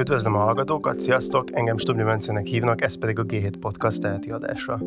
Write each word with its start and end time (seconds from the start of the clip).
Üdvözlöm 0.00 0.34
a 0.34 0.38
hallgatókat, 0.38 1.00
sziasztok! 1.00 1.56
Engem 1.56 1.78
Stubli 1.78 2.02
Mencének 2.02 2.46
hívnak, 2.46 2.82
ez 2.82 2.98
pedig 2.98 3.18
a 3.18 3.22
G7 3.22 3.54
Podcast 3.60 4.00
teheti 4.00 4.30
adása. 4.30 4.80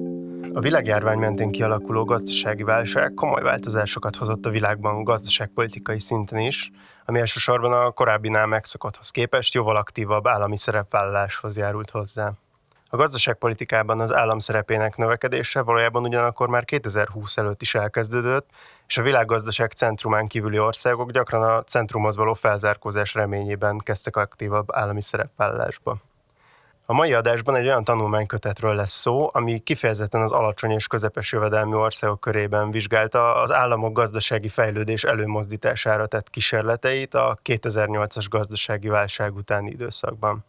A 0.53 0.59
világjárvány 0.59 1.17
mentén 1.17 1.51
kialakuló 1.51 2.03
gazdasági 2.03 2.63
válság 2.63 3.13
komoly 3.13 3.41
változásokat 3.41 4.15
hozott 4.15 4.45
a 4.45 4.49
világban 4.49 5.03
gazdaságpolitikai 5.03 5.99
szinten 5.99 6.39
is, 6.39 6.71
ami 7.05 7.19
elsősorban 7.19 7.73
a 7.73 7.91
korábbinál 7.91 8.45
megszokotthoz 8.45 9.09
képest 9.09 9.53
jóval 9.53 9.75
aktívabb 9.75 10.27
állami 10.27 10.57
szerepvállaláshoz 10.57 11.57
járult 11.57 11.89
hozzá. 11.89 12.33
A 12.93 12.97
gazdaságpolitikában 12.97 13.99
az 13.99 14.11
állam 14.11 14.39
szerepének 14.39 14.97
növekedése 14.97 15.61
valójában 15.61 16.03
ugyanakkor 16.03 16.49
már 16.49 16.65
2020 16.65 17.37
előtt 17.37 17.61
is 17.61 17.75
elkezdődött, 17.75 18.49
és 18.87 18.97
a 18.97 19.01
világgazdaság 19.01 19.71
centrumán 19.71 20.27
kívüli 20.27 20.59
országok 20.59 21.11
gyakran 21.11 21.43
a 21.43 21.63
centrumhoz 21.63 22.15
való 22.15 22.33
felzárkózás 22.33 23.13
reményében 23.13 23.77
kezdtek 23.77 24.15
aktívabb 24.15 24.75
állami 24.75 25.01
szerepvállalásba. 25.01 25.97
A 26.85 26.93
mai 26.93 27.13
adásban 27.13 27.55
egy 27.55 27.65
olyan 27.65 27.83
tanulmánykötetről 27.83 28.75
lesz 28.75 28.99
szó, 28.99 29.29
ami 29.31 29.59
kifejezetten 29.59 30.21
az 30.21 30.31
alacsony 30.31 30.71
és 30.71 30.87
közepes 30.87 31.31
jövedelmi 31.31 31.75
országok 31.75 32.19
körében 32.19 32.71
vizsgálta 32.71 33.35
az 33.35 33.51
államok 33.51 33.93
gazdasági 33.93 34.49
fejlődés 34.49 35.03
előmozdítására 35.03 36.05
tett 36.05 36.29
kísérleteit 36.29 37.13
a 37.13 37.37
2008-as 37.43 38.25
gazdasági 38.29 38.87
válság 38.87 39.35
utáni 39.35 39.69
időszakban. 39.69 40.45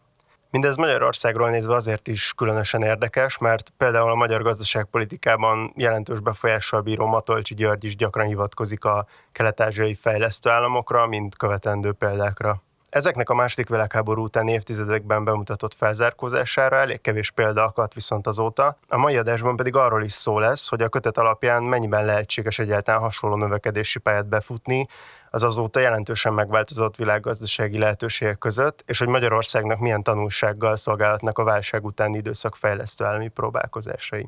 Mindez 0.49 0.75
Magyarországról 0.75 1.49
nézve 1.49 1.73
azért 1.73 2.07
is 2.07 2.33
különösen 2.37 2.81
érdekes, 2.81 3.37
mert 3.37 3.69
például 3.77 4.11
a 4.11 4.15
magyar 4.15 4.41
gazdaságpolitikában 4.41 5.73
jelentős 5.75 6.19
befolyással 6.19 6.81
bíró 6.81 7.05
Matolcsi 7.05 7.53
György 7.53 7.83
is 7.83 7.95
gyakran 7.95 8.27
hivatkozik 8.27 8.85
a 8.85 9.05
kelet-ázsiai 9.31 9.93
fejlesztő 9.93 10.49
államokra, 10.49 11.07
mint 11.07 11.37
követendő 11.37 11.91
példákra. 11.91 12.63
Ezeknek 12.95 13.29
a 13.29 13.33
második 13.33 13.69
világháború 13.69 14.23
utáni 14.23 14.51
évtizedekben 14.51 15.23
bemutatott 15.23 15.73
felzárkózására 15.73 16.75
elég 16.75 17.01
kevés 17.01 17.31
példa 17.31 17.63
akadt 17.63 17.93
viszont 17.93 18.27
azóta. 18.27 18.77
A 18.87 18.97
mai 18.97 19.17
adásban 19.17 19.55
pedig 19.55 19.75
arról 19.75 20.03
is 20.03 20.13
szó 20.13 20.39
lesz, 20.39 20.69
hogy 20.69 20.81
a 20.81 20.89
kötet 20.89 21.17
alapján 21.17 21.63
mennyiben 21.63 22.05
lehetséges 22.05 22.59
egyáltalán 22.59 23.01
hasonló 23.01 23.35
növekedési 23.35 23.99
pályát 23.99 24.27
befutni, 24.27 24.87
az 25.35 25.43
azóta 25.43 25.79
jelentősen 25.79 26.33
megváltozott 26.33 26.95
világgazdasági 26.95 27.77
lehetőségek 27.77 28.37
között, 28.37 28.83
és 28.85 28.99
hogy 28.99 29.07
Magyarországnak 29.07 29.79
milyen 29.79 30.03
tanulsággal 30.03 30.75
szolgálhatnak 30.75 31.37
a 31.37 31.43
válság 31.43 31.85
utáni 31.85 32.17
időszak 32.17 32.55
fejlesztő 32.55 33.05
állami 33.05 33.27
próbálkozásai. 33.27 34.27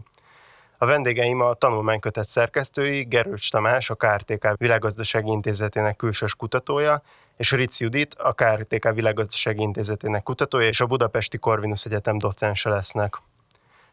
A 0.78 0.86
vendégeim 0.86 1.42
a 1.42 1.54
tanulmánykötet 1.54 2.28
szerkesztői, 2.28 3.04
Gerőcs 3.04 3.52
Tamás, 3.52 3.90
a 3.90 3.96
KRTK 3.96 4.48
Világgazdasági 4.58 5.32
Intézetének 5.32 5.96
külsős 5.96 6.36
kutatója, 6.36 7.02
és 7.38 7.52
Ritz 7.52 7.80
Judit, 7.80 8.14
a 8.14 8.34
KRTK 8.34 8.94
Világgazdasági 8.94 9.62
Intézetének 9.62 10.24
kutatója 10.24 10.68
és 10.68 10.82
a 10.82 10.86
Budapesti 10.86 11.38
Corvinus 11.38 11.86
Egyetem 11.86 12.18
docense 12.18 12.70
lesznek. 12.70 13.22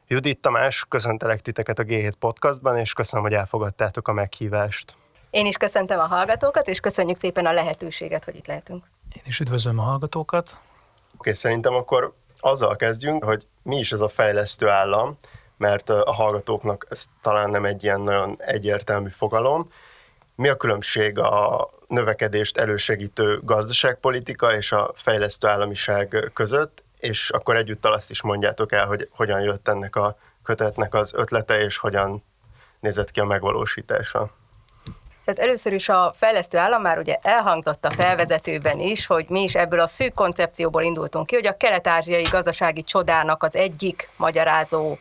Judit 0.07 0.41
Tamás, 0.41 0.85
köszöntelek 0.89 1.41
titeket 1.41 1.79
a 1.79 1.83
G7 1.85 2.13
podcastban, 2.19 2.77
és 2.77 2.93
köszönöm, 2.93 3.25
hogy 3.25 3.35
elfogadtátok 3.35 4.09
a 4.09 4.13
meghívást. 4.13 4.97
Én 5.35 5.47
is 5.47 5.57
köszöntöm 5.57 5.99
a 5.99 6.07
hallgatókat, 6.07 6.69
és 6.69 6.81
köszönjük 6.81 7.19
szépen 7.19 7.47
a 7.47 7.53
lehetőséget, 7.53 8.25
hogy 8.25 8.37
itt 8.37 8.47
lehetünk. 8.47 8.85
Én 9.17 9.23
is 9.27 9.41
üdvözlöm 9.41 9.79
a 9.79 9.83
hallgatókat. 9.83 10.49
Oké, 10.49 10.59
okay, 11.17 11.35
szerintem 11.35 11.75
akkor 11.75 12.15
azzal 12.41 12.77
kezdjünk, 12.77 13.25
hogy 13.25 13.47
mi 13.63 13.77
is 13.77 13.93
ez 13.93 14.01
a 14.01 14.09
fejlesztő 14.09 14.69
állam, 14.69 15.19
mert 15.57 15.89
a 15.89 16.13
hallgatóknak 16.13 16.87
ez 16.91 17.05
talán 17.23 17.51
nem 17.51 17.65
egy 17.65 17.85
ilyen 17.85 18.01
nagyon 18.01 18.37
egyértelmű 18.39 19.09
fogalom. 19.09 19.71
Mi 20.35 20.49
a 20.49 20.57
különbség 20.57 21.19
a 21.19 21.69
növekedést 21.89 22.57
elősegítő 22.57 23.41
gazdaságpolitika 23.43 24.57
és 24.57 24.73
a 24.73 24.91
fejlesztő 24.95 25.49
államiság 25.49 26.31
között, 26.35 26.85
és 26.99 27.31
akkor 27.31 27.57
egyúttal 27.57 27.93
azt 27.93 28.11
is 28.11 28.23
mondjátok 28.23 28.73
el, 28.73 28.87
hogy 28.87 29.09
hogyan 29.13 29.41
jött 29.41 29.69
ennek 29.69 29.97
a 29.97 30.17
kötetnek 30.43 30.95
az 30.95 31.15
ötlete, 31.15 31.61
és 31.61 31.77
hogyan 31.77 32.25
nézett 32.81 33.11
ki 33.11 33.21
a 33.21 33.25
megvalósítása. 33.25 34.31
Tehát 35.25 35.41
először 35.41 35.73
is 35.73 35.89
a 35.89 36.15
fejlesztő 36.17 36.59
állam 36.59 36.83
már 36.83 36.99
ugye 36.99 37.19
elhangzott 37.23 37.85
a 37.85 37.91
felvezetőben 37.91 38.79
is, 38.79 39.07
hogy 39.07 39.27
mi 39.29 39.43
is 39.43 39.55
ebből 39.55 39.81
a 39.81 39.87
szűk 39.87 40.15
koncepcióból 40.15 40.83
indultunk 40.83 41.27
ki, 41.27 41.35
hogy 41.35 41.47
a 41.47 41.57
kelet-ázsiai 41.57 42.23
gazdasági 42.23 42.83
csodának 42.83 43.43
az 43.43 43.57
egyik 43.57 44.09
magyarázó 44.17 44.97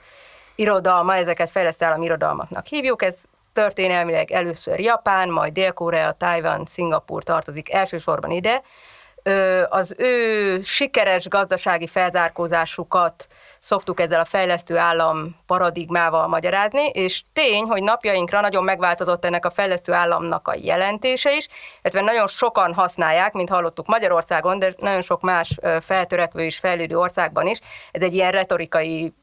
irodalma, 0.56 1.16
ezeket 1.16 1.50
fejlesztő 1.50 1.86
állam 1.86 2.02
irodalmaknak 2.02 2.66
hívjuk, 2.66 3.04
ez 3.04 3.14
történelmileg 3.54 4.32
először 4.32 4.80
Japán, 4.80 5.30
majd 5.30 5.54
Dél-Korea, 5.54 6.12
Tajvan, 6.12 6.66
Szingapur 6.66 7.24
tartozik 7.24 7.74
elsősorban 7.74 8.32
ide, 8.32 8.62
az 9.70 9.96
ő 9.98 10.62
sikeres 10.62 11.28
gazdasági 11.28 11.88
felzárkózásukat 11.88 13.28
szoktuk 13.60 14.00
ezzel 14.00 14.20
a 14.20 14.26
fejlesztő 14.26 14.78
állam 14.78 15.36
paradigmával 15.46 16.28
magyarázni, 16.28 16.88
és 16.88 17.24
tény, 17.34 17.64
hogy 17.64 17.84
napjainkra 17.84 18.42
nagyon 18.42 18.64
megváltozott 18.64 19.26
ennek 19.26 19.46
a 19.46 19.50
fejlesztő 19.52 19.94
államnak 19.94 20.48
a 20.48 20.56
jelentése 20.62 21.36
is, 21.36 21.48
illetve 21.82 22.02
nagyon 22.02 22.28
sokan 22.28 22.74
használják, 22.74 23.34
mint 23.34 23.50
hallottuk 23.50 23.88
Magyarországon, 23.88 24.60
de 24.60 24.74
nagyon 24.78 25.02
sok 25.02 25.22
más 25.22 25.60
feltörekvő 25.82 26.44
és 26.44 26.58
fejlődő 26.58 26.98
országban 26.98 27.48
is. 27.48 27.60
Ez 27.92 28.02
egy 28.02 28.14
ilyen 28.14 28.32
retorikai 28.32 29.14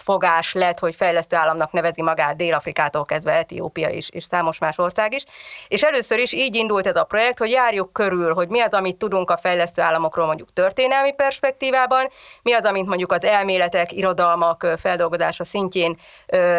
fogás 0.00 0.52
lett, 0.52 0.78
hogy 0.78 0.94
fejlesztő 0.94 1.36
államnak 1.36 1.72
nevezi 1.72 2.02
magát 2.02 2.36
Dél-Afrikától 2.36 3.04
kezdve 3.04 3.32
Etiópia 3.32 3.88
is, 3.88 4.08
és 4.08 4.24
számos 4.24 4.58
más 4.58 4.78
ország 4.78 5.12
is. 5.14 5.24
És 5.68 5.82
először 5.82 6.18
is 6.18 6.32
így 6.32 6.54
indult 6.54 6.86
ez 6.86 6.96
a 6.96 7.04
projekt, 7.04 7.38
hogy 7.38 7.50
járjuk 7.50 7.92
körül, 7.92 8.34
hogy 8.34 8.48
mi 8.48 8.60
az, 8.60 8.72
amit 8.72 8.96
tudunk 8.96 9.30
a 9.30 9.36
fejlesztő 9.36 9.82
államokról 9.82 10.26
mondjuk 10.26 10.52
történelmi 10.52 11.12
perspektívában, 11.12 12.08
mi 12.42 12.52
az, 12.52 12.64
amit 12.64 12.86
mondjuk 12.86 13.12
az 13.12 13.24
elméletek, 13.24 13.92
irodalmak 13.92 14.66
feldolgozása 14.76 15.44
szintjén 15.44 15.96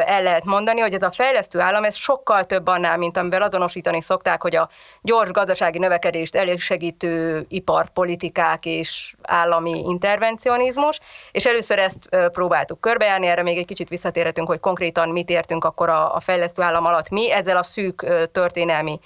el 0.05 0.21
lehet 0.23 0.43
mondani, 0.43 0.79
hogy 0.79 0.93
ez 0.93 1.01
a 1.01 1.11
fejlesztő 1.11 1.59
állam, 1.59 1.83
ez 1.83 1.95
sokkal 1.95 2.45
több 2.45 2.67
annál, 2.67 2.97
mint 2.97 3.17
amivel 3.17 3.41
azonosítani 3.41 4.01
szokták, 4.01 4.41
hogy 4.41 4.55
a 4.55 4.69
gyors 5.01 5.31
gazdasági 5.31 5.77
növekedést 5.77 6.35
elősegítő 6.35 7.45
iparpolitikák 7.47 8.65
és 8.65 9.15
állami 9.21 9.79
intervencionizmus, 9.79 10.99
és 11.31 11.45
először 11.45 11.79
ezt 11.79 12.09
próbáltuk 12.31 12.81
körbejárni, 12.81 13.27
erre 13.31 13.43
még 13.43 13.57
egy 13.57 13.65
kicsit 13.65 13.89
visszatérhetünk, 13.89 14.47
hogy 14.47 14.59
konkrétan 14.59 15.09
mit 15.09 15.29
értünk 15.29 15.63
akkor 15.63 15.89
a, 15.89 16.15
a 16.15 16.19
fejlesztő 16.19 16.61
állam 16.61 16.85
alatt 16.85 17.09
mi, 17.09 17.31
ezzel 17.31 17.57
a 17.57 17.63
szűk 17.63 18.05
történelmi 18.31 18.99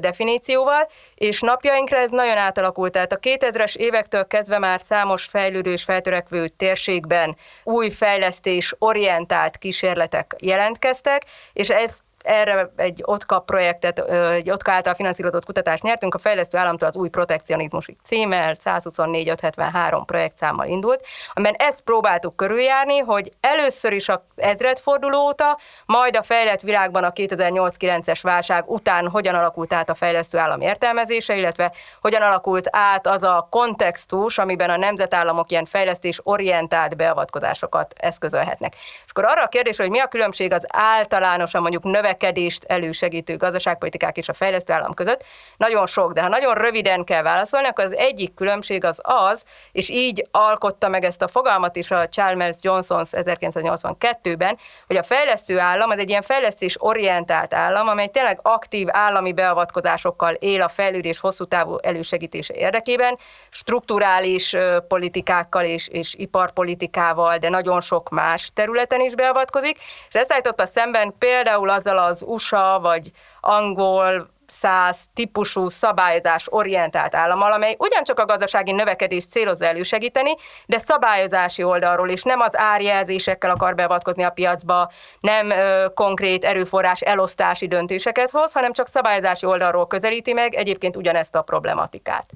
definícióval, 0.00 0.88
és 1.14 1.40
napjainkra 1.40 1.96
ez 1.96 2.10
nagyon 2.10 2.36
átalakult. 2.36 2.92
Tehát 2.92 3.12
a 3.12 3.18
2000-es 3.18 3.76
évektől 3.76 4.26
kezdve 4.26 4.58
már 4.58 4.80
számos 4.84 5.24
fejlődő 5.24 5.72
és 5.72 5.82
feltörekvő 5.82 6.48
térségben 6.48 7.36
új 7.64 7.90
fejlesztés 7.90 8.74
orientált 8.78 9.56
kísérletek 9.56 10.34
jelentkeztek, 10.38 11.22
és 11.52 11.70
ez 11.70 11.90
erre 12.22 12.72
egy 12.76 13.02
OTKA 13.04 13.38
projektet, 13.38 13.98
egy 13.98 14.50
OTKA 14.50 14.72
által 14.72 14.94
finanszírozott 14.94 15.44
kutatást 15.44 15.82
nyertünk, 15.82 16.14
a 16.14 16.18
fejlesztő 16.18 16.58
államtól 16.58 16.88
az 16.88 16.96
új 16.96 17.08
protekcionizmus 17.08 17.88
címmel 18.04 18.56
124-573 18.64 20.02
projektszámmal 20.06 20.66
indult, 20.66 21.06
amiben 21.32 21.54
ezt 21.58 21.80
próbáltuk 21.80 22.36
körüljárni, 22.36 22.98
hogy 22.98 23.32
először 23.40 23.92
is 23.92 24.08
a 24.08 24.26
ezredforduló 24.36 25.26
óta, 25.26 25.58
majd 25.86 26.16
a 26.16 26.22
fejlett 26.22 26.60
világban 26.60 27.04
a 27.04 27.12
2008-9-es 27.12 28.18
válság 28.22 28.70
után 28.70 29.08
hogyan 29.08 29.34
alakult 29.34 29.72
át 29.72 29.90
a 29.90 29.94
fejlesztő 29.94 30.38
állam 30.38 30.60
értelmezése, 30.60 31.36
illetve 31.36 31.72
hogyan 32.00 32.22
alakult 32.22 32.68
át 32.70 33.06
az 33.06 33.22
a 33.22 33.46
kontextus, 33.50 34.38
amiben 34.38 34.70
a 34.70 34.76
nemzetállamok 34.76 35.50
ilyen 35.50 35.64
fejlesztés 35.64 36.20
orientált 36.22 36.96
beavatkozásokat 36.96 37.94
eszközölhetnek. 37.96 38.74
És 38.74 39.10
akkor 39.10 39.24
arra 39.24 39.42
a 39.42 39.48
kérdés, 39.48 39.76
hogy 39.76 39.90
mi 39.90 39.98
a 39.98 40.06
különbség 40.06 40.52
az 40.52 40.64
általánosan 40.68 41.60
mondjuk 41.60 41.82
növe 41.82 42.11
növekedést 42.12 42.64
elősegítő 42.64 43.36
gazdaságpolitikák 43.36 44.16
és 44.16 44.28
a 44.28 44.32
fejlesztő 44.32 44.72
állam 44.72 44.94
között. 44.94 45.24
Nagyon 45.56 45.86
sok, 45.86 46.12
de 46.12 46.22
ha 46.22 46.28
nagyon 46.28 46.54
röviden 46.54 47.04
kell 47.04 47.22
válaszolni, 47.22 47.66
akkor 47.66 47.84
az 47.84 47.96
egyik 47.96 48.34
különbség 48.34 48.84
az 48.84 49.00
az, 49.02 49.42
és 49.72 49.88
így 49.88 50.26
alkotta 50.30 50.88
meg 50.88 51.04
ezt 51.04 51.22
a 51.22 51.28
fogalmat 51.28 51.76
is 51.76 51.90
a 51.90 52.08
Chalmers 52.08 52.56
Johnson 52.60 53.04
1982-ben, 53.10 54.58
hogy 54.86 54.96
a 54.96 55.02
fejlesztő 55.02 55.58
állam 55.58 55.90
az 55.90 55.98
egy 55.98 56.08
ilyen 56.08 56.22
fejlesztés 56.22 56.76
orientált 56.78 57.54
állam, 57.54 57.88
amely 57.88 58.08
tényleg 58.08 58.38
aktív 58.42 58.86
állami 58.90 59.32
beavatkozásokkal 59.32 60.34
él 60.34 60.62
a 60.62 60.68
fejlődés 60.68 61.20
hosszú 61.20 61.44
távú 61.44 61.76
elősegítése 61.82 62.54
érdekében, 62.54 63.18
strukturális 63.50 64.56
politikákkal 64.88 65.64
és, 65.64 65.88
és 65.88 66.14
iparpolitikával, 66.14 67.36
de 67.36 67.48
nagyon 67.48 67.80
sok 67.80 68.08
más 68.08 68.50
területen 68.54 69.00
is 69.00 69.14
beavatkozik, 69.14 69.76
és 70.08 70.14
ezt 70.14 70.32
állította 70.32 70.66
szemben 70.66 71.14
például 71.18 71.70
azzal 71.70 71.98
az 72.04 72.22
USA 72.26 72.78
vagy 72.82 73.10
angol 73.40 74.30
száz 74.52 75.00
típusú 75.14 75.68
szabályozás 75.68 76.46
orientált 76.50 77.14
állammal, 77.14 77.52
amely 77.52 77.76
ugyancsak 77.78 78.18
a 78.18 78.24
gazdasági 78.24 78.72
növekedést 78.72 79.30
célozza 79.30 79.64
elősegíteni, 79.64 80.34
de 80.66 80.78
szabályozási 80.78 81.62
oldalról 81.62 82.08
is 82.08 82.22
nem 82.22 82.40
az 82.40 82.56
árjelzésekkel 82.56 83.50
akar 83.50 83.74
beavatkozni 83.74 84.22
a 84.22 84.30
piacba, 84.30 84.90
nem 85.20 85.50
ö, 85.50 85.86
konkrét 85.94 86.44
erőforrás 86.44 87.00
elosztási 87.00 87.68
döntéseket 87.68 88.30
hoz, 88.30 88.52
hanem 88.52 88.72
csak 88.72 88.88
szabályozási 88.88 89.46
oldalról 89.46 89.86
közelíti 89.86 90.32
meg 90.32 90.54
egyébként 90.54 90.96
ugyanezt 90.96 91.34
a 91.34 91.42
problematikát. 91.42 92.26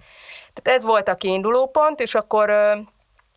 Tehát 0.52 0.78
ez 0.78 0.84
volt 0.84 1.08
a 1.08 1.14
kiinduló 1.14 1.68
pont, 1.68 2.00
és 2.00 2.14
akkor 2.14 2.50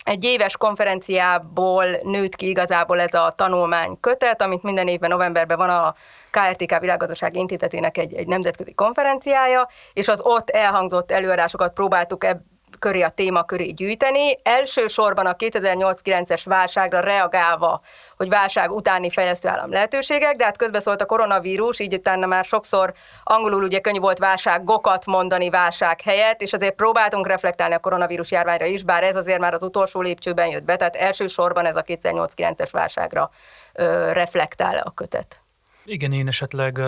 egy 0.10 0.24
éves 0.24 0.58
konferenciából 0.58 1.86
nőtt 2.04 2.36
ki 2.36 2.50
igazából 2.50 3.00
ez 3.00 3.14
a 3.14 3.34
tanulmány 3.36 4.00
kötet, 4.00 4.42
amit 4.42 4.64
minden 4.64 4.88
évben 4.88 5.10
novemberben 5.10 5.58
van 5.58 5.70
a 5.70 5.94
KRTK 6.32 6.80
Világgazdasági 6.80 7.40
Intézetének 7.40 7.98
egy, 7.98 8.14
egy 8.14 8.28
nemzetközi 8.28 8.74
konferenciája, 8.74 9.68
és 9.94 10.08
az 10.08 10.22
ott 10.24 10.50
elhangzott 10.50 11.12
előadásokat 11.12 11.74
próbáltuk 11.74 12.24
ebb, 12.24 12.42
köré 12.80 13.02
a 13.02 13.10
téma 13.10 13.44
köré 13.44 13.72
gyűjteni. 13.72 14.38
Elsősorban 14.44 15.26
a 15.26 15.36
2008-9-es 15.36 16.42
válságra 16.46 17.00
reagálva, 17.00 17.82
hogy 18.18 18.30
válság 18.30 18.72
utáni 18.72 19.10
fejlesztő 19.10 19.48
állam 19.48 19.72
lehetőségek, 19.72 20.36
de 20.36 20.44
hát 20.44 20.58
közbeszólt 20.58 21.02
a 21.02 21.06
koronavírus, 21.06 21.80
így 21.80 21.94
utána 21.94 22.26
már 22.26 22.46
sokszor 22.46 22.94
angolul 23.24 23.64
ugye 23.64 23.80
könnyű 23.80 24.00
volt 24.00 24.18
válságokat 24.18 25.06
mondani 25.06 25.50
válság 25.50 26.02
helyett, 26.02 26.42
és 26.42 26.54
azért 26.54 26.76
próbáltunk 26.76 27.28
reflektálni 27.28 27.74
a 27.74 27.80
koronavírus 27.80 28.32
járványra 28.32 28.66
is, 28.66 28.84
bár 28.84 29.04
ez 29.04 29.16
azért 29.16 29.40
már 29.40 29.54
az 29.54 29.64
utolsó 29.64 30.02
lépcsőben 30.02 30.48
jött 30.48 30.64
be, 30.64 30.76
tehát 30.76 30.96
elsősorban 30.96 31.66
ez 31.66 31.76
a 31.76 31.84
2008-9-es 31.84 32.70
válságra 32.72 33.30
ö, 33.74 34.12
reflektál 34.12 34.78
a 34.78 34.92
kötet. 34.92 35.42
Igen, 35.86 36.12
én 36.12 36.28
esetleg 36.28 36.80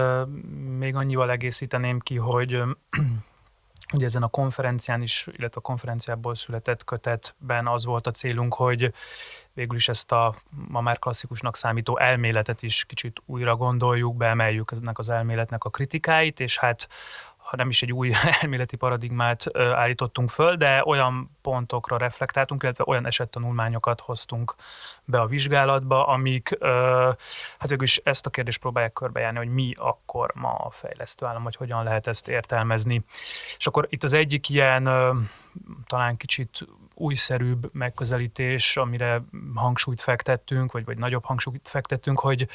még 0.77 0.95
annyival 0.95 1.31
egészíteném 1.31 2.00
ki, 2.00 2.16
hogy 2.16 2.63
Ugye 3.94 4.06
ezen 4.06 4.24
a 4.24 4.28
konferencián 4.28 5.02
is, 5.02 5.28
illetve 5.32 5.60
a 5.60 5.68
konferenciából 5.68 6.36
született 6.36 6.84
kötetben 6.84 7.68
az 7.68 7.86
volt 7.86 8.08
a 8.08 8.12
célunk, 8.12 8.54
hogy 8.54 8.94
végül 9.54 9.76
is 9.76 9.88
ezt 9.88 10.12
a 10.12 10.36
ma 10.50 10.82
már 10.82 11.00
klasszikusnak 11.00 11.58
számító 11.58 11.98
elméletet 11.98 12.62
is 12.62 12.86
kicsit 12.86 13.22
újra 13.26 13.56
gondoljuk, 13.56 14.16
beemeljük 14.16 14.72
ennek 14.72 15.00
az 15.00 15.10
elméletnek 15.10 15.64
a 15.64 15.70
kritikáit, 15.70 16.40
és 16.40 16.58
hát 16.58 16.88
ha 17.51 17.57
nem 17.57 17.69
is 17.69 17.81
egy 17.81 17.92
új 17.92 18.13
elméleti 18.42 18.75
paradigmát 18.75 19.57
állítottunk 19.57 20.30
föl, 20.30 20.56
de 20.56 20.83
olyan 20.86 21.38
pontokra 21.42 21.98
reflektáltunk, 21.98 22.63
illetve 22.63 22.83
olyan 22.88 23.06
esettanulmányokat 23.06 24.00
hoztunk 24.00 24.56
be 25.06 25.19
a 25.19 25.25
vizsgálatba, 25.25 26.07
amik 26.07 26.57
hát 27.57 27.69
végül 27.69 27.83
is 27.83 27.98
ezt 27.98 28.25
a 28.25 28.30
kérdést 28.30 28.59
próbálják 28.59 28.94
körbejárni, 28.94 29.38
hogy 29.38 29.53
mi 29.53 29.74
akkor 29.77 30.31
ma 30.36 30.53
a 30.53 30.69
fejlesztő 30.69 31.25
állam, 31.25 31.44
hogy 31.44 31.56
hogyan 31.56 31.83
lehet 31.83 32.07
ezt 32.07 32.27
értelmezni. 32.27 33.03
És 33.57 33.68
akkor 33.68 33.88
itt 33.89 34.03
az 34.03 34.13
egyik 34.13 34.50
ilyen 34.50 34.83
talán 35.88 36.18
kicsit 36.18 36.68
újszerűbb 36.94 37.69
megközelítés, 37.74 38.77
amire 38.77 39.24
hangsúlyt 39.56 40.01
fektettünk, 40.01 40.71
vagy, 40.71 40.86
vagy 40.86 40.98
nagyobb 40.98 41.25
hangsúlyt 41.25 41.68
fektettünk, 41.68 42.19
hogy 42.19 42.48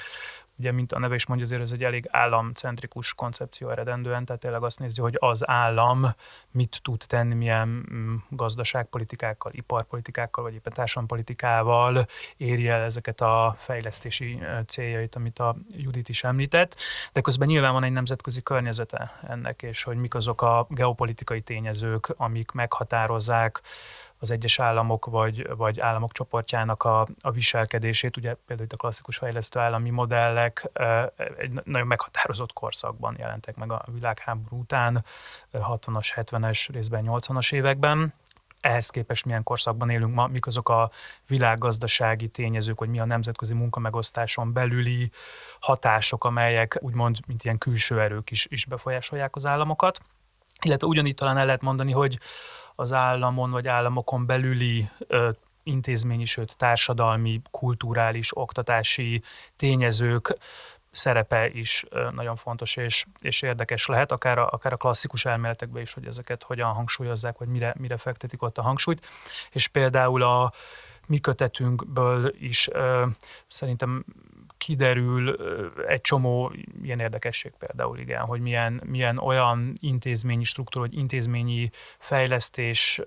ugye, 0.58 0.72
mint 0.72 0.92
a 0.92 0.98
neve 0.98 1.14
is 1.14 1.26
mondja, 1.26 1.46
azért 1.46 1.62
ez 1.62 1.72
egy 1.72 1.84
elég 1.84 2.08
államcentrikus 2.10 3.14
koncepció 3.14 3.70
eredendően, 3.70 4.24
tehát 4.24 4.42
tényleg 4.42 4.62
azt 4.62 4.78
nézi, 4.78 5.00
hogy 5.00 5.16
az 5.18 5.48
állam 5.48 6.14
mit 6.50 6.80
tud 6.82 7.04
tenni, 7.06 7.34
milyen 7.34 7.68
mm, 7.68 8.14
gazdaságpolitikákkal, 8.28 9.52
iparpolitikákkal, 9.54 10.44
vagy 10.44 10.54
éppen 10.54 10.72
társadalompolitikával 10.72 12.06
éri 12.36 12.68
el 12.68 12.82
ezeket 12.82 13.20
a 13.20 13.56
fejlesztési 13.58 14.42
céljait, 14.66 15.14
amit 15.14 15.38
a 15.38 15.56
Judit 15.70 16.08
is 16.08 16.24
említett, 16.24 16.76
de 17.12 17.20
közben 17.20 17.48
nyilván 17.48 17.72
van 17.72 17.84
egy 17.84 17.92
nemzetközi 17.92 18.42
környezete 18.42 19.20
ennek, 19.28 19.62
és 19.62 19.82
hogy 19.82 19.96
mik 19.96 20.14
azok 20.14 20.42
a 20.42 20.66
geopolitikai 20.70 21.40
tényezők, 21.40 22.14
amik 22.16 22.50
meghatározzák 22.50 23.62
az 24.18 24.30
egyes 24.30 24.58
államok 24.58 25.06
vagy, 25.06 25.56
vagy 25.56 25.80
államok 25.80 26.12
csoportjának 26.12 26.82
a, 26.82 27.06
a 27.20 27.30
viselkedését. 27.30 28.16
Ugye 28.16 28.34
például 28.46 28.68
itt 28.68 28.74
a 28.74 28.76
klasszikus 28.76 29.16
fejlesztő 29.16 29.58
állami 29.58 29.90
modellek 29.90 30.70
egy 31.38 31.52
nagyon 31.64 31.86
meghatározott 31.86 32.52
korszakban 32.52 33.16
jelentek 33.18 33.56
meg 33.56 33.72
a 33.72 33.84
világháború 33.92 34.58
után, 34.58 35.04
60-as, 35.52 36.12
70-es, 36.14 36.68
részben 36.72 37.04
80-as 37.06 37.54
években 37.54 38.14
ehhez 38.66 38.90
képest 38.90 39.24
milyen 39.24 39.42
korszakban 39.42 39.90
élünk 39.90 40.14
ma, 40.14 40.26
mik 40.26 40.46
azok 40.46 40.68
a 40.68 40.90
világgazdasági 41.26 42.28
tényezők, 42.28 42.78
hogy 42.78 42.88
mi 42.88 43.00
a 43.00 43.04
nemzetközi 43.04 43.54
munkamegosztáson 43.54 44.52
belüli 44.52 45.10
hatások, 45.60 46.24
amelyek 46.24 46.78
úgymond, 46.80 47.16
mint 47.26 47.44
ilyen 47.44 47.58
külső 47.58 48.00
erők 48.00 48.30
is, 48.30 48.46
is 48.50 48.64
befolyásolják 48.64 49.36
az 49.36 49.46
államokat. 49.46 50.00
Illetve 50.62 50.86
ugyanígy 50.86 51.14
talán 51.14 51.38
el 51.38 51.46
lehet 51.46 51.62
mondani, 51.62 51.92
hogy 51.92 52.18
az 52.76 52.92
államon 52.92 53.50
vagy 53.50 53.68
államokon 53.68 54.26
belüli 54.26 54.90
intézményi, 55.62 56.24
sőt 56.24 56.56
társadalmi, 56.56 57.40
kulturális, 57.50 58.36
oktatási 58.36 59.22
tényezők 59.56 60.36
szerepe 60.90 61.48
is 61.48 61.84
nagyon 62.10 62.36
fontos 62.36 62.76
és, 62.76 63.04
és 63.20 63.42
érdekes 63.42 63.86
lehet, 63.86 64.12
akár 64.12 64.38
a, 64.38 64.48
akár 64.50 64.72
a 64.72 64.76
klasszikus 64.76 65.24
elméletekben 65.24 65.82
is, 65.82 65.92
hogy 65.92 66.06
ezeket 66.06 66.42
hogyan 66.42 66.72
hangsúlyozzák, 66.72 67.38
vagy 67.38 67.48
mire, 67.48 67.74
mire 67.78 67.96
fektetik 67.96 68.42
ott 68.42 68.58
a 68.58 68.62
hangsúlyt. 68.62 69.06
És 69.50 69.68
például 69.68 70.22
a 70.22 70.52
mi 71.06 71.18
kötetünkből 71.18 72.34
is 72.38 72.68
ö, 72.72 73.06
szerintem 73.48 74.04
kiderül 74.58 75.36
egy 75.86 76.00
csomó 76.00 76.52
ilyen 76.82 77.00
érdekesség 77.00 77.52
például, 77.58 77.98
igen, 77.98 78.20
hogy 78.20 78.40
milyen, 78.40 78.82
milyen 78.84 79.18
olyan 79.18 79.72
intézményi 79.80 80.44
struktúra, 80.44 80.86
vagy 80.86 80.98
intézményi 80.98 81.70
fejlesztés 81.98 83.00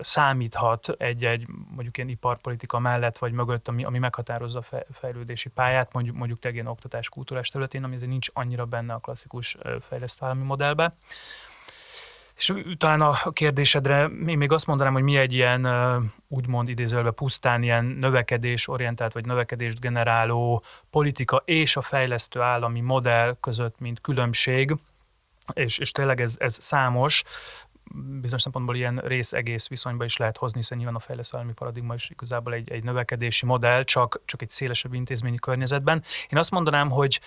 számíthat 0.00 0.88
egy-egy 0.88 1.46
mondjuk 1.70 1.96
ilyen 1.96 2.08
iparpolitika 2.08 2.78
mellett, 2.78 3.18
vagy 3.18 3.32
mögött, 3.32 3.68
ami, 3.68 3.84
ami 3.84 3.98
meghatározza 3.98 4.58
a 4.70 4.82
fejlődési 4.92 5.48
pályát, 5.48 5.92
mondjuk, 5.92 6.16
mondjuk 6.16 6.38
tegyen 6.38 6.66
oktatás, 6.66 7.08
kultúrás 7.08 7.48
területén, 7.48 7.84
ami 7.84 7.94
azért 7.94 8.10
nincs 8.10 8.28
annyira 8.32 8.64
benne 8.64 8.92
a 8.92 8.98
klasszikus 8.98 9.56
fejlesztő 9.80 10.32
modellbe. 10.32 10.94
És 12.38 12.52
talán 12.78 13.00
a 13.00 13.30
kérdésedre 13.32 14.10
én 14.26 14.38
még 14.38 14.52
azt 14.52 14.66
mondanám, 14.66 14.92
hogy 14.92 15.02
mi 15.02 15.16
egy 15.16 15.32
ilyen 15.34 15.66
úgymond 16.28 16.68
idézőjelben 16.68 17.14
pusztán 17.14 17.62
ilyen 17.62 17.84
növekedés 17.84 18.68
orientált 18.68 19.12
vagy 19.12 19.26
növekedést 19.26 19.80
generáló 19.80 20.62
politika 20.90 21.42
és 21.44 21.76
a 21.76 21.80
fejlesztő 21.80 22.40
állami 22.40 22.80
modell 22.80 23.36
között, 23.40 23.78
mint 23.78 24.00
különbség, 24.00 24.76
és, 25.52 25.78
és 25.78 25.90
tényleg 25.90 26.20
ez, 26.20 26.36
ez 26.38 26.56
számos, 26.60 27.22
bizonyos 27.94 28.42
szempontból 28.42 28.76
ilyen 28.76 29.00
rész-egész 29.04 29.68
viszonyba 29.68 30.04
is 30.04 30.16
lehet 30.16 30.36
hozni, 30.36 30.58
hiszen 30.58 30.78
nyilván 30.78 30.96
a 30.96 31.00
fejlesztő 31.00 31.36
állami 31.36 31.52
paradigma 31.52 31.94
is 31.94 32.10
igazából 32.10 32.52
egy, 32.52 32.70
egy 32.70 32.84
növekedési 32.84 33.46
modell, 33.46 33.84
csak, 33.84 34.20
csak 34.24 34.42
egy 34.42 34.50
szélesebb 34.50 34.94
intézményi 34.94 35.38
környezetben. 35.38 36.02
Én 36.28 36.38
azt 36.38 36.50
mondanám, 36.50 36.90
hogy 36.90 37.20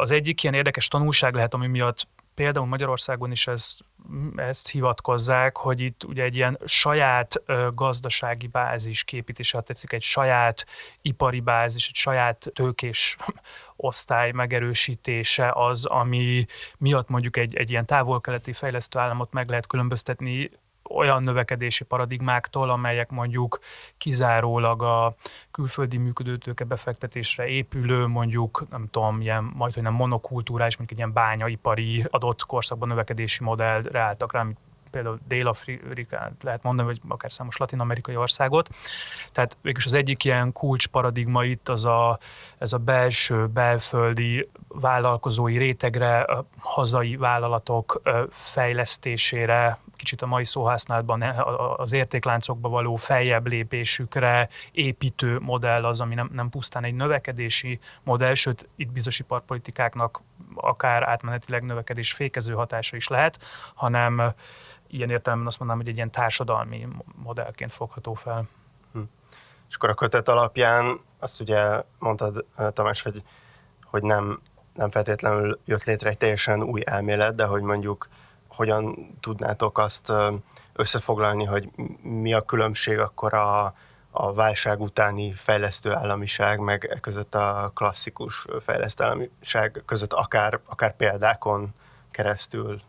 az 0.00 0.10
egyik 0.10 0.42
ilyen 0.42 0.54
érdekes 0.54 0.88
tanulság 0.88 1.34
lehet, 1.34 1.54
ami 1.54 1.66
miatt 1.66 2.06
például 2.40 2.66
Magyarországon 2.66 3.30
is 3.30 3.46
ezt, 3.46 3.80
ezt 4.36 4.68
hivatkozzák, 4.68 5.56
hogy 5.56 5.80
itt 5.80 6.04
ugye 6.04 6.22
egy 6.22 6.36
ilyen 6.36 6.58
saját 6.64 7.42
gazdasági 7.74 8.46
bázis 8.46 9.04
képítése, 9.04 9.56
ha 9.56 9.62
tetszik, 9.62 9.92
egy 9.92 10.02
saját 10.02 10.66
ipari 11.02 11.40
bázis, 11.40 11.88
egy 11.88 11.94
saját 11.94 12.50
tőkés 12.52 13.16
osztály 13.76 14.30
megerősítése 14.30 15.52
az, 15.52 15.84
ami 15.84 16.46
miatt 16.78 17.08
mondjuk 17.08 17.36
egy, 17.36 17.56
egy 17.56 17.70
ilyen 17.70 17.86
távol-keleti 17.86 18.52
fejlesztő 18.52 18.98
államot 18.98 19.32
meg 19.32 19.48
lehet 19.48 19.66
különböztetni 19.66 20.50
olyan 20.94 21.22
növekedési 21.22 21.84
paradigmáktól, 21.84 22.70
amelyek 22.70 23.10
mondjuk 23.10 23.58
kizárólag 23.98 24.82
a 24.82 25.14
külföldi 25.50 25.96
működőtőke 25.96 26.64
befektetésre 26.64 27.46
épülő, 27.46 28.06
mondjuk 28.06 28.64
nem 28.70 28.88
tudom, 28.90 29.20
ilyen 29.20 29.52
majd, 29.54 29.74
hogy 29.74 29.82
nem 29.82 29.92
monokultúrás, 29.92 30.76
mondjuk 30.76 30.90
egy 30.90 31.04
ilyen 31.04 31.12
bányaipari 31.12 32.04
adott 32.10 32.46
korszakban 32.46 32.88
növekedési 32.88 33.44
modellre 33.44 34.00
álltak 34.00 34.32
rá, 34.32 34.46
például 34.90 35.18
Dél-Afrikát 35.28 36.32
lehet 36.42 36.62
mondani, 36.62 36.88
vagy 36.88 37.00
akár 37.08 37.32
számos 37.32 37.56
latin-amerikai 37.56 38.16
országot. 38.16 38.68
Tehát 39.32 39.58
végülis 39.62 39.86
az 39.86 39.92
egyik 39.92 40.24
ilyen 40.24 40.52
kulcs 40.52 40.86
paradigma 40.86 41.44
itt 41.44 41.68
az 41.68 41.84
a, 41.84 42.18
ez 42.58 42.72
a 42.72 42.78
belső, 42.78 43.46
belföldi 43.46 44.48
vállalkozói 44.68 45.58
rétegre, 45.58 46.20
a 46.20 46.44
hazai 46.58 47.16
vállalatok 47.16 48.02
fejlesztésére, 48.30 49.78
kicsit 50.00 50.22
a 50.22 50.26
mai 50.26 50.44
szóhasználatban 50.44 51.22
az 51.76 51.92
értékláncokba 51.92 52.68
való 52.68 52.96
feljebb 52.96 53.46
lépésükre 53.46 54.48
építő 54.72 55.38
modell 55.38 55.84
az, 55.84 56.00
ami 56.00 56.14
nem, 56.14 56.30
nem 56.32 56.48
pusztán 56.48 56.84
egy 56.84 56.94
növekedési 56.94 57.78
modell, 58.02 58.34
sőt 58.34 58.68
itt 58.76 58.92
bizonyos 58.92 59.18
iparpolitikáknak 59.18 60.22
akár 60.54 61.08
átmenetileg 61.08 61.62
növekedés 61.62 62.12
fékező 62.12 62.54
hatása 62.54 62.96
is 62.96 63.08
lehet, 63.08 63.38
hanem 63.74 64.34
ilyen 64.86 65.10
értelemben 65.10 65.48
azt 65.48 65.58
mondanám, 65.58 65.82
hogy 65.82 65.90
egy 65.90 65.96
ilyen 65.96 66.10
társadalmi 66.10 66.88
modellként 67.14 67.72
fogható 67.72 68.14
fel. 68.14 68.48
Hm. 68.92 69.00
És 69.68 69.74
akkor 69.74 69.88
a 69.88 69.94
kötet 69.94 70.28
alapján 70.28 71.00
azt 71.18 71.40
ugye 71.40 71.82
mondtad, 71.98 72.44
Tamás, 72.72 73.02
hogy, 73.02 73.22
hogy 73.84 74.02
nem, 74.02 74.40
nem 74.74 74.90
feltétlenül 74.90 75.60
jött 75.64 75.84
létre 75.84 76.10
egy 76.10 76.18
teljesen 76.18 76.62
új 76.62 76.82
elmélet, 76.84 77.34
de 77.34 77.44
hogy 77.44 77.62
mondjuk 77.62 78.08
hogyan 78.48 79.14
tudnátok 79.20 79.78
azt 79.78 80.12
összefoglalni, 80.72 81.44
hogy 81.44 81.70
mi 82.02 82.32
a 82.32 82.42
különbség 82.42 82.98
akkor 82.98 83.34
a, 83.34 83.74
a 84.10 84.32
válság 84.32 84.80
utáni 84.80 85.32
fejlesztő 85.32 85.92
államiság, 85.92 86.58
meg 86.58 86.84
e 86.84 87.00
között 87.00 87.34
a 87.34 87.72
klasszikus 87.74 88.46
fejlesztő 88.60 89.04
államiság 89.04 89.82
között 89.86 90.12
akár, 90.12 90.60
akár 90.66 90.96
példákon 90.96 91.68
keresztül? 92.10 92.80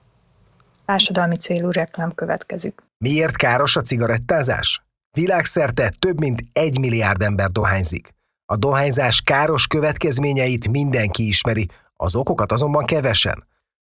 Társadalmi 0.85 1.35
célú 1.35 1.71
reklám 1.71 2.13
következik. 2.15 2.81
Miért 2.97 3.35
káros 3.35 3.75
a 3.75 3.81
cigarettázás? 3.81 4.81
Világszerte 5.17 5.91
több 5.99 6.19
mint 6.19 6.43
egy 6.53 6.79
milliárd 6.79 7.21
ember 7.21 7.49
dohányzik. 7.51 8.13
A 8.45 8.57
dohányzás 8.57 9.21
káros 9.21 9.67
következményeit 9.67 10.67
mindenki 10.67 11.27
ismeri, 11.27 11.67
az 11.95 12.15
okokat 12.15 12.51
azonban 12.51 12.85
kevesen. 12.85 13.47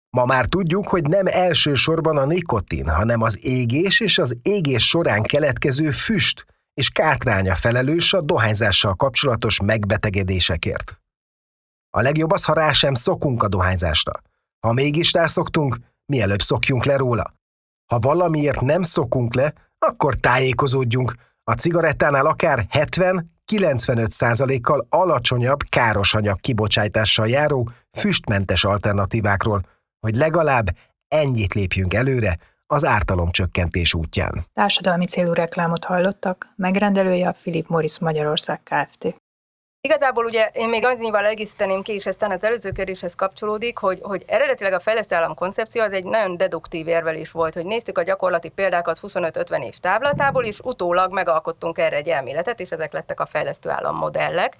Ma 0.10 0.26
már 0.26 0.46
tudjuk, 0.46 0.88
hogy 0.88 1.04
nem 1.04 1.28
elsősorban 1.28 2.18
a 2.18 2.26
nikotin, 2.26 2.90
hanem 2.90 3.22
az 3.22 3.46
égés 3.46 4.00
és 4.00 4.18
az 4.18 4.38
égés 4.42 4.88
során 4.88 5.22
keletkező 5.22 5.92
füst 5.92 6.46
és 6.80 6.90
kátránya 6.90 7.56
felelős 7.56 8.14
a 8.14 8.22
dohányzással 8.22 8.96
kapcsolatos 8.96 9.62
megbetegedésekért. 9.62 11.02
A 11.90 12.02
legjobb 12.02 12.32
az, 12.32 12.46
ha 12.46 12.54
rá 12.54 12.72
sem 12.72 12.94
szokunk 12.94 13.44
a 13.44 13.48
dohányzásra. 13.48 14.12
Ha 14.60 14.74
mégis 14.74 15.14
rászoktunk, 15.14 15.78
mielőbb 16.06 16.42
szokjunk 16.42 16.86
le 16.86 16.98
róla. 16.98 17.34
Ha 17.92 18.00
valamiért 18.00 18.62
nem 18.62 18.82
szokunk 18.82 19.34
le, 19.34 19.54
akkor 19.80 20.16
tájékozódjunk. 20.16 21.16
A 21.44 21.54
cigarettánál 21.54 22.26
akár 22.26 22.66
70-95% 22.72 24.60
kal 24.62 24.86
alacsonyabb 24.90 25.60
káros 25.70 26.14
anyag 26.14 26.40
kibocsátással 26.40 27.28
járó 27.28 27.70
füstmentes 27.98 28.64
alternatívákról, 28.64 29.66
hogy 30.00 30.16
legalább 30.16 30.76
ennyit 31.08 31.54
lépjünk 31.54 31.94
előre 31.94 32.40
az 32.72 32.86
ártalomcsökkentés 32.86 33.94
útján. 33.94 34.46
Társadalmi 34.54 35.06
célú 35.06 35.34
reklámot 35.34 35.86
hallottak, 35.86 36.48
megrendelője 36.56 37.28
a 37.28 37.36
Philip 37.42 37.68
Morris 37.68 38.00
Magyarország 38.00 38.62
Kft. 38.64 39.16
Igazából 39.82 40.26
ugye 40.26 40.50
én 40.54 40.70
még 40.70 40.86
annyival 40.86 41.26
egészíteném 41.26 41.82
ki, 41.82 41.92
és 41.92 42.06
aztán 42.06 42.32
az 42.32 42.44
előző 42.44 42.72
kérdéshez 42.72 43.16
kapcsolódik, 43.16 43.78
hogy, 43.78 44.00
hogy 44.02 44.24
eredetileg 44.28 44.74
a 44.74 44.80
fejlesztő 44.80 45.16
állam 45.16 45.36
koncepció 45.36 45.82
az 45.82 45.92
egy 45.92 46.04
nagyon 46.04 46.38
deduktív 46.38 46.88
érvelés 46.88 47.32
volt, 47.32 47.54
hogy 47.54 47.66
néztük 47.66 47.98
a 47.98 48.04
gyakorlati 48.04 48.50
példákat 48.50 49.00
25-50 49.02 49.64
év 49.64 49.78
távlatából, 49.78 50.44
és 50.44 50.60
utólag 50.60 51.14
megalkottunk 51.14 51.78
erre 51.78 51.96
egy 51.96 52.08
elméletet, 52.08 52.60
és 52.60 52.70
ezek 52.70 52.94
lettek 52.94 53.20
a 53.20 53.26
fejlesztő 53.26 53.70
állam 53.70 53.96
modellek. 53.96 54.56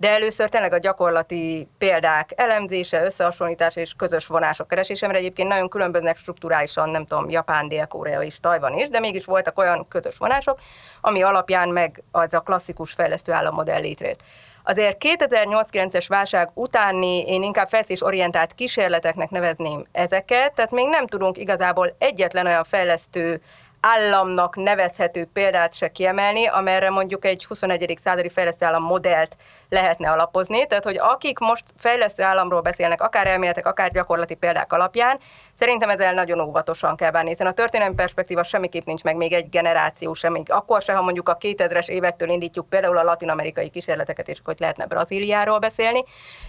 De 0.00 0.08
először 0.08 0.48
tényleg 0.48 0.72
a 0.72 0.78
gyakorlati 0.78 1.68
példák 1.78 2.32
elemzése, 2.36 3.04
összehasonlítása 3.04 3.80
és 3.80 3.94
közös 3.94 4.26
vonások 4.26 4.68
keresése, 4.68 5.06
mert 5.06 5.18
egyébként 5.18 5.48
nagyon 5.48 5.68
különböznek 5.68 6.16
strukturálisan, 6.16 6.88
nem 6.88 7.06
tudom, 7.06 7.30
Japán, 7.30 7.68
Dél-Korea 7.68 8.22
és 8.22 8.40
Tajvan 8.40 8.78
is, 8.78 8.88
de 8.88 9.00
mégis 9.00 9.24
voltak 9.24 9.58
olyan 9.58 9.88
közös 9.88 10.16
vonások, 10.18 10.58
ami 11.00 11.22
alapján 11.22 11.68
meg 11.68 12.02
az 12.10 12.34
a 12.34 12.40
klasszikus 12.40 12.92
fejlesztő 12.92 13.32
állam 13.32 13.54
modell 13.54 13.80
létrejött. 13.80 14.20
Azért 14.64 14.96
2008-9-es 15.04 16.04
válság 16.08 16.50
utáni 16.54 17.26
én 17.26 17.42
inkább 17.42 17.68
orientált 18.00 18.54
kísérleteknek 18.54 19.30
nevezném 19.30 19.84
ezeket, 19.92 20.54
tehát 20.54 20.70
még 20.70 20.88
nem 20.88 21.06
tudunk 21.06 21.38
igazából 21.38 21.94
egyetlen 21.98 22.46
olyan 22.46 22.64
fejlesztő 22.64 23.40
államnak 23.80 24.56
nevezhető 24.56 25.28
példát 25.32 25.74
se 25.74 25.88
kiemelni, 25.88 26.46
amerre 26.46 26.90
mondjuk 26.90 27.24
egy 27.24 27.44
21. 27.46 27.98
századi 28.04 28.28
fejlesztő 28.28 28.66
állam 28.66 28.82
modellt 28.82 29.36
lehetne 29.70 30.10
alapozni. 30.10 30.66
Tehát, 30.66 30.84
hogy 30.84 30.98
akik 30.98 31.38
most 31.38 31.64
fejlesztő 31.78 32.22
államról 32.22 32.60
beszélnek, 32.60 33.02
akár 33.02 33.26
elméletek, 33.26 33.66
akár 33.66 33.90
gyakorlati 33.90 34.34
példák 34.34 34.72
alapján, 34.72 35.18
szerintem 35.54 35.88
ezzel 35.88 36.14
nagyon 36.14 36.40
óvatosan 36.40 36.96
kell 36.96 37.10
bánni, 37.10 37.28
hiszen 37.28 37.46
a 37.46 37.52
történelmi 37.52 37.94
perspektíva 37.94 38.42
semmiképp 38.42 38.84
nincs 38.84 39.02
meg 39.02 39.16
még 39.16 39.32
egy 39.32 39.48
generáció 39.48 40.14
sem, 40.14 40.32
még 40.32 40.52
akkor 40.52 40.82
se, 40.82 40.92
ha 40.92 41.02
mondjuk 41.02 41.28
a 41.28 41.36
2000-es 41.36 41.88
évektől 41.88 42.28
indítjuk 42.28 42.68
például 42.68 42.96
a 42.96 43.02
latin-amerikai 43.02 43.68
kísérleteket, 43.70 44.28
és 44.28 44.38
hogy 44.44 44.56
lehetne 44.58 44.86
Brazíliáról 44.86 45.58
beszélni, 45.58 46.04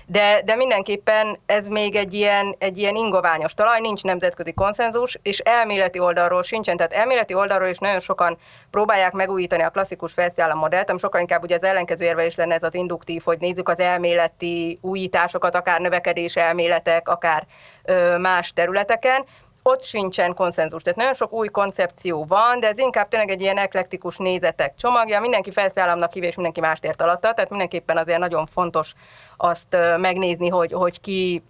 de, 0.06 0.42
de 0.46 0.56
mindenképpen 0.56 1.40
ez 1.46 1.68
még 1.68 1.96
egy 1.96 2.13
ilyen, 2.13 2.56
egy 2.60 2.78
ilyen 2.78 2.96
ingoványos 2.96 3.54
talaj, 3.54 3.80
nincs 3.80 4.04
nemzetközi 4.04 4.54
konszenzus, 4.54 5.20
és 5.22 5.40
elméleti 5.40 6.00
oldalról 6.00 6.44
sincsen, 6.44 6.78
tehát 6.78 6.94
elméleti 6.94 7.34
oldalról 7.34 7.68
is 7.68 7.78
nagyon 7.78 8.00
sokan 8.00 8.38
próbálják 8.72 9.12
megújítani 9.12 9.63
a 9.63 9.70
klasszikus 9.70 10.13
felszállam 10.13 10.58
modellt, 10.58 10.90
ami 10.90 11.00
sokkal 11.00 11.22
inkább 11.22 11.44
ugye 11.44 11.56
az 11.56 11.63
ellenkező 11.63 12.06
érve 12.06 12.25
is 12.25 12.36
lenne 12.36 12.56
ez 12.56 12.63
az 12.63 12.74
induktív, 12.74 13.11
hogy 13.18 13.39
nézzük 13.39 13.70
az 13.70 13.80
elméleti 13.80 14.80
újításokat, 14.82 15.56
akár 15.56 15.80
növekedés 15.80 16.36
elméletek, 16.36 17.08
akár 17.10 17.46
ö, 17.84 18.18
más 18.18 18.53
területeken, 18.53 19.25
ott 19.63 19.84
sincsen 19.84 20.34
konszenzus. 20.34 20.82
Tehát 20.82 20.98
nagyon 20.98 21.13
sok 21.13 21.34
új 21.34 21.48
koncepció 21.48 22.25
van, 22.25 22.60
de 22.60 22.68
ez 22.68 22.77
inkább 22.77 23.08
tényleg 23.08 23.30
egy 23.30 23.41
ilyen 23.41 23.58
eklektikus 23.58 24.18
nézetek 24.18 24.75
csomagja. 24.75 25.20
Mindenki 25.20 25.51
felszállamnak 25.51 26.12
hív, 26.12 26.24
és 26.24 26.36
mindenki 26.36 26.60
mást 26.60 26.86
ért 26.86 27.01
alatta, 27.01 27.34
tehát 27.34 27.50
mindenképpen 27.50 27.98
azért 27.98 28.20
nagyon 28.20 28.46
fontos 28.46 28.94
azt 29.38 29.77
megnézni, 29.98 30.50
hogy, 30.50 30.72
hogy 30.72 31.01
ki 31.01 31.44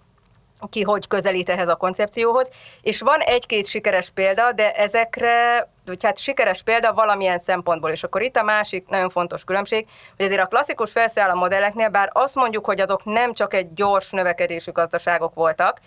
ki 0.70 0.82
hogy 0.82 1.08
közelít 1.08 1.50
ehhez 1.50 1.68
a 1.68 1.76
koncepcióhoz. 1.76 2.50
És 2.82 3.02
van 3.02 3.20
egy-két 3.20 3.68
sikeres 3.68 4.10
példa, 4.10 4.52
de 4.52 4.72
ezekre, 4.72 5.68
vagy 5.86 6.04
hát 6.04 6.18
sikeres 6.18 6.64
példa 6.64 6.94
valamilyen 6.94 7.40
szempontból. 7.40 7.92
És 7.92 8.04
akkor 8.04 8.22
itt 8.22 8.36
a 8.36 8.44
másik 8.44 8.88
nagyon 8.88 9.10
fontos 9.10 9.44
különbség, 9.44 9.88
hogy 10.18 10.26
azért 10.26 10.42
a 10.42 10.46
klasszikus 10.46 10.92
felszálló 10.92 11.40
modelleknél, 11.40 11.90
bár 11.90 12.10
azt 12.14 12.36
mondjuk, 12.36 12.66
hogy 12.66 12.80
azok 12.80 13.06
nem 13.06 13.34
csak 13.34 13.54
egy 13.54 13.74
gyors 13.74 14.10
növekedésű 14.10 14.72
gazdaságok 14.72 15.34
voltak, 15.34 15.80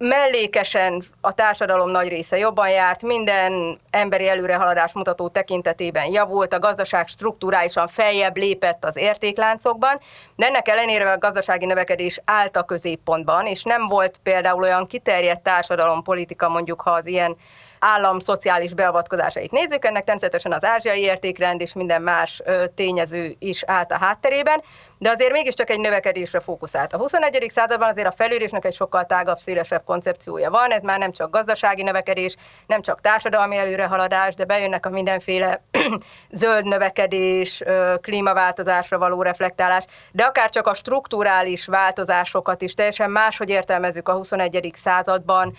mellékesen 0.00 1.02
a 1.20 1.32
társadalom 1.32 1.90
nagy 1.90 2.08
része 2.08 2.38
jobban 2.38 2.70
járt, 2.70 3.02
minden 3.02 3.78
emberi 3.90 4.28
előrehaladás 4.28 4.92
mutató 4.92 5.28
tekintetében 5.28 6.12
javult, 6.12 6.52
a 6.52 6.58
gazdaság 6.58 7.06
struktúrálisan 7.08 7.86
feljebb 7.88 8.36
lépett 8.36 8.84
az 8.84 8.96
értékláncokban, 8.96 9.98
de 10.36 10.46
ennek 10.46 10.68
ellenére 10.68 11.12
a 11.12 11.18
gazdasági 11.18 11.66
növekedés 11.66 12.20
állt 12.24 12.56
a 12.56 12.62
középpontban, 12.62 13.46
és 13.46 13.62
nem 13.62 13.86
volt 13.86 14.16
például 14.22 14.62
olyan 14.62 14.86
kiterjedt 14.86 15.42
társadalompolitika, 15.42 16.48
mondjuk 16.48 16.80
ha 16.80 16.90
az 16.90 17.06
ilyen 17.06 17.36
állam 17.80 18.18
szociális 18.18 18.74
beavatkozásait 18.74 19.50
nézzük, 19.50 19.84
ennek 19.84 20.04
természetesen 20.04 20.52
az 20.52 20.64
ázsiai 20.64 21.00
értékrend 21.00 21.60
és 21.60 21.74
minden 21.74 22.02
más 22.02 22.42
tényező 22.74 23.34
is 23.38 23.62
állt 23.66 23.92
a 23.92 23.98
hátterében, 23.98 24.62
de 24.98 25.10
azért 25.10 25.32
mégiscsak 25.32 25.70
egy 25.70 25.80
növekedésre 25.80 26.40
fókuszált. 26.40 26.92
A 26.92 26.96
21. 26.96 27.50
században 27.52 27.88
azért 27.88 28.06
a 28.06 28.12
felülésnek 28.16 28.64
egy 28.64 28.74
sokkal 28.74 29.04
tágabb, 29.04 29.38
szélesebb 29.38 29.84
koncepciója 29.84 30.50
van, 30.50 30.70
ez 30.70 30.82
már 30.82 30.98
nem 30.98 31.12
csak 31.12 31.30
gazdasági 31.30 31.82
növekedés, 31.82 32.36
nem 32.66 32.82
csak 32.82 33.00
társadalmi 33.00 33.56
előrehaladás, 33.56 34.34
de 34.34 34.44
bejönnek 34.44 34.86
a 34.86 34.90
mindenféle 34.90 35.62
zöld 36.30 36.64
növekedés, 36.64 37.62
klímaváltozásra 38.00 38.98
való 38.98 39.22
reflektálás, 39.22 39.84
de 40.12 40.22
akár 40.22 40.50
csak 40.50 40.66
a 40.66 40.74
strukturális 40.74 41.66
változásokat 41.66 42.62
is 42.62 42.74
teljesen 42.74 43.10
máshogy 43.10 43.48
értelmezzük 43.48 44.08
a 44.08 44.12
21. 44.12 44.72
században, 44.74 45.56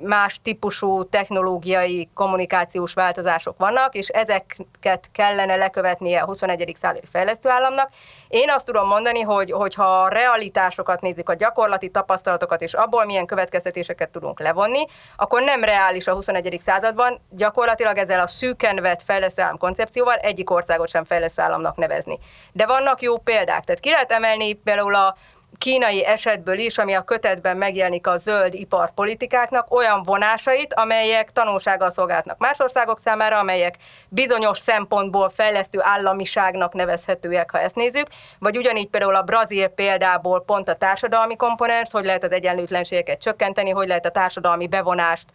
más 0.00 0.40
típusú 0.42 1.08
technológiai 1.08 2.08
kommunikációs 2.14 2.94
változások 2.94 3.58
vannak, 3.58 3.94
és 3.94 4.08
ezeket 4.08 5.08
kellene 5.12 5.56
lekövetnie 5.56 6.20
a 6.20 6.24
21. 6.24 6.76
századi 6.80 7.06
fejlesztőállamnak. 7.10 7.90
Én 8.28 8.50
azt 8.50 8.66
tudom 8.66 8.86
mondani, 8.86 9.20
hogy, 9.20 9.50
hogyha 9.50 10.02
a 10.02 10.08
realitásokat 10.08 11.00
nézzük, 11.00 11.28
a 11.28 11.34
gyakorlati 11.34 11.90
tapasztalatokat, 11.90 12.62
és 12.62 12.74
abból 12.74 13.04
milyen 13.04 13.26
következtetéseket 13.26 14.10
tudunk 14.10 14.40
levonni, 14.40 14.84
akkor 15.16 15.42
nem 15.42 15.64
reális 15.64 16.06
a 16.06 16.14
21. 16.14 16.60
században 16.64 17.20
gyakorlatilag 17.30 17.96
ezzel 17.96 18.20
a 18.20 18.26
szűken 18.26 18.80
vett 18.80 19.02
fejlesztőállam 19.02 19.58
koncepcióval 19.58 20.16
egyik 20.16 20.50
országot 20.50 20.88
sem 20.88 21.04
fejlesztőállamnak 21.04 21.76
nevezni. 21.76 22.18
De 22.52 22.66
vannak 22.66 23.02
jó 23.02 23.18
példák, 23.18 23.64
tehát 23.64 23.80
ki 23.80 23.90
lehet 23.90 24.12
emelni 24.12 24.52
például 24.52 24.94
a 24.94 25.16
kínai 25.60 26.04
esetből 26.04 26.58
is, 26.58 26.78
ami 26.78 26.92
a 26.92 27.02
kötetben 27.02 27.56
megjelenik 27.56 28.06
a 28.06 28.16
zöld 28.16 28.54
iparpolitikáknak, 28.54 29.74
olyan 29.74 30.02
vonásait, 30.02 30.74
amelyek 30.74 31.30
tanulsággal 31.30 31.90
szolgálnak 31.90 32.38
más 32.38 32.58
országok 32.58 32.98
számára, 33.04 33.38
amelyek 33.38 33.74
bizonyos 34.08 34.58
szempontból 34.58 35.30
fejlesztő 35.30 35.78
államiságnak 35.82 36.72
nevezhetőek, 36.72 37.50
ha 37.50 37.60
ezt 37.60 37.74
nézzük, 37.74 38.06
vagy 38.38 38.56
ugyanígy 38.56 38.88
például 38.88 39.14
a 39.14 39.22
brazil 39.22 39.68
példából 39.68 40.44
pont 40.44 40.68
a 40.68 40.74
társadalmi 40.74 41.36
komponens, 41.36 41.88
hogy 41.90 42.04
lehet 42.04 42.24
az 42.24 42.32
egyenlőtlenségeket 42.32 43.20
csökkenteni, 43.20 43.70
hogy 43.70 43.88
lehet 43.88 44.06
a 44.06 44.10
társadalmi 44.10 44.66
bevonást 44.66 45.28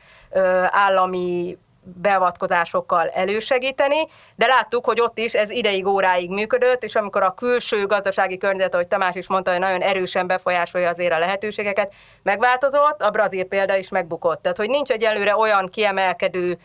állami 0.69 1.57
beavatkozásokkal 1.85 3.07
elősegíteni, 3.07 4.07
de 4.35 4.45
láttuk, 4.45 4.85
hogy 4.85 5.01
ott 5.01 5.17
is 5.17 5.33
ez 5.33 5.49
ideig, 5.49 5.87
óráig 5.87 6.29
működött, 6.29 6.83
és 6.83 6.95
amikor 6.95 7.23
a 7.23 7.33
külső 7.33 7.85
gazdasági 7.85 8.37
környezet, 8.37 8.73
ahogy 8.73 8.87
Tamás 8.87 9.15
is 9.15 9.27
mondta, 9.27 9.51
hogy 9.51 9.59
nagyon 9.59 9.81
erősen 9.81 10.27
befolyásolja 10.27 10.89
azért 10.89 11.13
a 11.13 11.19
lehetőségeket, 11.19 11.93
megváltozott, 12.23 13.01
a 13.01 13.09
brazil 13.09 13.45
példa 13.45 13.75
is 13.75 13.89
megbukott. 13.89 14.41
Tehát, 14.41 14.57
hogy 14.57 14.69
nincs 14.69 14.89
egyelőre 14.89 15.35
olyan 15.35 15.69
kiemelkedő 15.69 16.57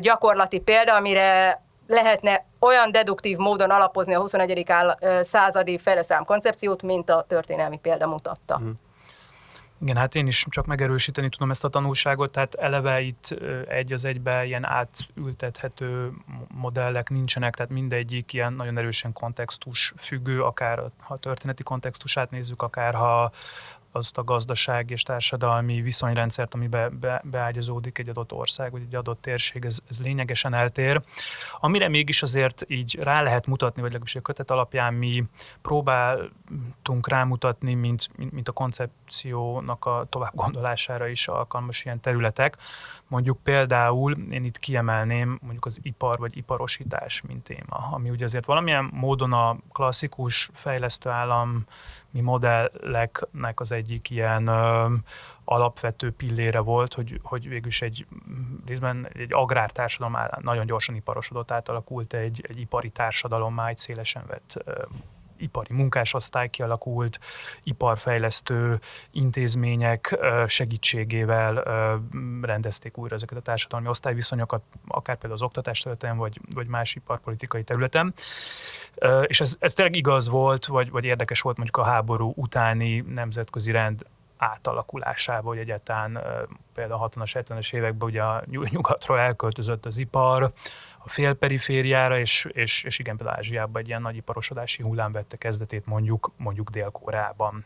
gyakorlati 0.00 0.58
példa, 0.58 0.94
amire 0.94 1.60
lehetne 1.86 2.44
olyan 2.60 2.92
deduktív 2.92 3.36
módon 3.36 3.70
alapozni 3.70 4.14
a 4.14 4.20
21. 4.20 4.66
századi 5.22 5.78
fejlesztőm 5.78 6.24
koncepciót, 6.24 6.82
mint 6.82 7.10
a 7.10 7.24
történelmi 7.28 7.78
példa 7.78 8.06
mutatta. 8.06 8.58
Mm. 8.58 8.70
Igen, 9.80 9.96
hát 9.96 10.14
én 10.14 10.26
is 10.26 10.46
csak 10.48 10.66
megerősíteni 10.66 11.28
tudom 11.28 11.50
ezt 11.50 11.64
a 11.64 11.68
tanulságot, 11.68 12.32
tehát 12.32 12.54
eleve 12.54 13.00
itt 13.00 13.34
egy 13.68 13.92
az 13.92 14.04
egybe 14.04 14.44
ilyen 14.44 14.64
átültethető 14.64 16.12
modellek 16.48 17.10
nincsenek, 17.10 17.54
tehát 17.54 17.72
mindegyik 17.72 18.32
ilyen 18.32 18.52
nagyon 18.52 18.78
erősen 18.78 19.12
kontextus 19.12 19.92
függő, 19.96 20.42
akár 20.42 20.82
ha 20.98 21.14
a 21.14 21.18
történeti 21.18 21.62
kontextusát 21.62 22.30
nézzük, 22.30 22.62
akár 22.62 22.94
ha 22.94 23.30
azt 23.96 24.18
a 24.18 24.24
gazdaság 24.24 24.90
és 24.90 25.02
társadalmi 25.02 25.80
viszonyrendszert, 25.80 26.54
ami 26.54 26.66
be, 26.66 26.88
be, 26.88 27.22
beágyazódik 27.24 27.98
egy 27.98 28.08
adott 28.08 28.32
ország, 28.32 28.70
vagy 28.70 28.82
egy 28.82 28.94
adott 28.94 29.20
térség, 29.20 29.64
ez, 29.64 29.78
ez 29.88 30.00
lényegesen 30.00 30.54
eltér. 30.54 31.00
Amire 31.60 31.88
mégis 31.88 32.22
azért 32.22 32.64
így 32.68 32.98
rá 33.00 33.22
lehet 33.22 33.46
mutatni, 33.46 33.80
vagy 33.80 33.90
legalábbis 33.90 34.14
a 34.14 34.20
kötet 34.20 34.50
alapján 34.50 34.94
mi 34.94 35.24
próbáltunk 35.62 37.08
rámutatni, 37.08 37.74
mint, 37.74 38.08
mint, 38.16 38.32
mint 38.32 38.48
a 38.48 38.52
koncepciónak 38.52 39.84
a 39.84 40.06
tovább 40.08 40.34
gondolására 40.34 41.06
is 41.06 41.28
alkalmas 41.28 41.84
ilyen 41.84 42.00
területek. 42.00 42.56
Mondjuk 43.08 43.38
például 43.42 44.16
én 44.30 44.44
itt 44.44 44.58
kiemelném 44.58 45.38
mondjuk 45.42 45.64
az 45.64 45.78
ipar 45.82 46.18
vagy 46.18 46.36
iparosítás, 46.36 47.22
mint 47.22 47.44
téma, 47.44 47.88
ami 47.90 48.10
ugye 48.10 48.24
azért 48.24 48.44
valamilyen 48.44 48.90
módon 48.92 49.32
a 49.32 49.56
klasszikus 49.72 50.50
fejlesztő 50.52 51.10
állami 52.16 52.20
modelleknek 52.20 53.60
az 53.60 53.72
egyik 53.72 54.10
ilyen 54.10 54.46
ö, 54.46 54.94
alapvető 55.44 56.12
pillére 56.12 56.58
volt, 56.58 56.94
hogy, 56.94 57.20
hogy 57.22 57.48
végülis 57.48 57.82
egy 57.82 58.06
részben 58.66 59.08
egy 59.12 59.32
agrártársadalom 59.32 60.16
nagyon 60.40 60.66
gyorsan 60.66 60.94
iparosodott, 60.94 61.50
átalakult 61.50 62.12
egy, 62.14 62.44
egy 62.48 62.60
ipari 62.60 62.90
társadalom, 62.90 63.60
egy 63.60 63.78
szélesen 63.78 64.24
vett 64.26 64.64
ipari 65.38 65.74
munkásosztály 65.74 66.48
kialakult, 66.48 67.18
iparfejlesztő 67.62 68.80
intézmények 69.10 70.18
segítségével 70.46 71.62
rendezték 72.42 72.98
újra 72.98 73.14
ezeket 73.14 73.38
a 73.38 73.40
társadalmi 73.40 73.88
osztályviszonyokat, 73.88 74.62
akár 74.88 75.16
például 75.16 75.40
az 75.40 75.42
oktatás 75.42 75.78
területen, 75.78 76.16
vagy, 76.16 76.40
vagy 76.54 76.66
más 76.66 76.94
iparpolitikai 76.94 77.62
területen. 77.62 78.14
És 79.26 79.40
ez, 79.40 79.56
ez 79.58 79.74
tényleg 79.74 79.96
igaz 79.96 80.28
volt, 80.28 80.66
vagy, 80.66 80.90
vagy 80.90 81.04
érdekes 81.04 81.40
volt 81.40 81.56
mondjuk 81.56 81.76
a 81.76 81.84
háború 81.84 82.32
utáni 82.36 83.00
nemzetközi 83.00 83.70
rend 83.70 84.06
átalakulásával, 84.36 85.52
hogy 85.52 85.58
egyáltalán 85.58 86.20
például 86.74 87.02
a 87.02 87.08
60-as, 87.08 87.44
70-es 87.48 87.74
években 87.74 88.08
ugye 88.08 88.22
a 88.22 88.42
nyugatról 88.46 89.18
elköltözött 89.18 89.86
az 89.86 89.98
ipar, 89.98 90.52
a 90.98 91.08
félperifériára, 91.08 92.18
és, 92.18 92.48
és, 92.52 92.84
és 92.84 92.98
igen, 92.98 93.16
például 93.16 93.38
Ázsiában 93.38 93.82
egy 93.82 93.88
ilyen 93.88 94.02
nagy 94.02 94.16
iparosodási 94.16 94.82
hullám 94.82 95.12
vette 95.12 95.36
kezdetét 95.36 95.86
mondjuk, 95.86 96.32
mondjuk 96.36 96.70
Dél-Koreában. 96.70 97.64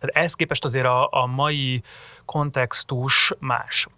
Ehhez 0.00 0.34
képest 0.34 0.64
azért 0.64 0.86
a, 0.86 1.08
a 1.10 1.26
mai 1.26 1.82
kontextus 2.24 3.34
más 3.38 3.88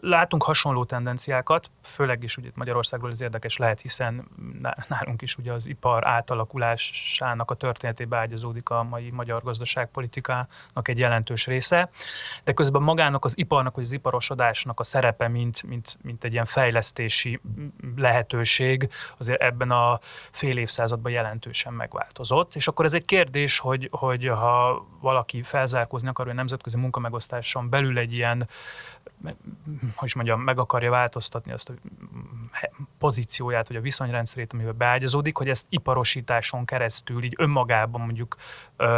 látunk 0.00 0.42
hasonló 0.42 0.84
tendenciákat, 0.84 1.70
főleg 1.82 2.22
is 2.22 2.36
ugye 2.36 2.50
Magyarországról 2.54 3.10
ez 3.10 3.20
érdekes 3.20 3.56
lehet, 3.56 3.80
hiszen 3.80 4.28
nálunk 4.88 5.22
is 5.22 5.36
ugye 5.36 5.52
az 5.52 5.66
ipar 5.66 6.06
átalakulásának 6.06 7.50
a 7.50 7.54
történetébe 7.54 8.16
ágyazódik 8.16 8.68
a 8.68 8.82
mai 8.82 9.10
magyar 9.10 9.42
gazdaságpolitikának 9.42 10.88
egy 10.88 10.98
jelentős 10.98 11.46
része, 11.46 11.90
de 12.44 12.52
közben 12.52 12.82
magának 12.82 13.24
az 13.24 13.38
iparnak, 13.38 13.74
vagy 13.74 13.84
az 13.84 13.92
iparosodásnak 13.92 14.80
a 14.80 14.84
szerepe, 14.84 15.28
mint, 15.28 15.62
mint, 15.62 15.98
mint 16.02 16.24
egy 16.24 16.32
ilyen 16.32 16.44
fejlesztési 16.44 17.40
lehetőség, 17.96 18.88
azért 19.18 19.40
ebben 19.40 19.70
a 19.70 19.98
fél 20.30 20.56
évszázadban 20.56 21.12
jelentősen 21.12 21.72
megváltozott, 21.72 22.54
és 22.54 22.68
akkor 22.68 22.84
ez 22.84 22.94
egy 22.94 23.04
kérdés, 23.04 23.58
hogy, 23.58 23.88
hogy 23.92 24.28
ha 24.28 24.86
valaki 25.00 25.42
felzárkózni 25.42 26.08
akar, 26.08 26.24
hogy 26.24 26.34
a 26.34 26.38
nemzetközi 26.38 26.76
munkamegosztáson 26.76 27.68
belül 27.68 27.98
egy 27.98 28.12
ilyen 28.12 28.48
hogy 29.94 30.08
is 30.08 30.14
mondjam, 30.14 30.40
meg 30.40 30.58
akarja 30.58 30.90
változtatni 30.90 31.52
azt 31.52 31.68
a 31.68 31.72
pozícióját, 32.98 33.68
vagy 33.68 33.76
a 33.76 33.80
viszonyrendszerét, 33.80 34.52
amivel 34.52 34.72
beágyazódik, 34.72 35.36
hogy 35.36 35.48
ezt 35.48 35.66
iparosításon 35.68 36.64
keresztül, 36.64 37.22
így 37.22 37.34
önmagában 37.38 38.00
mondjuk 38.00 38.36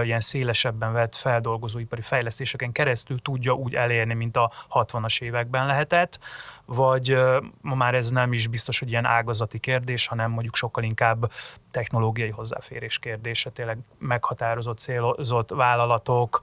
ilyen 0.02 0.20
szélesebben 0.20 0.92
vett 0.92 1.16
feldolgozóipari 1.16 2.02
fejlesztéseken 2.02 2.73
keresztül 2.73 3.23
tudja 3.23 3.52
úgy 3.52 3.75
elérni, 3.75 4.14
mint 4.14 4.37
a 4.37 4.52
60-as 4.70 5.23
években 5.23 5.66
lehetett, 5.66 6.18
vagy 6.64 7.19
ma 7.60 7.75
már 7.75 7.95
ez 7.95 8.10
nem 8.10 8.32
is 8.32 8.49
biztos, 8.49 8.78
hogy 8.78 8.91
ilyen 8.91 9.04
ágazati 9.04 9.58
kérdés, 9.58 10.06
hanem 10.06 10.30
mondjuk 10.30 10.56
sokkal 10.56 10.84
inkább 10.84 11.30
technológiai 11.71 12.30
hozzáférés 12.30 12.99
kérdése, 12.99 13.50
tényleg 13.50 13.78
meghatározott, 13.99 14.78
célozott 14.78 15.50
vállalatok 15.50 16.41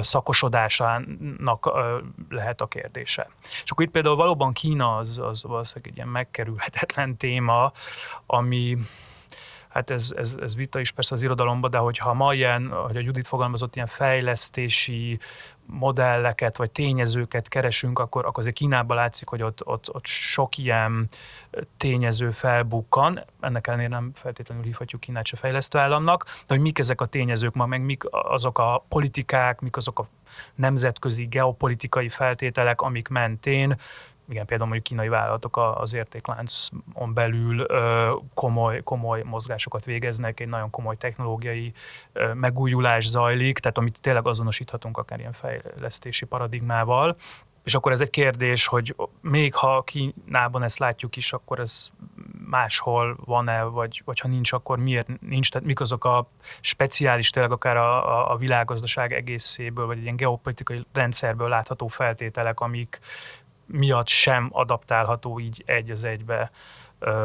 szakosodásának 0.00 1.72
lehet 2.28 2.60
a 2.60 2.66
kérdése. 3.16 3.28
És 3.64 3.70
akkor 3.70 3.84
itt 3.84 3.90
például 3.90 4.16
valóban 4.16 4.52
Kína 4.52 4.96
az, 4.96 5.18
az 5.18 5.42
valószínűleg 5.42 5.90
egy 5.90 5.96
ilyen 5.96 6.08
megkerülhetetlen 6.08 7.16
téma, 7.16 7.72
ami 8.26 8.76
hát 9.76 9.90
ez, 9.90 10.12
ez, 10.16 10.36
ez 10.40 10.56
vita 10.56 10.80
is 10.80 10.90
persze 10.90 11.14
az 11.14 11.22
irodalomban, 11.22 11.70
de 11.70 11.78
hogyha 11.78 12.14
ma 12.14 12.34
ilyen, 12.34 12.68
hogy 12.68 12.96
a 12.96 13.00
Judit 13.00 13.26
fogalmazott, 13.26 13.74
ilyen 13.74 13.86
fejlesztési 13.86 15.18
modelleket 15.66 16.56
vagy 16.56 16.70
tényezőket 16.70 17.48
keresünk, 17.48 17.98
akkor, 17.98 18.24
akkor 18.24 18.38
azért 18.38 18.56
Kínában 18.56 18.96
látszik, 18.96 19.28
hogy 19.28 19.42
ott, 19.42 19.66
ott, 19.66 19.94
ott 19.94 20.06
sok 20.06 20.58
ilyen 20.58 21.08
tényező 21.76 22.30
felbukkan. 22.30 23.24
Ennek 23.40 23.66
ellenére 23.66 23.88
nem 23.88 24.10
feltétlenül 24.14 24.64
hívhatjuk 24.64 25.00
Kínát 25.00 25.26
se 25.26 25.36
fejlesztő 25.36 25.78
államnak, 25.78 26.24
de 26.24 26.54
hogy 26.54 26.60
mik 26.60 26.78
ezek 26.78 27.00
a 27.00 27.06
tényezők 27.06 27.54
ma, 27.54 27.66
meg 27.66 27.80
mik 27.80 28.02
azok 28.10 28.58
a 28.58 28.84
politikák, 28.88 29.60
mik 29.60 29.76
azok 29.76 29.98
a 29.98 30.08
nemzetközi 30.54 31.26
geopolitikai 31.26 32.08
feltételek, 32.08 32.80
amik 32.80 33.08
mentén 33.08 33.76
igen, 34.28 34.46
például 34.46 34.68
mondjuk 34.68 34.88
kínai 34.88 35.08
vállalatok 35.08 35.56
az 35.56 35.94
értékláncon 35.94 37.14
belül 37.14 37.66
komoly, 38.34 38.82
komoly 38.82 39.22
mozgásokat 39.22 39.84
végeznek, 39.84 40.40
egy 40.40 40.48
nagyon 40.48 40.70
komoly 40.70 40.96
technológiai 40.96 41.72
megújulás 42.34 43.08
zajlik, 43.08 43.58
tehát 43.58 43.78
amit 43.78 44.00
tényleg 44.00 44.26
azonosíthatunk 44.26 44.98
akár 44.98 45.18
ilyen 45.18 45.32
fejlesztési 45.32 46.24
paradigmával. 46.24 47.16
És 47.64 47.74
akkor 47.74 47.92
ez 47.92 48.00
egy 48.00 48.10
kérdés, 48.10 48.66
hogy 48.66 48.96
még 49.20 49.54
ha 49.54 49.82
Kínában 49.82 50.62
ezt 50.62 50.78
látjuk 50.78 51.16
is, 51.16 51.32
akkor 51.32 51.60
ez 51.60 51.88
máshol 52.48 53.16
van-e, 53.24 53.62
vagy, 53.62 54.02
vagy 54.04 54.20
ha 54.20 54.28
nincs, 54.28 54.52
akkor 54.52 54.78
miért 54.78 55.20
nincs? 55.20 55.50
Tehát 55.50 55.66
mik 55.66 55.80
azok 55.80 56.04
a 56.04 56.28
speciális, 56.60 57.30
tényleg 57.30 57.52
akár 57.52 57.76
a, 57.76 58.18
a, 58.18 58.32
a 58.32 58.36
világgazdaság 58.36 59.12
egészéből, 59.12 59.86
vagy 59.86 59.96
egy 59.96 60.02
ilyen 60.02 60.16
geopolitikai 60.16 60.86
rendszerből 60.92 61.48
látható 61.48 61.86
feltételek, 61.86 62.60
amik 62.60 63.00
miatt 63.66 64.08
sem 64.08 64.48
adaptálható 64.52 65.40
így 65.40 65.62
egy 65.66 65.90
az 65.90 66.04
egybe 66.04 66.50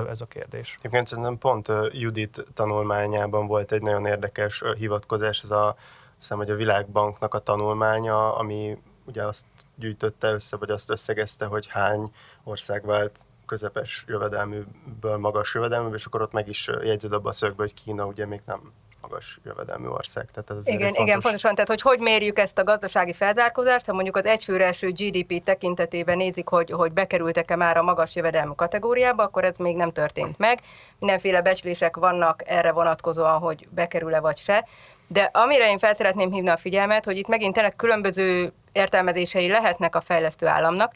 ez 0.10 0.22
a 0.22 0.26
kérdés. 0.26 0.76
Egyébként 0.80 1.08
szerintem 1.08 1.38
pont 1.38 1.72
Judit 1.92 2.46
tanulmányában 2.54 3.48
volt 3.48 3.72
egy 3.72 3.82
nagyon 3.82 4.06
érdekes 4.06 4.64
hivatkozás, 4.78 5.42
ez 5.44 5.52
a, 5.52 5.76
hiszem, 6.16 6.38
hogy 6.38 6.50
a 6.50 6.56
Világbanknak 6.56 7.34
a 7.34 7.40
tanulmánya, 7.40 8.36
ami 8.36 8.78
ugye 9.06 9.24
azt 9.24 9.46
gyűjtötte 9.76 10.32
össze, 10.32 10.58
vagy 10.58 10.70
azt 10.70 10.90
összegezte, 10.90 11.46
hogy 11.46 11.68
hány 11.68 12.12
ország 12.44 12.86
vált 12.86 13.20
közepes 13.46 14.04
jövedelműből 14.08 15.18
magas 15.18 15.54
jövedelmű, 15.54 15.96
és 15.96 16.06
akkor 16.06 16.22
ott 16.22 16.32
meg 16.32 16.48
is 16.48 16.70
jegyzed 16.84 17.14
abba 17.14 17.30
a 17.30 17.34
szögbe, 17.34 17.64
hogy 17.64 17.74
Kína 17.74 18.06
ugye 18.06 18.26
még 18.26 18.42
nem 18.46 18.72
magas 19.12 19.39
jövedelmű 19.43 19.88
ország. 19.88 20.26
Tehát 20.34 20.50
ez 20.50 20.67
igen, 20.67 20.80
fontos... 20.80 21.04
igen, 21.04 21.19
pontosan. 21.19 21.54
Tehát, 21.54 21.69
hogy 21.69 21.82
hogy 21.82 22.00
mérjük 22.00 22.39
ezt 22.39 22.58
a 22.58 22.63
gazdasági 22.63 23.13
felzárkózást, 23.13 23.86
ha 23.86 23.93
mondjuk 23.93 24.17
az 24.17 24.26
egyfőre 24.26 24.65
eső 24.65 24.91
GDP 24.91 25.43
tekintetében 25.43 26.17
nézik, 26.17 26.47
hogy, 26.47 26.71
hogy 26.71 26.91
bekerültek-e 26.91 27.56
már 27.56 27.78
a 27.78 27.84
magas 27.84 28.15
jövedelmű 28.15 28.54
kategóriába, 28.56 29.24
akkor 29.24 29.43
ez 29.43 29.58
még 29.58 29.76
nem 29.76 29.91
történt 29.91 30.38
meg. 30.38 30.60
Mindenféle 31.00 31.41
becslések 31.41 31.95
vannak 31.95 32.41
erre 32.45 32.71
vonatkozóan, 32.71 33.39
hogy 33.39 33.67
bekerül-e 33.69 34.19
vagy 34.19 34.38
se. 34.38 34.67
De 35.08 35.30
amire 35.34 35.69
én 35.69 35.80
fel 35.80 35.95
szeretném 35.95 36.32
hívni 36.32 36.50
a 36.50 36.58
figyelmet, 36.58 37.06
hogy 37.06 37.17
itt 37.17 37.28
megint 37.28 37.54
tényleg 37.54 37.76
különböző 37.76 38.54
értelmezései 38.71 39.47
lehetnek 39.47 39.95
a 39.95 40.02
fejlesztő 40.02 40.47
államnak, 40.47 40.93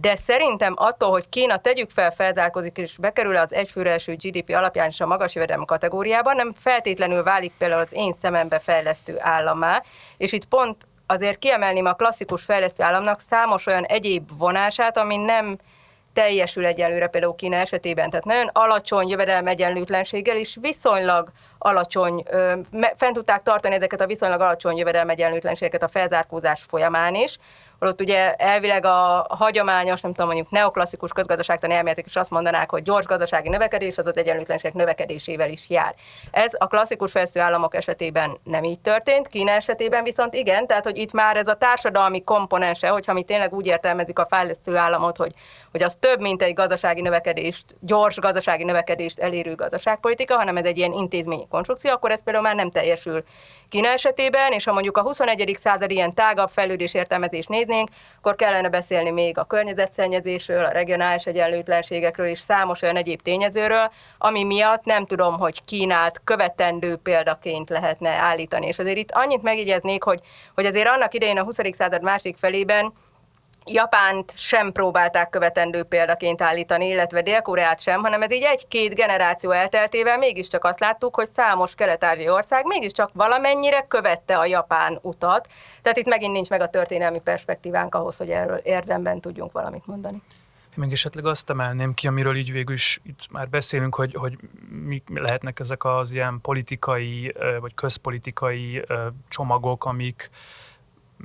de 0.00 0.16
szerintem 0.16 0.74
attól, 0.76 1.10
hogy 1.10 1.28
Kína 1.28 1.58
tegyük 1.58 1.90
fel 1.90 2.10
felzárkozik 2.10 2.76
és 2.76 2.96
bekerül 2.96 3.36
az 3.36 3.52
egyfőre 3.54 3.90
első 3.90 4.14
GDP 4.14 4.54
alapján 4.54 4.88
is 4.88 5.00
a 5.00 5.06
magas 5.06 5.34
jövedelmi 5.34 5.64
kategóriában, 5.64 6.36
nem 6.36 6.52
feltétlenül 6.58 7.22
válik 7.22 7.52
például 7.58 7.80
az 7.80 7.92
én 7.92 8.14
szemembe 8.22 8.58
fejlesztő 8.58 9.16
állammá, 9.18 9.82
és 10.16 10.32
itt 10.32 10.44
pont 10.44 10.76
azért 11.06 11.38
kiemelném 11.38 11.86
a 11.86 11.92
klasszikus 11.92 12.44
fejlesztő 12.44 12.82
államnak 12.82 13.20
számos 13.30 13.66
olyan 13.66 13.84
egyéb 13.84 14.30
vonását, 14.38 14.96
ami 14.96 15.16
nem 15.16 15.56
teljesül 16.12 16.64
egyelőre 16.66 17.06
például 17.06 17.34
Kína 17.34 17.56
esetében. 17.56 18.10
Tehát 18.10 18.24
nagyon 18.24 18.50
alacsony 18.52 19.08
jövedelem 19.08 19.46
egyenlőtlenséggel 19.46 20.36
is 20.36 20.56
viszonylag 20.60 21.28
alacsony, 21.58 22.24
fent 22.96 23.14
tudták 23.14 23.42
tartani 23.42 23.74
ezeket 23.74 24.00
a 24.00 24.06
viszonylag 24.06 24.40
alacsony 24.40 24.76
jövedelem 24.76 25.08
egyenlőtlenségeket 25.08 25.82
a 25.82 25.88
felzárkózás 25.88 26.64
folyamán 26.68 27.14
is, 27.14 27.38
holott 27.78 28.00
ugye 28.00 28.34
elvileg 28.34 28.84
a 28.84 29.26
hagyományos, 29.28 30.00
nem 30.00 30.12
tudom, 30.12 30.26
mondjuk 30.26 30.50
neoklasszikus 30.50 31.12
közgazdaságtani 31.12 31.74
elméletek 31.74 32.06
is 32.06 32.16
azt 32.16 32.30
mondanák, 32.30 32.70
hogy 32.70 32.82
gyors 32.82 33.06
gazdasági 33.06 33.48
növekedés 33.48 33.98
az 33.98 34.06
az 34.06 34.16
egyenlőtlenségek 34.16 34.76
növekedésével 34.76 35.50
is 35.50 35.68
jár. 35.68 35.94
Ez 36.30 36.52
a 36.58 36.66
klasszikus 36.66 37.12
fejlesztő 37.12 37.40
államok 37.40 37.74
esetében 37.74 38.36
nem 38.44 38.64
így 38.64 38.80
történt, 38.80 39.28
Kína 39.28 39.50
esetében 39.50 40.04
viszont 40.04 40.34
igen, 40.34 40.66
tehát 40.66 40.84
hogy 40.84 40.98
itt 40.98 41.12
már 41.12 41.36
ez 41.36 41.46
a 41.46 41.54
társadalmi 41.54 42.24
komponense, 42.24 42.88
hogyha 42.88 43.12
mi 43.12 43.22
tényleg 43.22 43.54
úgy 43.54 43.66
értelmezik 43.66 44.18
a 44.18 44.26
fejlesztő 44.30 44.76
államot, 44.76 45.16
hogy, 45.16 45.32
hogy 45.70 45.82
az 45.82 45.96
több, 46.00 46.20
mint 46.20 46.42
egy 46.42 46.54
gazdasági 46.54 47.00
növekedést, 47.00 47.74
gyors 47.80 48.16
gazdasági 48.16 48.64
növekedést 48.64 49.18
elérő 49.18 49.54
gazdaságpolitika, 49.54 50.36
hanem 50.36 50.56
ez 50.56 50.64
egy 50.64 50.78
ilyen 50.78 50.92
intézmény 50.92 51.48
konstrukció, 51.48 51.90
akkor 51.90 52.10
ez 52.10 52.22
például 52.22 52.44
már 52.44 52.54
nem 52.54 52.70
teljesül 52.70 53.22
Kína 53.68 53.88
esetében, 53.88 54.52
és 54.52 54.64
ha 54.64 54.72
mondjuk 54.72 54.96
a 54.96 55.02
21. 55.02 55.58
század 55.62 55.90
ilyen 55.90 56.14
tágabb 56.14 56.48
fejlődés 56.48 56.94
értelmezést 56.94 57.48
néznénk, 57.74 57.88
akkor 58.18 58.36
kellene 58.36 58.68
beszélni 58.68 59.10
még 59.10 59.38
a 59.38 59.44
környezetszennyezésről, 59.44 60.64
a 60.64 60.70
regionális 60.70 61.24
egyenlőtlenségekről 61.24 62.26
és 62.26 62.38
számos 62.38 62.82
olyan 62.82 62.96
egyéb 62.96 63.22
tényezőről, 63.22 63.90
ami 64.18 64.44
miatt 64.44 64.84
nem 64.84 65.06
tudom, 65.06 65.38
hogy 65.38 65.64
Kínát 65.64 66.20
követendő 66.24 66.96
példaként 66.96 67.68
lehetne 67.68 68.10
állítani. 68.10 68.66
És 68.66 68.78
azért 68.78 68.96
itt 68.96 69.12
annyit 69.12 69.42
megjegyeznék, 69.42 70.02
hogy, 70.02 70.20
hogy 70.54 70.66
azért 70.66 70.88
annak 70.88 71.14
idején 71.14 71.38
a 71.38 71.44
20. 71.44 71.56
század 71.76 72.02
másik 72.02 72.36
felében 72.36 72.92
Japánt 73.66 74.32
sem 74.36 74.72
próbálták 74.72 75.30
követendő 75.30 75.82
példaként 75.82 76.42
állítani, 76.42 76.86
illetve 76.86 77.22
Dél-Koreát 77.22 77.80
sem, 77.80 78.02
hanem 78.02 78.22
ez 78.22 78.32
így 78.32 78.42
egy-két 78.42 78.94
generáció 78.94 79.50
elteltével 79.50 80.18
mégiscsak 80.18 80.64
azt 80.64 80.80
láttuk, 80.80 81.14
hogy 81.14 81.28
számos 81.34 81.74
kelet-ázsiai 81.74 82.28
ország 82.28 82.66
mégiscsak 82.66 83.10
valamennyire 83.12 83.86
követte 83.88 84.38
a 84.38 84.44
japán 84.44 84.98
utat. 85.02 85.48
Tehát 85.82 85.98
itt 85.98 86.08
megint 86.08 86.32
nincs 86.32 86.48
meg 86.48 86.60
a 86.60 86.68
történelmi 86.68 87.20
perspektívánk 87.20 87.94
ahhoz, 87.94 88.16
hogy 88.16 88.30
erről 88.30 88.56
érdemben 88.56 89.20
tudjunk 89.20 89.52
valamit 89.52 89.86
mondani. 89.86 90.22
Én 90.76 90.84
még 90.84 90.92
esetleg 90.92 91.26
azt 91.26 91.50
emelném 91.50 91.94
ki, 91.94 92.06
amiről 92.06 92.36
így 92.36 92.52
végül 92.52 92.74
is 92.74 93.00
itt 93.02 93.26
már 93.30 93.48
beszélünk, 93.48 93.94
hogy, 93.94 94.14
hogy 94.14 94.38
mik 94.68 95.02
lehetnek 95.14 95.60
ezek 95.60 95.84
az 95.84 96.10
ilyen 96.10 96.40
politikai 96.40 97.34
vagy 97.60 97.74
közpolitikai 97.74 98.84
csomagok, 99.28 99.84
amik, 99.84 100.30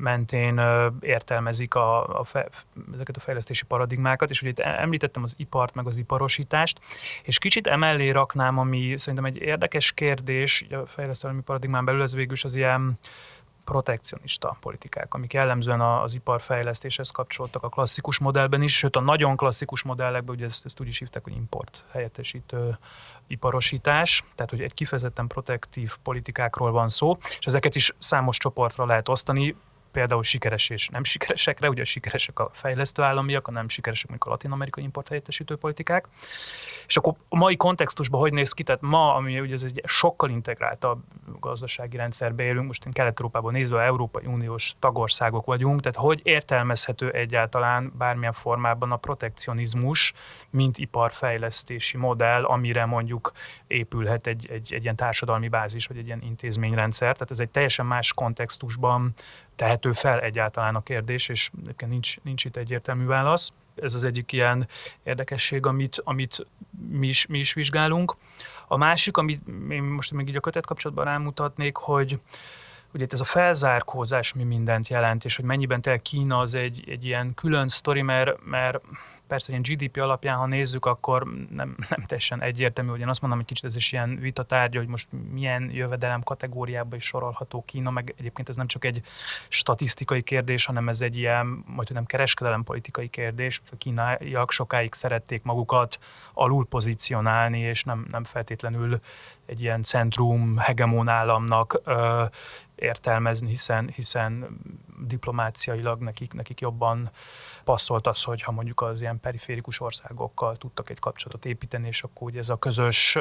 mentén 0.02 0.62
értelmezik 1.02 1.76
a, 1.76 2.20
a 2.20 2.24
fe, 2.24 2.50
ezeket 2.94 3.18
a 3.18 3.20
fejlesztési 3.20 3.66
paradigmákat, 3.66 4.30
és 4.30 4.42
ugye 4.42 4.50
itt 4.50 4.60
említettem 4.60 5.24
az 5.24 5.34
ipart, 5.38 5.74
meg 5.74 5.88
az 5.88 5.98
iparosítást, 5.98 6.80
és 7.24 7.38
kicsit 7.38 7.68
emellé 7.68 8.10
raknám, 8.10 8.58
ami 8.58 8.98
szerintem 8.98 9.26
egy 9.26 9.38
érdekes 9.38 9.92
kérdés, 9.92 10.66
a 10.72 10.86
fejlesztőelemi 10.86 11.42
paradigmán 11.42 11.86
belül 11.86 12.02
ez 12.02 12.16
végül 12.16 12.34
is 12.34 12.44
az 12.44 12.56
ilyen 12.56 13.00
protekcionista 13.70 14.58
politikák, 14.60 15.14
amik 15.14 15.34
jellemzően 15.34 15.82
az 15.82 16.14
iparfejlesztéshez 16.14 17.10
kapcsoltak 17.10 17.64
a 17.64 17.70
klasszikus 17.70 18.20
modellben 18.20 18.62
is, 18.62 18.78
sőt 18.78 18.96
a 18.96 19.00
nagyon 19.00 19.36
klasszikus 19.36 19.84
modellekben, 19.84 20.36
ugye 20.36 20.46
ezt, 20.46 20.66
ezt 20.66 20.80
úgy 20.80 20.88
is 20.88 21.00
hívták, 21.00 21.24
hogy 21.24 21.36
import 21.36 21.84
helyettesítő 21.92 22.78
iparosítás, 23.28 24.24
tehát 24.36 24.52
hogy 24.52 24.62
egy 24.62 24.74
kifejezetten 24.74 25.28
protektív 25.28 25.96
politikákról 26.04 26.72
van 26.72 26.90
szó, 26.90 27.18
és 27.40 27.46
ezeket 27.46 27.76
is 27.76 27.94
számos 27.98 28.38
csoportra 28.38 28.86
lehet 28.86 29.10
osztani, 29.10 29.56
például 29.92 30.24
sikeres 30.24 30.70
és 30.70 30.88
nem 30.88 31.04
sikeresekre, 31.04 31.70
ugye 31.70 31.84
sikeresek 31.84 32.40
a 32.40 32.50
fejlesztő 32.54 33.02
államiak, 33.02 33.48
a 33.48 33.52
nem 33.52 33.70
sikeresek 33.70 34.08
mondjuk 34.08 34.30
a 34.30 34.34
latin-amerikai 34.34 34.84
importhelyettesítő 34.84 35.56
politikák. 35.56 36.08
És 36.88 36.98
akkor 36.98 37.14
a 37.30 37.36
mai 37.36 37.58
kontextusban 37.58 38.20
hogy 38.20 38.34
néz 38.34 38.52
ki? 38.52 38.64
Tehát 38.64 38.82
ma, 38.82 39.16
ami 39.16 39.40
ugye 39.40 39.54
ez 39.54 39.64
egy 39.64 39.82
sokkal 39.86 40.30
integráltabb 40.30 41.02
gazdasági 41.40 41.98
rendszerbe 41.98 42.44
élünk, 42.44 42.68
most 42.68 42.86
én 42.86 42.92
Kelet-Európában 42.92 43.54
nézve, 43.54 43.82
Európai 43.82 44.26
Uniós 44.26 44.76
tagországok 44.80 45.46
vagyunk, 45.46 45.82
tehát 45.82 45.98
hogy 45.98 46.20
értelmezhető 46.24 47.12
egyáltalán 47.12 47.94
bármilyen 47.98 48.34
formában 48.34 48.92
a 48.92 48.98
protekcionizmus, 48.98 50.14
mint 50.50 50.78
iparfejlesztési 50.78 51.98
modell, 51.98 52.44
amire 52.44 52.86
mondjuk 52.86 53.32
épülhet 53.68 54.28
egy, 54.28 54.48
egy, 54.52 54.74
egy 54.74 54.84
ilyen 54.84 54.96
társadalmi 54.96 55.48
bázis, 55.48 55.88
vagy 55.88 55.98
egy 55.98 56.06
ilyen 56.06 56.22
intézményrendszer. 56.22 57.14
Tehát 57.14 57.32
ez 57.32 57.40
egy 57.40 57.50
teljesen 57.50 57.86
más 57.86 58.14
kontextusban 58.14 59.14
tehető 59.60 59.92
fel 59.92 60.20
egyáltalán 60.20 60.76
a 60.76 60.82
kérdés, 60.82 61.30
és 61.30 61.50
nincs, 61.88 62.20
nincs 62.20 62.46
itt 62.46 62.56
egyértelmű 62.56 63.06
válasz. 63.06 63.52
Ez 63.76 63.94
az 63.94 64.04
egyik 64.04 64.32
ilyen 64.32 64.68
érdekesség, 65.04 65.66
amit, 65.66 66.02
amit 66.04 66.46
mi, 66.90 67.08
is, 67.08 67.26
mi 67.26 67.40
is 67.40 67.54
vizsgálunk. 67.54 68.16
A 68.68 68.78
másik, 68.78 69.18
amit 69.18 69.42
én 69.70 69.84
most 69.84 70.12
még 70.12 70.28
így 70.28 70.36
a 70.36 70.40
kötet 70.40 70.66
kapcsolatban 70.66 71.06
rámutatnék, 71.06 71.76
hogy 71.76 72.20
ugye 72.94 73.06
ez 73.10 73.20
a 73.20 73.24
felzárkózás 73.24 74.34
mi 74.34 74.44
mindent 74.44 74.88
jelent, 74.88 75.26
és 75.26 75.36
hogy 75.36 75.46
mennyiben 75.46 75.82
tényleg 75.82 76.02
Kína 76.02 76.38
az 76.38 76.56
egy, 76.56 76.84
egy 76.88 77.06
ilyen 77.06 77.34
külön 77.34 77.68
sztori, 77.68 78.02
mert, 78.02 78.46
mert 78.46 78.82
persze 79.30 79.52
ilyen 79.52 79.62
GDP 79.62 79.98
alapján, 79.98 80.38
ha 80.38 80.46
nézzük, 80.46 80.86
akkor 80.86 81.24
nem, 81.50 81.76
nem 81.90 82.02
teljesen 82.06 82.42
egyértelmű, 82.42 82.90
hogy 82.90 83.00
én 83.00 83.08
azt 83.08 83.22
mondom, 83.22 83.40
hogy 83.40 83.48
kicsit 83.48 83.66
ez 83.66 83.76
is 83.76 83.92
ilyen 83.92 84.20
vita 84.20 84.44
tárgya, 84.44 84.80
hogy 84.80 84.88
most 84.88 85.08
milyen 85.32 85.70
jövedelem 85.72 86.24
kategóriába 86.24 86.96
is 86.96 87.04
sorolható 87.04 87.64
Kína, 87.68 87.90
meg 87.90 88.14
egyébként 88.18 88.50
ez 88.50 88.56
nem 88.56 88.68
csak 88.68 88.86
egy 88.86 89.02
statisztikai 89.48 90.22
kérdés, 90.22 90.66
hanem 90.66 90.90
ez 90.90 91.02
egy 91.02 91.18
ilyen, 91.18 91.64
majd 91.66 91.92
nem 91.92 92.06
kereskedelem 92.06 92.64
politikai 92.64 93.08
kérdés. 93.08 93.62
A 93.72 93.76
kínaiak 93.78 94.52
sokáig 94.52 94.94
szerették 94.94 95.44
magukat 95.44 96.00
alul 96.34 96.66
pozícionálni, 96.66 97.60
és 97.60 97.84
nem, 97.84 98.08
nem 98.12 98.24
feltétlenül 98.24 99.00
egy 99.46 99.62
ilyen 99.62 99.84
centrum 99.84 100.58
hegemon 100.58 101.08
államnak 101.08 101.82
ö, 101.84 102.26
értelmezni, 102.76 103.48
hiszen, 103.48 103.90
hiszen 103.96 104.60
diplomáciailag 105.08 106.02
nekik, 106.02 106.34
nekik 106.34 106.60
jobban 106.60 107.10
passzolt 107.70 108.08
az, 108.08 108.24
hogy 108.24 108.42
ha 108.42 108.52
mondjuk 108.52 108.82
az 108.82 109.02
ilyen 109.02 109.20
periférikus 109.20 109.80
országokkal 109.82 110.56
tudtak 110.56 110.90
egy 110.90 111.00
kapcsolatot 111.00 111.46
építeni, 111.46 111.88
és 111.88 112.04
akkor 112.04 112.28
ugye 112.28 112.40
ez 112.40 112.50
a 112.50 112.56
közös 112.56 113.18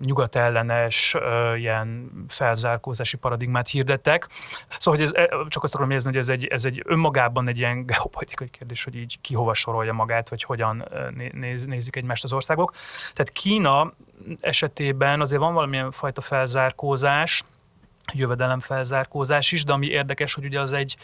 nyugatellenes 0.00 1.16
ilyen 1.56 2.10
felzárkózási 2.28 3.16
paradigmát 3.16 3.68
hirdettek. 3.68 4.28
Szóval, 4.78 5.00
hogy 5.00 5.10
ez, 5.14 5.28
csak 5.48 5.62
azt 5.64 5.74
akarom 5.74 5.90
érezni, 5.90 6.10
hogy 6.10 6.18
ez 6.18 6.28
egy, 6.28 6.44
ez 6.44 6.64
egy 6.64 6.82
önmagában 6.84 7.48
egy 7.48 7.58
ilyen 7.58 7.86
geopolitikai 7.86 8.50
kérdés, 8.50 8.84
hogy 8.84 8.94
így 8.94 9.18
ki 9.20 9.34
hova 9.34 9.54
sorolja 9.54 9.92
magát, 9.92 10.28
vagy 10.28 10.42
hogyan 10.42 10.88
néz, 11.32 11.66
nézik 11.66 11.96
egymást 11.96 12.24
az 12.24 12.32
országok. 12.32 12.74
Tehát 13.12 13.30
Kína 13.32 13.92
esetében 14.40 15.20
azért 15.20 15.40
van 15.40 15.54
valamilyen 15.54 15.90
fajta 15.90 16.20
felzárkózás, 16.20 17.44
jövedelemfelzárkózás 18.12 19.52
is, 19.52 19.64
de 19.64 19.72
ami 19.72 19.86
érdekes, 19.86 20.34
hogy 20.34 20.44
ugye 20.44 20.60
az 20.60 20.72
egy 20.72 20.96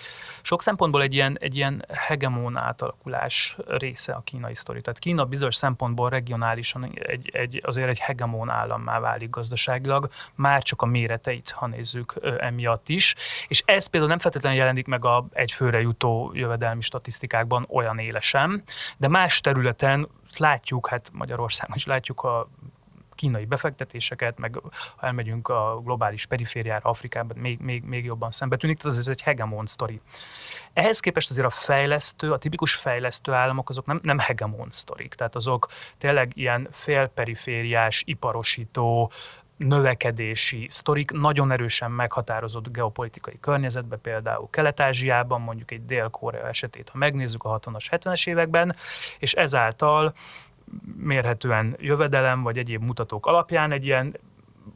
sok 0.43 0.63
szempontból 0.63 1.03
egy 1.03 1.15
ilyen, 1.15 1.37
egy 1.41 1.57
ilyen 1.57 1.85
hegemón 1.93 2.59
átalakulás 2.59 3.57
része 3.67 4.13
a 4.13 4.21
kínai 4.21 4.55
sztori. 4.55 4.81
Tehát 4.81 4.99
Kína 4.99 5.25
bizonyos 5.25 5.57
szempontból 5.57 6.11
regionálisan 6.11 6.85
egy, 6.85 7.31
egy, 7.33 7.63
azért 7.65 7.89
egy 7.89 7.99
hegemón 7.99 8.49
állammá 8.49 9.01
válik 9.01 9.31
gazdaságilag, 9.31 10.09
már 10.35 10.63
csak 10.63 10.83
a 10.83 10.87
méreteit, 10.87 11.51
ha 11.51 11.67
nézzük 11.67 12.15
emiatt 12.39 12.89
is. 12.89 13.15
És 13.49 13.63
ez 13.65 13.87
például 13.87 14.11
nem 14.11 14.21
feltétlenül 14.21 14.59
jelenik 14.59 14.87
meg 14.87 15.05
a 15.05 15.27
egyfőre 15.33 15.81
jutó 15.81 16.31
jövedelmi 16.35 16.83
statisztikákban 16.83 17.67
olyan 17.71 17.99
élesen, 17.99 18.63
de 18.97 19.09
más 19.09 19.41
területen 19.41 20.09
látjuk, 20.39 20.89
hát 20.89 21.11
Magyarországon 21.13 21.77
is 21.77 21.87
látjuk 21.87 22.23
a 22.23 22.49
kínai 23.17 23.45
befektetéseket, 23.45 24.39
meg 24.39 24.59
ha 24.97 25.07
elmegyünk 25.07 25.49
a 25.49 25.81
globális 25.85 26.27
perifériára, 26.27 26.89
Afrikában, 26.89 27.37
még, 27.37 27.59
még, 27.61 27.83
még 27.83 28.05
jobban 28.05 28.31
szembe 28.31 28.57
tűnik, 28.57 28.79
tehát 28.79 28.99
ez 28.99 29.09
egy 29.09 29.23
hegemon 29.23 29.67
sztori. 29.67 30.01
Ehhez 30.73 31.01
képest 31.01 31.31
azért 31.31 31.47
a 31.47 31.51
fejlesztő, 31.51 32.33
a 32.33 32.39
tipikus 32.39 32.75
fejlesztő 32.75 33.33
államok 33.33 33.69
azok 33.69 33.87
nem, 33.87 34.01
nem 34.03 34.19
hegemon 34.19 34.71
sztorik, 34.71 35.15
tehát 35.15 35.35
azok 35.35 35.67
tényleg 35.99 36.31
ilyen 36.35 36.69
félperifériás, 36.71 38.03
iparosító, 38.07 39.11
növekedési 39.57 40.67
sztorik 40.71 41.11
nagyon 41.11 41.53
erősen 41.53 41.91
meghatározott 41.91 42.73
geopolitikai 42.73 43.39
környezetben, 43.41 44.01
például 44.01 44.51
Kelet-Ázsiában, 44.51 45.41
mondjuk 45.41 45.71
egy 45.71 45.87
Dél-Korea 45.87 46.49
esetét, 46.49 46.89
ha 46.89 46.99
megnézzük 46.99 47.45
a 47.45 47.61
60-as, 47.61 47.87
70-es 47.91 48.29
években, 48.29 48.77
és 49.19 49.33
ezáltal 49.33 50.15
mérhetően 50.97 51.77
jövedelem 51.79 52.43
vagy 52.43 52.59
egyéb 52.59 52.83
mutatók 52.83 53.27
alapján 53.27 53.73
egy 53.73 53.85
ilyen 53.85 54.17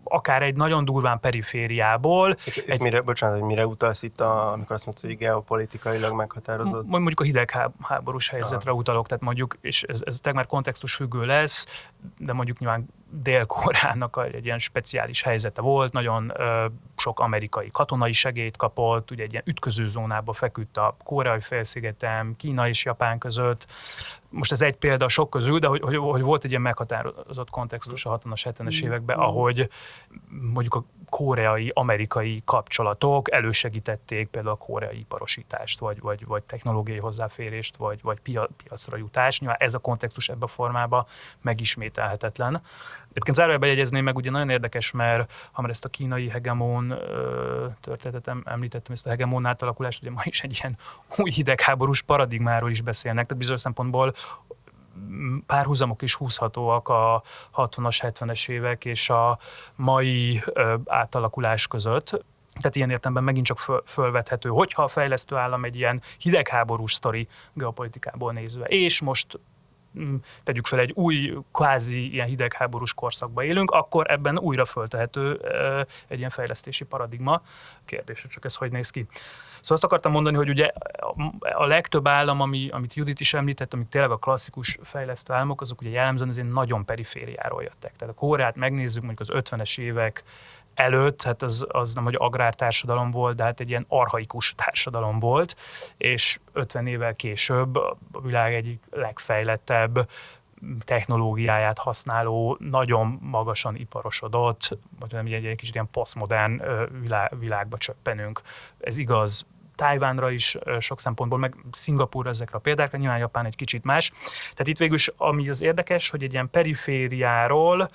akár 0.04 0.42
egy 0.42 0.54
nagyon 0.54 0.84
durván 0.84 1.20
perifériából. 1.20 2.36
Itt, 2.44 2.56
itt 2.56 2.68
egy, 2.68 2.80
mire, 2.80 3.00
bocsánat, 3.00 3.38
hogy 3.38 3.46
mire 3.46 3.66
utalsz 3.66 4.02
itt, 4.02 4.20
a, 4.20 4.52
amikor 4.52 4.72
azt 4.74 4.86
mondtad, 4.86 5.06
hogy 5.06 5.18
geopolitikailag 5.18 6.14
meghatározott? 6.14 6.86
Mondjuk 6.86 7.20
a 7.20 7.24
hidegháborús 7.24 8.28
helyzetre 8.28 8.70
Aha. 8.70 8.78
utalok, 8.78 9.06
tehát 9.06 9.22
mondjuk, 9.22 9.56
és 9.60 9.82
ez, 9.82 10.02
ez 10.04 10.20
már 10.34 10.46
kontextus 10.46 10.94
függő 10.94 11.24
lesz, 11.24 11.66
de 12.18 12.32
mondjuk 12.32 12.58
nyilván 12.58 12.88
Dél-Koreának 13.10 14.28
egy 14.32 14.44
ilyen 14.44 14.58
speciális 14.58 15.22
helyzete 15.22 15.60
volt, 15.60 15.92
nagyon 15.92 16.32
ö, 16.36 16.66
sok 16.96 17.20
amerikai 17.20 17.70
katonai 17.72 18.12
segélyt 18.12 18.56
kapott, 18.56 19.10
ugye 19.10 19.22
egy 19.22 19.32
ilyen 19.32 19.44
ütközőzónába 19.46 20.32
feküdt 20.32 20.76
a 20.76 20.96
koreai 21.04 21.40
félszigetem, 21.40 22.36
Kína 22.36 22.68
és 22.68 22.84
Japán 22.84 23.18
között. 23.18 23.66
Most 24.30 24.52
ez 24.52 24.60
egy 24.60 24.76
példa 24.76 25.08
sok 25.08 25.30
közül, 25.30 25.58
de 25.58 25.66
hogy, 25.66 25.80
hogy, 25.80 25.96
hogy 25.96 26.22
volt 26.22 26.44
egy 26.44 26.50
ilyen 26.50 26.62
meghatározott 26.62 27.50
kontextus 27.50 28.06
a 28.06 28.18
60-as, 28.18 28.42
70-es 28.44 28.82
mm. 28.82 28.86
években, 28.86 29.18
ahogy 29.18 29.68
mondjuk 30.28 30.74
a 30.74 30.84
koreai-amerikai 31.08 32.42
kapcsolatok 32.44 33.32
elősegítették 33.32 34.28
például 34.28 34.54
a 34.54 34.64
koreai 34.64 34.98
iparosítást, 34.98 35.78
vagy, 35.78 36.00
vagy, 36.00 36.26
vagy 36.26 36.42
technológiai 36.42 36.98
hozzáférést, 36.98 37.76
vagy, 37.76 38.02
vagy 38.02 38.20
piacra 38.56 38.96
jutást. 38.96 39.40
Nyilván 39.40 39.58
ez 39.60 39.74
a 39.74 39.78
kontextus 39.78 40.28
ebben 40.28 40.42
a 40.42 40.46
formában 40.46 41.06
megismételhetetlen. 41.40 42.62
Egyébként 43.10 43.36
zárójelben 43.36 43.68
jegyezném 43.68 44.04
meg, 44.04 44.16
ugye 44.16 44.30
nagyon 44.30 44.50
érdekes, 44.50 44.90
mert 44.90 45.32
ha 45.52 45.60
már 45.60 45.70
ezt 45.70 45.84
a 45.84 45.88
kínai 45.88 46.28
hegemon 46.28 46.94
történetet 47.80 48.36
említettem, 48.44 48.94
ezt 48.94 49.06
a 49.06 49.10
hegemon 49.10 49.46
átalakulást, 49.46 50.02
ugye 50.02 50.10
ma 50.10 50.20
is 50.24 50.40
egy 50.40 50.58
ilyen 50.60 50.78
új 51.16 51.30
hidegháborús 51.30 52.02
paradigmáról 52.02 52.70
is 52.70 52.80
beszélnek, 52.80 53.24
tehát 53.24 53.38
bizonyos 53.38 53.60
szempontból 53.60 54.14
párhuzamok 55.46 56.02
is 56.02 56.14
húzhatóak 56.14 56.88
a 56.88 57.22
60-as, 57.54 58.12
70-es 58.18 58.48
évek 58.48 58.84
és 58.84 59.10
a 59.10 59.38
mai 59.74 60.42
átalakulás 60.86 61.66
között. 61.66 62.24
Tehát 62.60 62.76
ilyen 62.76 62.90
értelemben 62.90 63.24
megint 63.24 63.46
csak 63.46 63.58
föl, 63.58 63.82
fölvethető, 63.86 64.48
hogyha 64.48 64.82
a 64.82 64.88
fejlesztő 64.88 65.36
állam 65.36 65.64
egy 65.64 65.76
ilyen 65.76 66.02
hidegháborús 66.18 66.92
sztori 66.92 67.28
geopolitikából 67.52 68.32
nézve, 68.32 68.64
és 68.64 69.00
most 69.00 69.38
tegyük 70.42 70.66
fel 70.66 70.78
egy 70.78 70.92
új, 70.94 71.34
kvázi 71.52 72.12
ilyen 72.12 72.26
hidegháborús 72.26 72.94
korszakba 72.94 73.44
élünk, 73.44 73.70
akkor 73.70 74.10
ebben 74.10 74.38
újra 74.38 74.64
föltehető 74.64 75.40
egy 76.08 76.18
ilyen 76.18 76.30
fejlesztési 76.30 76.84
paradigma. 76.84 77.42
Kérdés, 77.84 78.26
csak 78.28 78.44
ez 78.44 78.54
hogy 78.54 78.70
néz 78.70 78.90
ki. 78.90 79.06
Szóval 79.60 79.76
azt 79.76 79.84
akartam 79.84 80.12
mondani, 80.12 80.36
hogy 80.36 80.48
ugye 80.48 80.70
a 81.40 81.66
legtöbb 81.66 82.08
állam, 82.08 82.40
ami, 82.40 82.68
amit 82.68 82.94
Judit 82.94 83.20
is 83.20 83.34
említett, 83.34 83.72
amik 83.72 83.88
tényleg 83.88 84.10
a 84.10 84.16
klasszikus 84.16 84.78
fejlesztő 84.82 85.32
államok, 85.32 85.60
azok 85.60 85.80
ugye 85.80 85.90
jellemzően 85.90 86.28
azért 86.28 86.52
nagyon 86.52 86.84
perifériáról 86.84 87.62
jöttek. 87.62 87.96
Tehát 87.96 88.14
a 88.14 88.18
Kóreát 88.18 88.56
megnézzük 88.56 89.02
mondjuk 89.02 89.28
az 89.28 89.44
50-es 89.44 89.78
évek 89.78 90.22
előtt, 90.74 91.22
hát 91.22 91.42
az, 91.42 91.66
az 91.68 91.94
nem, 91.94 92.04
hogy 92.04 92.14
agrártársadalom 92.18 93.10
volt, 93.10 93.36
de 93.36 93.42
hát 93.42 93.60
egy 93.60 93.68
ilyen 93.68 93.84
arhaikus 93.88 94.54
társadalom 94.56 95.18
volt, 95.18 95.56
és 95.96 96.38
50 96.52 96.86
évvel 96.86 97.14
később 97.14 97.76
a 97.76 97.96
világ 98.22 98.54
egyik 98.54 98.82
legfejlettebb 98.90 100.08
technológiáját 100.84 101.78
használó, 101.78 102.56
nagyon 102.60 103.18
magasan 103.22 103.76
iparosodott, 103.76 104.78
vagy 104.98 105.12
nem 105.12 105.26
egy, 105.26 105.46
egy 105.46 105.56
kicsit 105.56 105.74
ilyen 105.74 105.88
posztmodern 105.90 106.62
világ, 107.00 107.38
világba 107.38 107.76
csöppenünk. 107.76 108.40
Ez 108.80 108.96
igaz 108.96 109.46
Tájvánra 109.74 110.30
is 110.30 110.56
sok 110.78 111.00
szempontból, 111.00 111.38
meg 111.38 111.54
Szingapúr 111.70 112.26
ezekre 112.26 112.56
a 112.56 112.60
példákra, 112.60 112.98
nyilván 112.98 113.18
Japán 113.18 113.46
egy 113.46 113.56
kicsit 113.56 113.84
más. 113.84 114.12
Tehát 114.40 114.66
itt 114.66 114.78
végül 114.78 114.94
is, 114.94 115.10
ami 115.16 115.48
az 115.48 115.62
érdekes, 115.62 116.10
hogy 116.10 116.22
egy 116.22 116.32
ilyen 116.32 116.50
perifériáról, 116.50 117.90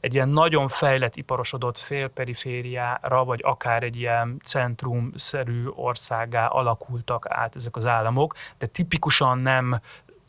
egy 0.00 0.14
ilyen 0.14 0.28
nagyon 0.28 0.68
fejlett, 0.68 1.16
iparosodott 1.16 1.78
félperifériára, 1.78 3.24
vagy 3.24 3.40
akár 3.44 3.82
egy 3.82 3.96
ilyen 3.96 4.40
centrumszerű 4.44 5.66
országá 5.66 6.46
alakultak 6.46 7.26
át 7.28 7.56
ezek 7.56 7.76
az 7.76 7.86
államok, 7.86 8.34
de 8.58 8.66
tipikusan 8.66 9.38
nem 9.38 9.80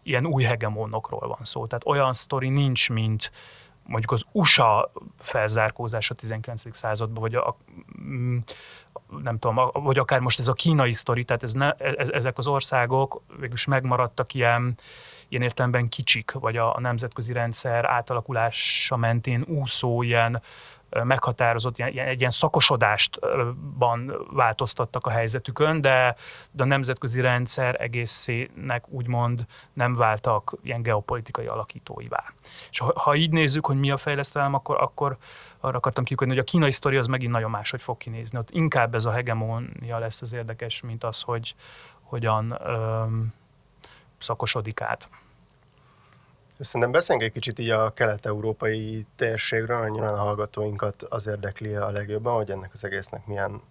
ilyen 0.04 0.26
új 0.26 0.44
hegemónokról 0.44 1.28
van 1.28 1.40
szó. 1.42 1.68
Tehát 1.68 1.86
olyan 1.86 2.14
sztori 2.14 2.50
nincs, 2.50 2.90
mint 2.90 3.32
mondjuk 3.84 4.12
az 4.12 4.24
USA 4.32 4.92
felzárkózása 5.20 6.14
a 6.14 6.18
19. 6.18 6.76
században, 6.76 7.22
vagy 7.22 7.36
a, 7.36 7.58
mm, 8.02 8.38
nem 9.22 9.40
tudom, 9.40 9.70
vagy 9.74 10.00
akár 10.00 10.20
most 10.20 10.40
ez 10.40 10.48
a 10.48 10.54
kínai 10.54 10.92
sztori, 10.92 11.24
tehát 11.24 11.44
ez 11.44 11.54
ne, 11.54 11.72
ez, 11.72 12.10
ezek 12.10 12.38
az 12.38 12.48
országok 12.48 13.22
végülis 13.40 13.66
megmaradtak 13.66 14.34
ilyen, 14.34 14.78
ilyen 15.30 15.44
értelemben 15.44 15.89
kicsik, 15.89 16.32
vagy 16.32 16.58
a, 16.58 16.78
nemzetközi 16.80 17.34
rendszer 17.34 17.86
átalakulása 17.86 18.96
mentén 18.96 19.46
úszó 19.48 20.02
ilyen 20.02 20.42
meghatározott, 21.04 21.78
ilyen, 21.78 22.08
egy 22.08 22.20
ilyen 22.20 22.30
szakosodástban 22.30 24.28
változtattak 24.32 25.06
a 25.06 25.10
helyzetükön, 25.10 25.82
de, 25.82 26.15
de 26.52 26.63
a 26.63 26.65
nemzetközi 26.65 27.22
rendszer 27.22 27.82
egészének 27.82 28.89
úgymond 28.89 29.46
nem 29.74 29.96
váltak 29.96 30.58
ilyen 30.63 30.82
geopolitikai 30.82 31.46
alakítóivá. 31.46 32.24
És 32.70 32.80
ha, 32.80 32.94
ha 32.96 33.15
így 33.15 33.32
nézzük, 33.32 33.65
hogy 33.65 33.80
mi 33.80 33.92
a 33.92 33.98
fejlesztő 33.98 34.39
állam, 34.39 34.54
akkor, 34.54 34.82
akkor 34.82 35.18
arra 35.60 35.78
akartam 35.78 36.04
kiukodni, 36.04 36.34
hogy 36.34 36.44
a 36.44 36.52
kínai 36.52 36.72
sztori 36.72 36.98
az 36.98 37.08
megint 37.08 37.32
nagyon 37.32 37.50
máshogy 37.50 37.82
fog 37.82 37.98
kinézni. 37.98 38.38
Ott 38.38 38.50
inkább 38.50 38.96
ez 38.96 39.06
a 39.06 39.12
hegemónia 39.12 39.98
lesz 40.00 40.22
az 40.22 40.34
érdekes, 40.34 40.82
mint 40.82 41.04
az, 41.04 41.22
hogy 41.22 41.56
hogyan 42.02 42.58
öm, 42.65 43.34
szakosodik 44.22 44.82
át. 44.82 45.08
Szerintem 46.60 46.92
beszéljünk 46.92 47.28
egy 47.28 47.34
kicsit 47.34 47.60
így 47.60 47.70
a 47.70 47.94
kelet-európai 47.94 49.06
térségről, 49.16 49.88
nyilván 49.88 50.14
a 50.14 50.18
hallgatóinkat 50.18 51.04
az 51.04 51.28
érdekli 51.28 51.76
a 51.76 51.90
legjobban, 51.92 52.36
hogy 52.36 52.50
ennek 52.50 52.70
az 52.74 52.84
egésznek 52.84 53.26
milyen 53.26 53.62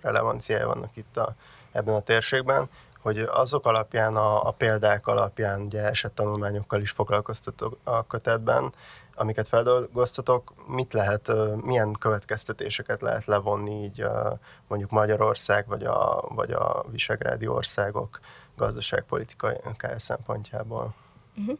relevanciája 0.00 0.66
vannak 0.66 0.96
itt 0.96 1.16
a, 1.16 1.34
ebben 1.72 1.94
a 1.94 2.00
térségben, 2.00 2.68
hogy 3.00 3.18
azok 3.18 3.66
alapján, 3.66 4.16
a, 4.16 4.46
a 4.46 4.50
példák 4.50 5.06
alapján, 5.06 5.60
ugye 5.60 5.82
esettanulmányokkal 5.82 6.80
is 6.80 6.90
foglalkoztatok 6.90 7.78
a 7.84 8.06
kötetben, 8.06 8.72
amiket 9.14 9.48
feldolgoztatok, 9.48 10.52
mit 10.66 10.92
lehet, 10.92 11.32
milyen 11.62 11.92
következtetéseket 11.92 13.00
lehet 13.00 13.24
levonni 13.24 13.82
így 13.82 14.04
mondjuk 14.66 14.90
Magyarország 14.90 15.66
vagy 15.66 15.84
a, 15.84 16.24
vagy 16.28 16.50
a 16.50 16.84
visegrádi 16.90 17.46
országok 17.46 18.20
gazdaságpolitikai 18.58 19.56
szempontjából? 19.96 20.94
Uh-huh. 21.36 21.58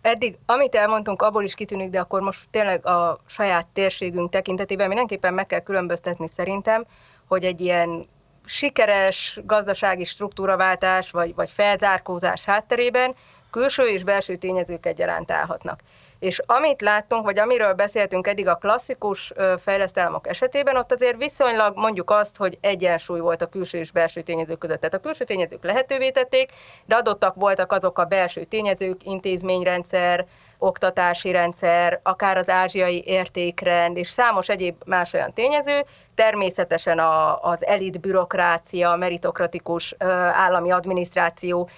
Eddig, 0.00 0.38
amit 0.46 0.74
elmondtunk, 0.74 1.22
abból 1.22 1.44
is 1.44 1.54
kitűnik, 1.54 1.90
de 1.90 2.00
akkor 2.00 2.20
most 2.20 2.48
tényleg 2.50 2.86
a 2.86 3.20
saját 3.26 3.66
térségünk 3.66 4.30
tekintetében 4.30 4.88
mindenképpen 4.88 5.34
meg 5.34 5.46
kell 5.46 5.60
különböztetni 5.60 6.26
szerintem, 6.36 6.84
hogy 7.26 7.44
egy 7.44 7.60
ilyen 7.60 8.08
sikeres 8.44 9.40
gazdasági 9.44 10.04
struktúraváltás 10.04 11.10
vagy, 11.10 11.34
vagy 11.34 11.50
felzárkózás 11.50 12.44
hátterében 12.44 13.14
külső 13.50 13.82
és 13.82 14.04
belső 14.04 14.36
tényezők 14.36 14.86
egyaránt 14.86 15.30
állhatnak. 15.30 15.80
És 16.20 16.40
amit 16.46 16.82
láttunk, 16.82 17.24
vagy 17.24 17.38
amiről 17.38 17.72
beszéltünk 17.72 18.26
eddig 18.26 18.48
a 18.48 18.54
klasszikus 18.54 19.32
fejlesztelmok 19.58 20.28
esetében, 20.28 20.76
ott 20.76 20.92
azért 20.92 21.16
viszonylag 21.16 21.76
mondjuk 21.76 22.10
azt, 22.10 22.36
hogy 22.36 22.58
egyensúly 22.60 23.20
volt 23.20 23.42
a 23.42 23.46
külső 23.46 23.78
és 23.78 23.90
belső 23.90 24.20
tényezők 24.20 24.58
között. 24.58 24.80
Tehát 24.80 24.94
a 24.94 25.00
külső 25.00 25.24
tényezők 25.24 25.64
lehetővé 25.64 26.10
tették, 26.10 26.52
de 26.86 26.94
adottak 26.94 27.34
voltak 27.34 27.72
azok 27.72 27.98
a 27.98 28.04
belső 28.04 28.44
tényezők, 28.44 29.04
intézményrendszer, 29.04 30.26
oktatási 30.58 31.30
rendszer, 31.30 32.00
akár 32.02 32.36
az 32.36 32.48
ázsiai 32.48 33.02
értékrend, 33.06 33.96
és 33.96 34.08
számos 34.08 34.48
egyéb 34.48 34.82
más 34.86 35.12
olyan 35.12 35.32
tényező, 35.32 35.84
természetesen 36.14 36.98
a, 36.98 37.42
az 37.42 37.64
elit 37.64 38.00
bürokrácia, 38.00 38.96
meritokratikus 38.96 39.94
állami 40.32 40.70
adminisztráció, 40.70 41.68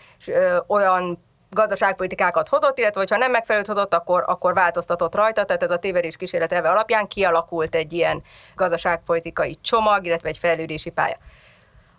olyan 0.66 1.18
gazdaságpolitikákat 1.54 2.48
hozott, 2.48 2.78
illetve 2.78 3.00
hogyha 3.00 3.16
nem 3.16 3.30
megfelelőt 3.30 3.68
hozott, 3.68 3.94
akkor, 3.94 4.24
akkor 4.26 4.54
változtatott 4.54 5.14
rajta, 5.14 5.44
tehát 5.44 5.62
ez 5.62 5.70
a 5.70 5.78
tévedés 5.78 6.16
kísérlet 6.16 6.52
elve 6.52 6.70
alapján 6.70 7.06
kialakult 7.06 7.74
egy 7.74 7.92
ilyen 7.92 8.22
gazdaságpolitikai 8.54 9.56
csomag, 9.60 10.06
illetve 10.06 10.28
egy 10.28 10.38
fejlődési 10.38 10.90
pálya. 10.90 11.16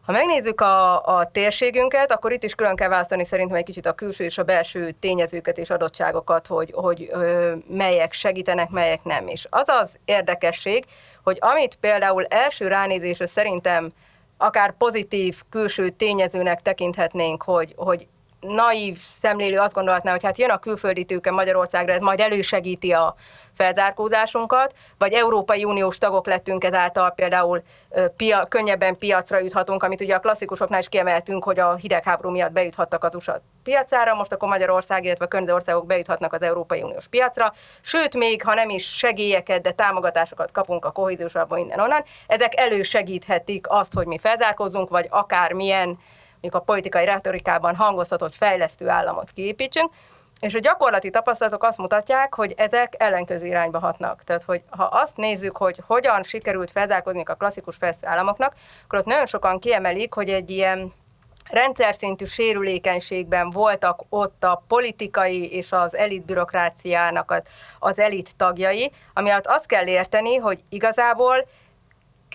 Ha 0.05 0.11
megnézzük 0.11 0.61
a, 0.61 1.05
a 1.17 1.29
térségünket, 1.31 2.11
akkor 2.11 2.31
itt 2.31 2.43
is 2.43 2.55
külön 2.55 2.75
kell 2.75 2.89
választani 2.89 3.25
szerintem 3.25 3.57
egy 3.57 3.63
kicsit 3.63 3.85
a 3.85 3.93
külső 3.93 4.23
és 4.23 4.37
a 4.37 4.43
belső 4.43 4.91
tényezőket 4.91 5.57
és 5.57 5.69
adottságokat, 5.69 6.47
hogy, 6.47 6.71
hogy 6.73 7.09
ö, 7.11 7.53
melyek 7.67 8.13
segítenek, 8.13 8.69
melyek 8.69 9.03
nem. 9.03 9.27
És 9.27 9.47
az 9.49 9.67
az 9.67 9.89
érdekesség, 10.05 10.85
hogy 11.23 11.37
amit 11.39 11.75
például 11.75 12.25
első 12.25 12.67
ránézésre 12.67 13.25
szerintem 13.25 13.93
akár 14.37 14.77
pozitív 14.77 15.41
külső 15.49 15.89
tényezőnek 15.89 16.61
tekinthetnénk, 16.61 17.43
hogy, 17.43 17.73
hogy 17.75 18.07
naív 18.43 18.97
szemlélő 19.01 19.57
azt 19.57 19.73
gondolhatná, 19.73 20.11
hogy 20.11 20.23
hát 20.23 20.37
jön 20.37 20.49
a 20.49 20.57
külföldi 20.57 21.05
tőke 21.05 21.31
Magyarországra, 21.31 21.93
ez 21.93 22.01
majd 22.01 22.19
elősegíti 22.19 22.91
a 22.91 23.15
felzárkózásunkat, 23.53 24.73
vagy 24.97 25.13
Európai 25.13 25.63
Uniós 25.63 25.97
tagok 25.97 26.25
lettünk 26.25 26.63
ezáltal 26.63 27.11
például 27.11 27.61
pia, 28.17 28.45
könnyebben 28.45 28.97
piacra 28.97 29.39
juthatunk, 29.39 29.83
amit 29.83 30.01
ugye 30.01 30.15
a 30.15 30.19
klasszikusoknál 30.19 30.79
is 30.79 30.89
kiemeltünk, 30.89 31.43
hogy 31.43 31.59
a 31.59 31.75
hidegháború 31.75 32.29
miatt 32.29 32.51
bejuthattak 32.51 33.03
az 33.03 33.15
USA 33.15 33.41
piacára, 33.63 34.15
most 34.15 34.31
akkor 34.31 34.47
Magyarország, 34.49 35.05
illetve 35.05 35.25
a 35.25 35.27
környező 35.27 35.53
országok 35.53 35.85
bejuthatnak 35.85 36.33
az 36.33 36.41
Európai 36.41 36.81
Uniós 36.81 37.07
piacra, 37.07 37.53
sőt 37.81 38.15
még, 38.15 38.43
ha 38.43 38.53
nem 38.53 38.69
is 38.69 38.97
segélyeket, 38.97 39.61
de 39.61 39.71
támogatásokat 39.71 40.51
kapunk 40.51 40.85
a 40.85 40.91
kohéziós 40.91 41.35
alapban 41.35 41.59
innen 41.59 41.79
onnan, 41.79 42.03
ezek 42.27 42.59
elősegíthetik 42.59 43.65
azt, 43.69 43.93
hogy 43.93 44.05
mi 44.05 44.17
felzárkózunk, 44.17 44.89
vagy 44.89 45.07
akár 45.09 45.51
milyen 45.51 45.97
mondjuk 46.43 46.61
a 46.61 46.73
politikai 46.73 47.05
retorikában 47.05 47.75
hangoztatott 47.75 48.33
fejlesztő 48.33 48.89
államot 48.89 49.31
kiépítsünk, 49.31 49.91
és 50.39 50.53
a 50.53 50.59
gyakorlati 50.59 51.09
tapasztalatok 51.09 51.63
azt 51.63 51.77
mutatják, 51.77 52.33
hogy 52.33 52.53
ezek 52.57 52.93
ellenkező 52.97 53.45
irányba 53.45 53.79
hatnak. 53.79 54.23
Tehát, 54.23 54.43
hogy 54.43 54.63
ha 54.69 54.83
azt 54.83 55.17
nézzük, 55.17 55.57
hogy 55.57 55.83
hogyan 55.87 56.23
sikerült 56.23 56.71
felzárkózni 56.71 57.23
a 57.25 57.35
klasszikus 57.35 57.75
fejlesztő 57.75 58.07
államoknak, 58.07 58.53
akkor 58.83 58.99
ott 58.99 59.05
nagyon 59.05 59.25
sokan 59.25 59.59
kiemelik, 59.59 60.13
hogy 60.13 60.29
egy 60.29 60.49
ilyen 60.49 60.93
rendszer 61.49 61.95
szintű 61.95 62.25
sérülékenységben 62.25 63.49
voltak 63.49 64.03
ott 64.09 64.43
a 64.43 64.63
politikai 64.67 65.51
és 65.51 65.71
az 65.71 65.95
elit 65.95 66.25
bürokráciának 66.25 67.31
az, 67.31 67.41
az 67.79 67.99
elit 67.99 68.35
tagjai, 68.35 68.91
ami 69.13 69.29
alatt 69.29 69.47
azt 69.47 69.65
kell 69.65 69.87
érteni, 69.87 70.35
hogy 70.35 70.63
igazából 70.69 71.45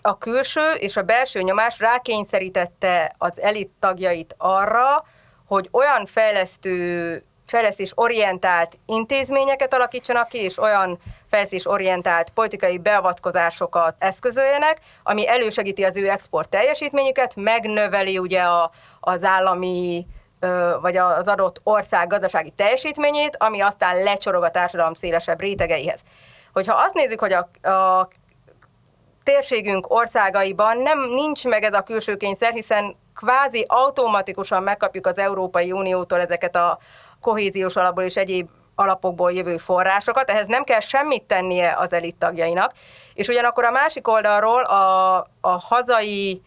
a 0.03 0.19
külső 0.19 0.73
és 0.73 0.97
a 0.97 1.03
belső 1.03 1.41
nyomás 1.41 1.79
rákényszerítette 1.79 3.15
az 3.19 3.41
elit 3.41 3.71
tagjait 3.79 4.35
arra, 4.39 5.05
hogy 5.47 5.69
olyan 5.73 6.07
fejlesztő 6.07 7.23
fejlesztés 7.47 7.93
orientált 7.95 8.79
intézményeket 8.87 9.75
alakítsanak 9.75 10.29
ki, 10.29 10.39
és 10.39 10.59
olyan 10.59 10.99
fejlesztés 11.31 11.67
orientált 11.67 12.31
politikai 12.31 12.79
beavatkozásokat 12.79 13.95
eszközöljenek, 13.99 14.79
ami 15.03 15.29
elősegíti 15.29 15.85
az 15.85 15.97
ő 15.97 16.11
export 16.11 16.49
teljesítményüket, 16.49 17.37
megnöveli 17.37 18.19
ugye 18.19 18.41
a, 18.41 18.71
az 19.01 19.25
állami 19.25 20.07
vagy 20.81 20.97
az 20.97 21.29
adott 21.29 21.61
ország 21.63 22.09
gazdasági 22.09 22.51
teljesítményét, 22.51 23.37
ami 23.37 23.61
aztán 23.61 24.03
lecsorog 24.03 24.43
a 24.43 24.51
társadalom 24.51 24.95
szélesebb 24.95 25.41
rétegeihez. 25.41 26.01
Hogyha 26.53 26.75
azt 26.75 26.95
nézzük, 26.95 27.21
hogy 27.21 27.33
a, 27.33 27.69
a 27.69 28.09
térségünk 29.29 29.91
országaiban 29.91 30.79
nem 30.79 31.01
nincs 31.01 31.45
meg 31.45 31.63
ez 31.63 31.73
a 31.73 31.83
külső 31.83 32.17
kényszer, 32.17 32.53
hiszen 32.53 32.97
kvázi 33.15 33.65
automatikusan 33.69 34.63
megkapjuk 34.63 35.07
az 35.07 35.19
Európai 35.19 35.73
Uniótól 35.73 36.21
ezeket 36.21 36.57
a 36.57 36.79
kohéziós 37.21 37.77
alapból 37.77 38.05
és 38.05 38.17
egyéb 38.17 38.49
alapokból 38.75 39.33
jövő 39.33 39.57
forrásokat, 39.57 40.31
ehhez 40.31 40.47
nem 40.47 40.65
kell 40.65 40.81
semmit 40.81 41.23
tennie 41.23 41.77
az 41.79 41.93
elit 41.93 42.17
tagjainak, 42.17 42.73
és 43.15 43.29
ugyanakkor 43.29 43.65
a 43.65 43.71
másik 43.71 44.09
oldalról 44.09 44.63
a, 44.63 45.17
a 45.41 45.49
hazai 45.49 46.43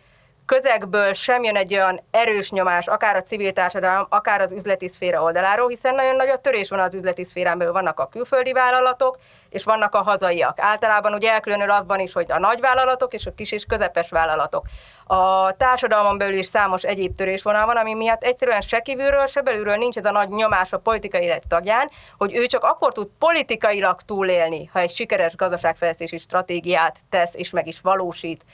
közegből 0.56 1.14
sem 1.14 1.44
jön 1.44 1.56
egy 1.56 1.74
olyan 1.74 2.00
erős 2.12 2.52
nyomás, 2.52 2.88
akár 2.88 3.16
a 3.16 3.22
civil 3.22 3.52
társadalom, 3.52 4.06
akár 4.10 4.42
az 4.42 4.52
üzleti 4.52 4.88
szféra 4.88 5.24
oldaláról, 5.24 5.68
hiszen 5.68 5.96
nagyon 5.96 6.16
nagy 6.16 6.30
a 6.30 6.38
törés 6.38 6.70
van 6.70 6.80
az 6.80 6.94
üzleti 6.94 7.24
szférán 7.24 7.58
belül, 7.58 7.74
vannak 7.74 8.00
a 8.00 8.08
külföldi 8.08 8.52
vállalatok, 8.52 9.18
és 9.50 9.64
vannak 9.64 9.96
a 9.96 10.02
hazaiak. 10.02 10.60
Általában 10.60 11.14
ugye 11.14 11.32
elkülönül 11.32 11.70
abban 11.70 12.00
is, 12.00 12.14
hogy 12.14 12.32
a 12.32 12.40
nagyvállalatok 12.40 13.14
és 13.14 13.26
a 13.26 13.34
kis 13.34 13.52
és 13.52 13.66
közepes 13.66 14.10
vállalatok. 14.10 14.66
A 15.14 15.52
társadalmon 15.58 16.18
belül 16.18 16.38
is 16.38 16.46
számos 16.46 16.84
egyéb 16.84 17.16
törésvonal 17.16 17.66
van, 17.66 17.78
ami 17.78 17.94
miatt 17.94 18.24
egyszerűen 18.24 18.62
se 18.62 18.80
kívülről, 18.80 19.26
se 19.26 19.42
belülről 19.42 19.76
nincs 19.76 19.98
ez 19.98 20.06
a 20.06 20.12
nagy 20.12 20.30
nyomás 20.30 20.74
a 20.74 20.78
politikai 20.78 21.24
élet 21.24 21.48
tagján, 21.48 21.90
hogy 22.18 22.36
ő 22.36 22.46
csak 22.46 22.64
akkor 22.64 22.94
tud 22.94 23.08
politikailag 23.20 24.02
túlélni, 24.02 24.70
ha 24.74 24.80
egy 24.80 24.94
sikeres 24.94 25.36
gazdaságfejlesztési 25.36 26.18
stratégiát 26.18 27.00
tesz 27.10 27.34
és 27.34 27.50
meg 27.50 27.68
is 27.68 27.82
valósít 27.82 28.46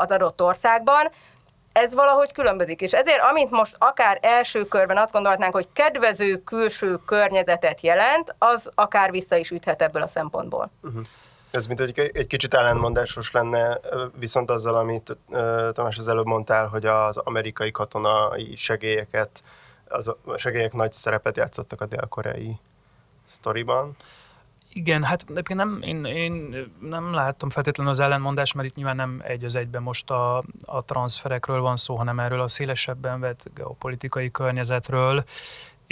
az 0.00 0.10
adott 0.10 0.42
országban, 0.42 1.10
ez 1.72 1.94
valahogy 1.94 2.32
különbözik. 2.32 2.80
És 2.80 2.92
ezért, 2.92 3.20
amint 3.30 3.50
most 3.50 3.76
akár 3.78 4.18
első 4.22 4.64
körben 4.64 4.96
azt 4.96 5.12
gondolhatnánk, 5.12 5.54
hogy 5.54 5.68
kedvező 5.72 6.36
külső 6.36 6.96
környezetet 7.06 7.80
jelent, 7.80 8.34
az 8.38 8.70
akár 8.74 9.10
vissza 9.10 9.36
is 9.36 9.50
üthet 9.50 9.82
ebből 9.82 10.02
a 10.02 10.08
szempontból. 10.08 10.70
Uh-huh. 10.82 11.06
Ez 11.50 11.66
mint 11.66 11.78
hogy 11.78 12.10
egy 12.12 12.26
kicsit 12.26 12.54
ellentmondásos 12.54 13.30
lenne, 13.30 13.80
viszont 14.18 14.50
azzal, 14.50 14.74
amit 14.74 15.16
Tamás 15.72 15.98
az 15.98 16.08
előbb 16.08 16.26
mondtál, 16.26 16.68
hogy 16.68 16.86
az 16.86 17.16
amerikai 17.16 17.70
katonai 17.70 18.56
segélyeket, 18.56 19.42
az 19.88 20.08
a 20.08 20.16
segélyek 20.36 20.72
nagy 20.72 20.92
szerepet 20.92 21.36
játszottak 21.36 21.80
a 21.80 21.86
dél-koreai 21.86 22.58
sztoriban. 23.26 23.96
Igen, 24.72 25.02
hát 25.02 25.24
egyébként 25.28 25.58
nem, 25.58 25.78
én, 25.82 26.04
én 26.04 26.66
nem 26.80 27.14
láttam 27.14 27.50
feltétlenül 27.50 27.92
az 27.92 28.00
ellenmondást, 28.00 28.54
mert 28.54 28.68
itt 28.68 28.74
nyilván 28.74 28.96
nem 28.96 29.22
egy 29.24 29.44
az 29.44 29.56
egyben 29.56 29.82
most 29.82 30.10
a, 30.10 30.44
a 30.64 30.84
transferekről 30.84 31.60
van 31.60 31.76
szó, 31.76 31.96
hanem 31.96 32.20
erről 32.20 32.40
a 32.40 32.48
szélesebben 32.48 33.20
vett 33.20 33.50
geopolitikai 33.54 34.30
környezetről, 34.30 35.24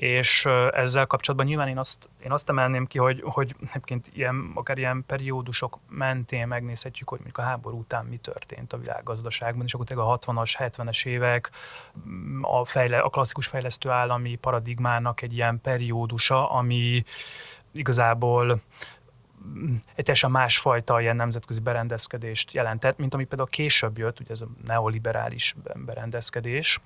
és 0.01 0.47
ezzel 0.71 1.07
kapcsolatban 1.07 1.49
nyilván 1.49 1.69
én 1.69 1.79
azt, 1.79 2.09
én 2.25 2.33
azt 2.33 2.49
emelném 2.49 2.87
ki, 2.87 2.99
hogy, 2.99 3.23
hogy 3.25 3.55
egyébként 3.69 4.11
ilyen, 4.15 4.51
akár 4.55 4.79
ilyen 4.79 5.05
periódusok 5.07 5.79
mentén 5.89 6.47
megnézhetjük, 6.47 7.09
hogy 7.09 7.19
mondjuk 7.19 7.39
a 7.39 7.49
háború 7.49 7.79
után 7.79 8.05
mi 8.05 8.17
történt 8.17 8.73
a 8.73 8.79
világgazdaságban, 8.79 9.65
és 9.65 9.75
akkor 9.75 9.99
a 9.99 10.19
60-as, 10.19 10.55
70-es 10.59 11.07
évek 11.07 11.51
a, 12.43 12.65
fejle, 12.65 12.99
a 12.99 13.09
klasszikus 13.09 13.47
fejlesztő 13.47 13.89
állami 13.91 14.35
paradigmának 14.35 15.23
egy 15.23 15.33
ilyen 15.33 15.61
periódusa, 15.61 16.51
ami 16.51 17.05
igazából 17.73 18.61
egy 19.95 20.05
teljesen 20.05 20.31
másfajta 20.31 21.01
ilyen 21.01 21.17
nemzetközi 21.17 21.61
berendezkedést 21.61 22.53
jelentett, 22.53 22.99
mint 22.99 23.15
ami 23.15 23.25
például 23.25 23.49
később 23.49 23.99
jött, 23.99 24.21
ugye 24.21 24.31
ez 24.31 24.41
a 24.41 24.47
neoliberális 24.67 25.55
berendezkedés 25.75 26.81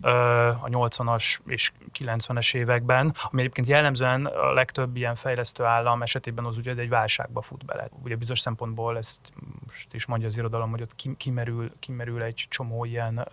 a 0.00 0.68
80-as 0.68 1.38
és 1.46 1.72
90-es 1.98 2.54
években, 2.54 3.14
ami 3.30 3.40
egyébként 3.40 3.68
jellemzően 3.68 4.26
a 4.26 4.52
legtöbb 4.52 4.96
ilyen 4.96 5.14
fejlesztő 5.14 5.64
állam 5.64 6.02
esetében 6.02 6.44
az 6.44 6.56
ugye 6.56 6.74
egy 6.74 6.88
válságba 6.88 7.42
fut 7.42 7.64
bele. 7.64 7.88
Ugye 8.02 8.16
bizonyos 8.16 8.40
szempontból 8.40 8.96
ezt 8.96 9.20
most 9.66 9.94
is 9.94 10.06
mondja 10.06 10.26
az 10.26 10.36
irodalom, 10.36 10.70
hogy 10.70 10.82
ott 10.82 11.16
kimerül, 11.16 11.72
kimerül 11.78 12.22
egy 12.22 12.46
csomó 12.48 12.84
ilyen 12.84 13.28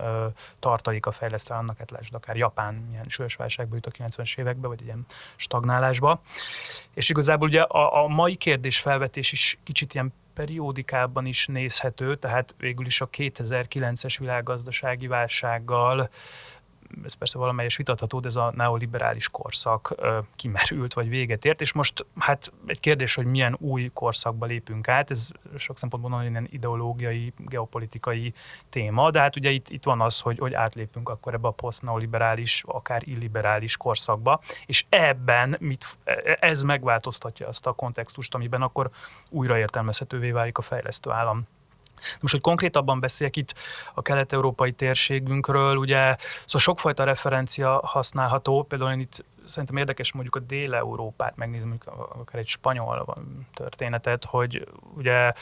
tartalék 0.59 1.05
a 1.05 1.11
fejlesztő 1.11 1.53
államnak, 1.53 1.77
hát 1.77 1.91
lásd, 1.91 2.13
akár 2.13 2.35
Japán 2.35 2.87
ilyen 2.91 3.05
súlyos 3.07 3.35
válságba 3.35 3.75
jut 3.75 3.85
a 3.85 3.91
90-es 3.91 4.37
évekbe, 4.37 4.67
vagy 4.67 4.81
ilyen 4.81 5.05
stagnálásba. 5.35 6.21
És 6.93 7.09
igazából 7.09 7.47
ugye 7.47 7.61
a, 7.61 8.03
a 8.03 8.07
mai 8.07 8.35
kérdés 8.35 8.74
felvetés 8.79 9.31
is 9.31 9.57
kicsit 9.63 9.93
ilyen 9.93 10.13
periódikában 10.33 11.25
is 11.25 11.47
nézhető, 11.47 12.15
tehát 12.15 12.55
végül 12.57 12.85
is 12.85 13.01
a 13.01 13.09
2009-es 13.09 14.15
világgazdasági 14.19 15.07
válsággal 15.07 16.09
ez 17.03 17.13
persze 17.13 17.37
valamelyes 17.37 17.75
vitatható, 17.75 18.19
de 18.19 18.27
ez 18.27 18.35
a 18.35 18.51
neoliberális 18.55 19.29
korszak 19.29 19.95
kimerült, 20.35 20.93
vagy 20.93 21.09
véget 21.09 21.45
ért, 21.45 21.61
és 21.61 21.73
most 21.73 22.05
hát 22.19 22.51
egy 22.65 22.79
kérdés, 22.79 23.15
hogy 23.15 23.25
milyen 23.25 23.55
új 23.59 23.89
korszakba 23.93 24.45
lépünk 24.45 24.87
át, 24.87 25.11
ez 25.11 25.29
sok 25.57 25.77
szempontból 25.77 26.11
nagyon 26.11 26.47
ideológiai, 26.51 27.33
geopolitikai 27.37 28.33
téma, 28.69 29.11
de 29.11 29.19
hát 29.19 29.35
ugye 29.35 29.49
itt, 29.49 29.69
itt 29.69 29.83
van 29.83 30.01
az, 30.01 30.19
hogy, 30.19 30.39
hogy 30.39 30.53
átlépünk 30.53 31.09
akkor 31.09 31.33
ebbe 31.33 31.47
a 31.47 31.51
poszt-neoliberális, 31.51 32.63
akár 32.67 33.01
illiberális 33.05 33.77
korszakba, 33.77 34.41
és 34.65 34.85
ebben 34.89 35.55
mit, 35.59 35.97
ez 36.39 36.63
megváltoztatja 36.63 37.47
azt 37.47 37.67
a 37.67 37.73
kontextust, 37.73 38.35
amiben 38.35 38.61
akkor 38.61 38.89
újraértelmezhetővé 39.29 40.31
válik 40.31 40.57
a 40.57 40.61
fejlesztő 40.61 41.11
állam 41.11 41.47
most, 42.19 42.33
hogy 42.33 42.41
konkrétabban 42.41 42.99
beszéljek 42.99 43.35
itt 43.35 43.53
a 43.93 44.01
kelet-európai 44.01 44.71
térségünkről, 44.71 45.75
ugye 45.75 46.15
szóval 46.45 46.61
sokfajta 46.61 47.03
referencia 47.03 47.81
használható, 47.83 48.63
például 48.63 48.91
én 48.91 48.99
itt 48.99 49.23
szerintem 49.45 49.77
érdekes 49.77 50.13
mondjuk 50.13 50.35
a 50.35 50.39
Dél-Európát 50.39 51.35
megnézni, 51.35 51.77
akár 52.19 52.41
egy 52.41 52.47
spanyol 52.47 53.17
történetet, 53.53 54.25
hogy 54.25 54.67
ugye 54.95 55.33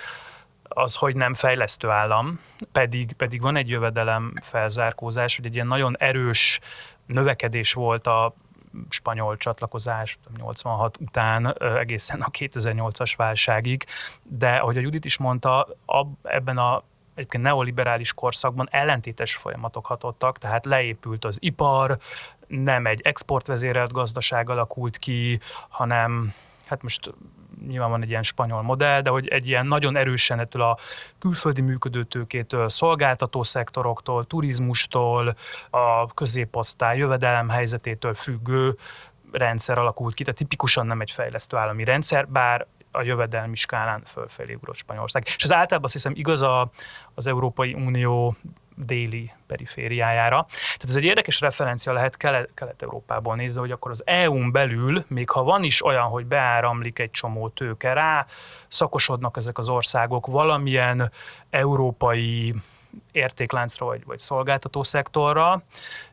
az, 0.63 0.95
hogy 0.95 1.15
nem 1.15 1.33
fejlesztő 1.33 1.89
állam, 1.89 2.39
pedig, 2.71 3.13
pedig 3.13 3.41
van 3.41 3.55
egy 3.55 3.69
jövedelem 3.69 4.33
felzárkózás, 4.41 5.35
hogy 5.35 5.45
egy 5.45 5.53
ilyen 5.53 5.67
nagyon 5.67 5.95
erős 5.97 6.59
növekedés 7.05 7.73
volt 7.73 8.07
a 8.07 8.33
spanyol 8.89 9.37
csatlakozás 9.37 10.17
86 10.37 10.97
után 10.97 11.55
egészen 11.77 12.21
a 12.21 12.29
2008-as 12.29 13.13
válságig, 13.17 13.85
de 14.23 14.55
ahogy 14.55 14.77
a 14.77 14.81
Judit 14.81 15.05
is 15.05 15.17
mondta, 15.17 15.67
ebben 16.23 16.57
a 16.57 16.83
egyébként 17.15 17.43
neoliberális 17.43 18.13
korszakban 18.13 18.67
ellentétes 18.71 19.35
folyamatok 19.35 19.85
hatottak, 19.85 20.37
tehát 20.37 20.65
leépült 20.65 21.25
az 21.25 21.37
ipar, 21.41 21.97
nem 22.47 22.85
egy 22.85 23.01
exportvezérelt 23.01 23.91
gazdaság 23.91 24.49
alakult 24.49 24.97
ki, 24.97 25.39
hanem 25.69 26.33
hát 26.65 26.81
most 26.81 27.13
nyilván 27.67 27.89
van 27.89 28.01
egy 28.01 28.09
ilyen 28.09 28.23
spanyol 28.23 28.61
modell, 28.61 29.01
de 29.01 29.09
hogy 29.09 29.27
egy 29.27 29.47
ilyen 29.47 29.65
nagyon 29.65 29.95
erősen 29.95 30.39
ettől 30.39 30.61
a 30.61 30.77
külföldi 31.19 31.61
működőtőkétől, 31.61 32.69
szolgáltató 32.69 33.43
szektoroktól, 33.43 34.25
turizmustól, 34.25 35.35
a 35.69 36.13
középosztály 36.13 36.97
jövedelem 36.97 37.49
helyzetétől 37.49 38.13
függő 38.13 38.77
rendszer 39.31 39.77
alakult 39.77 40.13
ki, 40.13 40.23
tehát 40.23 40.39
tipikusan 40.39 40.85
nem 40.85 41.01
egy 41.01 41.11
fejlesztő 41.11 41.57
állami 41.57 41.83
rendszer, 41.83 42.27
bár 42.27 42.67
a 42.91 43.01
jövedelmi 43.01 43.55
skálán 43.55 44.01
fölfelé 44.05 44.53
ugrott 44.53 44.75
Spanyolország. 44.75 45.23
És 45.25 45.43
ez 45.43 45.51
általában 45.51 45.83
azt 45.83 45.93
hiszem 45.93 46.13
igaz 46.15 46.41
a, 46.41 46.71
az 47.13 47.27
Európai 47.27 47.73
Unió 47.73 48.35
déli 48.75 49.31
perifériájára. 49.47 50.45
Tehát 50.49 50.83
ez 50.83 50.95
egy 50.95 51.03
érdekes 51.03 51.39
referencia 51.39 51.93
lehet 51.93 52.17
Kelet-Európából 52.53 53.35
nézve, 53.35 53.59
hogy 53.59 53.71
akkor 53.71 53.91
az 53.91 54.01
EU-n 54.05 54.51
belül, 54.51 55.03
még 55.07 55.29
ha 55.29 55.43
van 55.43 55.63
is 55.63 55.85
olyan, 55.85 56.05
hogy 56.05 56.25
beáramlik 56.25 56.99
egy 56.99 57.11
csomó 57.11 57.49
tőke 57.49 57.93
rá, 57.93 58.25
szakosodnak 58.67 59.37
ezek 59.37 59.57
az 59.57 59.69
országok 59.69 60.27
valamilyen 60.27 61.11
európai 61.49 62.53
értékláncra 63.11 63.85
vagy, 63.85 64.05
vagy 64.05 64.19
szolgáltató 64.19 64.83
szektorra, 64.83 65.63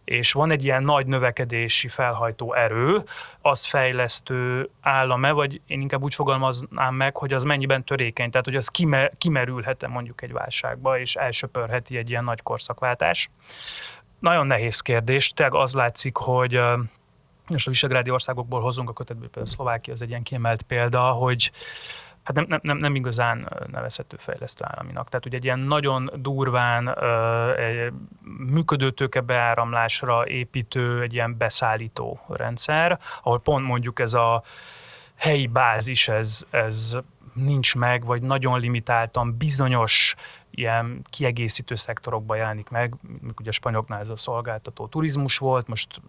és 0.04 0.32
van 0.32 0.50
egy 0.50 0.64
ilyen 0.64 0.82
nagy 0.82 1.06
növekedési 1.06 1.88
felhajtó 1.88 2.54
erő, 2.54 3.02
az 3.40 3.66
fejlesztő 3.66 4.70
állame, 4.80 5.30
vagy 5.30 5.60
én 5.66 5.80
inkább 5.80 6.02
úgy 6.02 6.14
fogalmaznám 6.14 6.94
meg, 6.94 7.16
hogy 7.16 7.32
az 7.32 7.44
mennyiben 7.44 7.84
törékeny, 7.84 8.30
tehát 8.30 8.46
hogy 8.46 8.56
az 8.56 8.68
kimer, 8.68 9.12
kimerülhet-e 9.18 9.88
mondjuk 9.88 10.22
egy 10.22 10.32
válságba, 10.32 10.98
és 10.98 11.16
elsöpörheti 11.16 11.96
egy 11.96 12.10
ilyen 12.10 12.24
nagy 12.24 12.42
korszakváltás. 12.42 13.30
Nagyon 14.18 14.46
nehéz 14.46 14.80
kérdés, 14.80 15.28
tényleg 15.28 15.54
az 15.54 15.74
látszik, 15.74 16.16
hogy 16.16 16.60
most 17.48 17.66
a 17.66 17.70
visegrádi 17.70 18.10
országokból 18.10 18.60
hozunk 18.60 18.88
a 18.88 18.92
kötetből, 18.92 19.28
például 19.28 19.46
Szlovákia 19.46 19.92
az 19.92 20.02
egy 20.02 20.08
ilyen 20.08 20.22
kiemelt 20.22 20.62
példa, 20.62 21.10
hogy 21.10 21.50
hát 22.36 22.46
nem, 22.46 22.46
nem, 22.48 22.60
nem, 22.62 22.76
nem 22.76 22.94
igazán 22.94 23.48
nevezhető 23.70 24.16
fejlesztő 24.18 24.64
államinak. 24.68 25.08
Tehát 25.08 25.26
ugye 25.26 25.36
egy 25.36 25.44
ilyen 25.44 25.58
nagyon 25.58 26.10
durván 26.14 26.98
egy 27.56 27.92
működőtőke 28.38 29.20
beáramlásra 29.20 30.26
építő, 30.26 31.02
egy 31.02 31.14
ilyen 31.14 31.36
beszállító 31.36 32.20
rendszer, 32.28 32.98
ahol 33.22 33.40
pont 33.40 33.66
mondjuk 33.66 34.00
ez 34.00 34.14
a 34.14 34.42
helyi 35.16 35.46
bázis, 35.46 36.08
ez, 36.08 36.44
ez 36.50 36.96
nincs 37.34 37.74
meg, 37.74 38.04
vagy 38.04 38.22
nagyon 38.22 38.60
limitáltan 38.60 39.36
bizonyos 39.36 40.14
ilyen 40.50 41.06
kiegészítő 41.10 41.74
szektorokban 41.74 42.36
jelenik 42.36 42.68
meg, 42.68 42.94
ugye 43.38 43.48
a 43.48 43.52
spanyoloknál 43.52 44.00
ez 44.00 44.08
a 44.08 44.16
szolgáltató 44.16 44.86
turizmus 44.86 45.38
volt, 45.38 45.66
most 45.66 46.00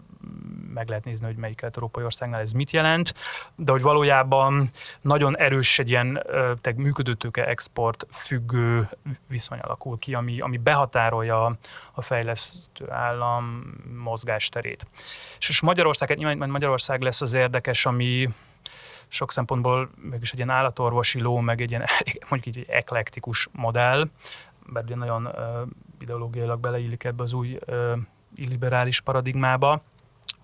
meg 0.73 0.87
lehet 0.87 1.03
nézni, 1.03 1.25
hogy 1.25 1.35
melyik 1.35 1.61
európai 1.61 2.03
országnál 2.03 2.41
ez 2.41 2.51
mit 2.51 2.71
jelent, 2.71 3.13
de 3.55 3.71
hogy 3.71 3.81
valójában 3.81 4.69
nagyon 5.01 5.37
erős 5.37 5.79
egy 5.79 5.89
ilyen 5.89 6.23
te 6.61 6.73
működőtőke 6.75 7.45
export 7.45 8.05
függő 8.11 8.89
viszony 9.27 9.59
alakul 9.59 9.97
ki, 9.97 10.13
ami, 10.13 10.39
ami 10.39 10.57
behatárolja 10.57 11.57
a 11.91 12.01
fejlesztő 12.01 12.91
állam 12.91 13.73
mozgásterét. 14.03 14.85
És, 15.39 15.49
és 15.49 15.61
Magyarország, 15.61 16.09
hát 16.09 16.17
nyilván 16.17 16.49
Magyarország 16.49 17.01
lesz 17.01 17.21
az 17.21 17.33
érdekes, 17.33 17.85
ami 17.85 18.29
sok 19.11 19.31
szempontból 19.31 19.89
mégis 19.95 20.31
egy 20.31 20.37
ilyen 20.37 20.49
állatorvosi 20.49 21.21
ló, 21.21 21.39
meg 21.39 21.61
egy 21.61 21.69
ilyen 21.69 21.85
mondjuk 22.29 22.55
így 22.55 22.63
egy 22.63 22.69
eklektikus 22.69 23.47
modell, 23.51 24.09
bár 24.65 24.83
ugye 24.83 24.95
nagyon 24.95 25.25
uh, 25.25 25.33
ideológiailag 25.99 26.59
beleillik 26.59 27.03
ebbe 27.03 27.23
az 27.23 27.33
új 27.33 27.57
uh, 27.67 27.97
illiberális 28.35 29.01
paradigmába. 29.01 29.81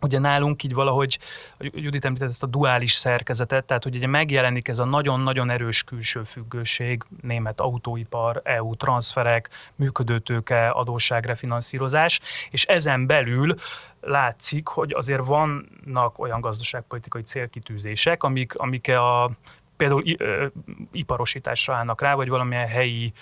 Ugye 0.02 0.20
nálunk 0.20 0.64
így 0.64 0.74
valahogy, 0.74 1.20
Judit 1.60 2.06
említett 2.06 2.30
ezt 2.30 2.44
a 2.44 2.48
duális 2.48 2.94
szerkezetet, 2.94 3.66
tehát 3.66 3.84
hogy 3.84 3.96
ugye 3.96 4.08
megjelenik 4.08 4.68
ez 4.68 4.80
a 4.80 4.86
nagyon-nagyon 4.86 5.50
erős 5.50 5.84
külső 5.84 6.24
függőség, 6.24 7.04
német 7.22 7.60
autóipar, 7.60 8.42
EU 8.44 8.76
transferek, 8.76 9.50
működőtőke, 9.76 10.70
adósságrefinanszírozás, 10.70 12.20
és 12.50 12.66
ezen 12.66 13.06
belül 13.06 13.56
látszik, 14.02 14.68
hogy 14.68 14.94
azért 14.94 15.26
vannak 15.26 16.20
olyan 16.20 16.42
gazdaságpolitikai 16.42 17.22
célkitűzések, 17.22 18.24
amik, 18.24 18.56
amik 18.56 18.88
a 18.90 19.30
például 19.78 20.04
iparosításra 20.92 21.76
állnak 21.76 22.02
rá, 22.02 22.16
vagy 22.16 22.30
valamilyen 22.30 22.68
helyi 22.68 23.14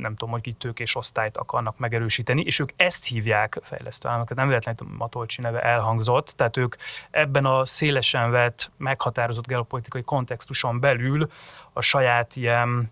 nem 0.00 0.14
tudom, 0.16 0.30
hogy 0.30 0.54
tőkés 0.58 0.96
osztályt 0.96 1.36
akarnak 1.36 1.78
megerősíteni, 1.78 2.42
és 2.42 2.58
ők 2.58 2.70
ezt 2.76 3.04
hívják 3.04 3.58
fejlesztő 3.62 4.08
államok. 4.08 4.34
Nem 4.34 4.48
véletlenül 4.48 4.96
Matolcsi 4.96 5.40
neve 5.40 5.60
elhangzott, 5.62 6.32
tehát 6.36 6.56
ők 6.56 6.76
ebben 7.10 7.44
a 7.44 7.66
szélesen 7.66 8.30
vett, 8.30 8.70
meghatározott 8.76 9.46
geopolitikai 9.46 10.02
kontextuson 10.02 10.80
belül 10.80 11.28
a 11.72 11.80
saját 11.80 12.36
ilyen 12.36 12.90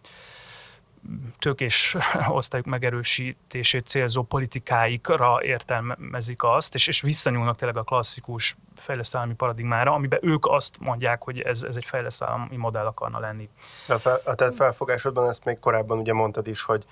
tőkés 1.38 1.96
osztályok 2.28 2.66
megerősítését 2.66 3.86
célzó 3.86 4.22
politikáikra 4.22 5.38
értelmezik 5.42 6.42
azt, 6.42 6.74
és, 6.74 6.86
és 6.86 7.00
visszanyúlnak 7.00 7.56
tényleg 7.56 7.76
a 7.76 7.82
klasszikus 7.82 8.56
fejlesztő 8.76 9.18
paradigmára, 9.36 9.92
amiben 9.92 10.18
ők 10.22 10.46
azt 10.46 10.78
mondják, 10.78 11.22
hogy 11.22 11.40
ez, 11.40 11.62
ez 11.62 11.76
egy 11.76 11.84
fejlesztő 11.84 12.24
állami 12.24 12.56
modell 12.56 12.86
akarna 12.86 13.18
lenni. 13.18 13.48
De 13.86 13.94
a, 13.94 13.98
fel, 13.98 14.20
a 14.24 14.34
tehát 14.34 14.54
felfogásodban 14.54 15.28
ezt 15.28 15.44
még 15.44 15.58
korábban 15.58 15.98
ugye 15.98 16.12
mondtad 16.12 16.46
is, 16.46 16.62
hogy 16.62 16.84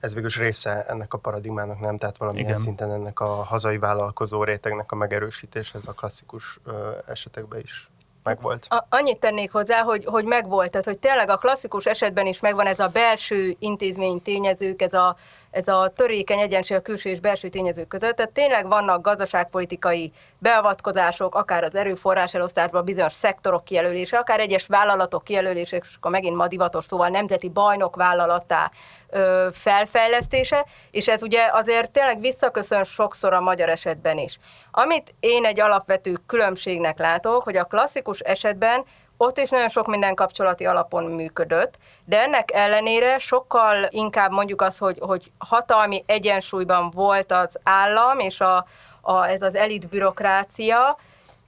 ez 0.00 0.14
végül 0.14 0.30
része 0.36 0.84
ennek 0.86 1.14
a 1.14 1.18
paradigmának, 1.18 1.80
nem? 1.80 1.98
Tehát 1.98 2.16
valamilyen 2.16 2.48
Igen. 2.48 2.60
szinten 2.60 2.90
ennek 2.90 3.20
a 3.20 3.26
hazai 3.26 3.78
vállalkozó 3.78 4.44
rétegnek 4.44 4.92
a 4.92 4.94
megerősítés, 4.94 5.74
ez 5.74 5.86
a 5.86 5.92
klasszikus 5.92 6.58
ö, 6.64 6.90
esetekben 7.06 7.60
is 7.60 7.90
megvolt. 8.22 8.66
A, 8.68 8.86
annyit 8.88 9.18
tennék 9.18 9.52
hozzá, 9.52 9.82
hogy, 9.82 10.04
hogy 10.04 10.24
megvolt, 10.24 10.70
tehát 10.70 10.86
hogy 10.86 10.98
tényleg 10.98 11.30
a 11.30 11.36
klasszikus 11.36 11.84
esetben 11.84 12.26
is 12.26 12.40
megvan 12.40 12.66
ez 12.66 12.78
a 12.78 12.88
belső 12.88 13.56
intézmény 13.58 14.22
tényezők, 14.22 14.82
ez 14.82 14.92
a 14.92 15.16
ez 15.52 15.68
a 15.68 15.92
törékeny 15.96 16.38
egyensúly 16.38 16.76
a 16.76 16.82
külső 16.82 17.10
és 17.10 17.20
belső 17.20 17.48
tényezők 17.48 17.88
között. 17.88 18.16
Tehát 18.16 18.32
tényleg 18.32 18.68
vannak 18.68 19.02
gazdaságpolitikai 19.02 20.12
beavatkozások, 20.38 21.34
akár 21.34 21.64
az 21.64 21.74
erőforrás 21.74 22.34
elosztásban 22.34 22.84
bizonyos 22.84 23.12
szektorok 23.12 23.64
kijelölése, 23.64 24.18
akár 24.18 24.40
egyes 24.40 24.66
vállalatok 24.66 25.24
kijelölése, 25.24 25.76
és 25.76 25.94
akkor 25.96 26.10
megint 26.10 26.36
ma 26.36 26.48
divatos 26.48 26.84
szóval 26.84 27.08
nemzeti 27.08 27.48
bajnok 27.48 27.96
vállalattá 27.96 28.70
ö, 29.10 29.48
felfejlesztése, 29.52 30.66
és 30.90 31.08
ez 31.08 31.22
ugye 31.22 31.48
azért 31.52 31.90
tényleg 31.90 32.20
visszaköszön 32.20 32.84
sokszor 32.84 33.32
a 33.32 33.40
magyar 33.40 33.68
esetben 33.68 34.18
is. 34.18 34.38
Amit 34.70 35.14
én 35.20 35.44
egy 35.44 35.60
alapvető 35.60 36.18
különbségnek 36.26 36.98
látok, 36.98 37.42
hogy 37.42 37.56
a 37.56 37.64
klasszikus 37.64 38.18
esetben 38.18 38.84
ott 39.22 39.38
is 39.38 39.48
nagyon 39.48 39.68
sok 39.68 39.86
minden 39.86 40.14
kapcsolati 40.14 40.64
alapon 40.64 41.04
működött, 41.04 41.78
de 42.04 42.20
ennek 42.20 42.50
ellenére 42.52 43.18
sokkal 43.18 43.86
inkább 43.90 44.30
mondjuk 44.30 44.62
az, 44.62 44.78
hogy, 44.78 44.98
hogy 45.00 45.30
hatalmi 45.38 46.04
egyensúlyban 46.06 46.90
volt 46.90 47.32
az 47.32 47.58
állam 47.62 48.18
és 48.18 48.40
a, 48.40 48.66
a, 49.00 49.24
ez 49.24 49.42
az 49.42 49.54
elit 49.54 49.88
bürokrácia, 49.88 50.98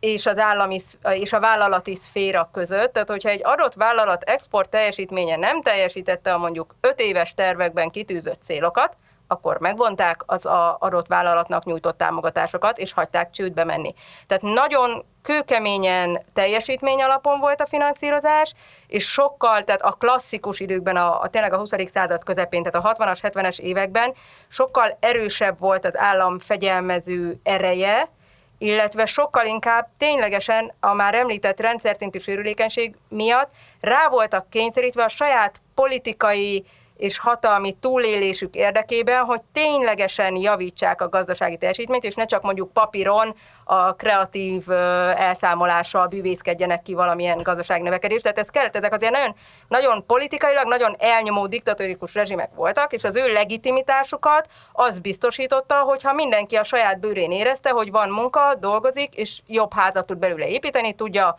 és 0.01 0.27
az 0.27 0.39
állami 0.39 0.81
és 1.11 1.33
a 1.33 1.41
vállalati 1.41 1.97
szféra 1.97 2.49
között. 2.53 2.93
Tehát, 2.93 3.09
hogyha 3.09 3.29
egy 3.29 3.45
adott 3.45 3.75
vállalat 3.75 4.22
export 4.22 4.70
teljesítménye 4.70 5.37
nem 5.37 5.61
teljesítette 5.61 6.35
a 6.35 6.39
mondjuk 6.39 6.75
öt 6.81 7.01
éves 7.01 7.35
tervekben 7.35 7.91
kitűzött 7.91 8.43
célokat, 8.43 8.97
akkor 9.27 9.59
megvonták 9.61 10.22
az 10.27 10.47
a 10.47 10.77
adott 10.81 11.07
vállalatnak 11.07 11.64
nyújtott 11.64 11.97
támogatásokat, 11.97 12.79
és 12.79 12.93
hagyták 12.93 13.31
csődbe 13.31 13.64
menni. 13.64 13.95
Tehát 14.27 14.43
nagyon 14.43 15.05
kőkeményen 15.22 16.22
teljesítmény 16.33 17.03
alapon 17.03 17.41
volt 17.41 17.61
a 17.61 17.66
finanszírozás, 17.66 18.53
és 18.87 19.11
sokkal, 19.11 19.64
tehát 19.64 19.83
a 19.83 19.91
klasszikus 19.91 20.61
időkben, 20.61 20.97
a, 20.97 21.20
a 21.20 21.29
tényleg 21.29 21.53
a 21.53 21.59
20. 21.59 21.70
század 21.93 22.25
közepén, 22.25 22.62
tehát 22.62 22.87
a 22.87 22.95
60-as, 22.95 23.18
70-es 23.22 23.59
években 23.59 24.14
sokkal 24.49 24.97
erősebb 25.01 25.59
volt 25.59 25.85
az 25.85 25.97
állam 25.97 26.39
fegyelmező 26.39 27.41
ereje, 27.43 28.09
illetve 28.59 29.07
sokkal 29.07 29.47
inkább 29.47 29.89
ténylegesen 29.99 30.72
a 30.81 30.93
már 30.93 31.14
említett 31.14 31.61
rendszerszintű 31.61 32.18
sérülékenység 32.18 32.97
miatt 33.09 33.51
rá 33.81 34.09
voltak 34.09 34.51
kényszerítve 34.51 35.05
a 35.05 35.09
saját 35.09 35.61
politikai 35.75 36.64
és 36.97 37.18
hatalmi 37.18 37.76
túlélésük 37.80 38.55
érdekében, 38.55 39.24
hogy 39.24 39.42
ténylegesen 39.53 40.36
javítsák 40.36 41.01
a 41.01 41.09
gazdasági 41.09 41.57
teljesítményt, 41.57 42.05
és 42.05 42.14
ne 42.14 42.24
csak 42.24 42.42
mondjuk 42.42 42.72
papíron 42.72 43.34
a 43.64 43.95
kreatív 43.95 44.70
elszámolással 45.16 46.07
bűvészkedjenek 46.07 46.82
ki 46.82 46.95
valamilyen 46.95 47.42
gazdaságnövekedést. 47.42 48.22
Tehát 48.22 48.38
ez 48.38 48.49
kellett, 48.49 48.76
ezek 48.76 48.92
azért 48.92 49.12
nagyon, 49.12 49.34
nagyon 49.68 50.07
politikailag, 50.07 50.66
nagyon 50.66 50.97
elnyomó 50.99 51.47
diktatórikus 51.47 52.14
rezsimek 52.14 52.55
voltak, 52.55 52.92
és 52.92 53.05
az 53.05 53.16
ő 53.16 53.32
legitimitásukat 53.32 54.49
az 54.72 54.99
biztosította, 54.99 55.74
hogyha 55.74 56.12
mindenki 56.12 56.57
a 56.57 56.64
saját 56.64 57.01
bőrén 57.01 57.30
érezte, 57.30 57.70
hogy 57.70 57.90
van 57.90 58.09
munka, 58.09 58.55
dolgozik, 58.61 59.14
és 59.14 59.40
jobb 59.47 59.72
házat 59.72 60.07
tud 60.07 60.18
belőle 60.18 60.49
építeni, 60.49 60.92
tudja 60.92 61.34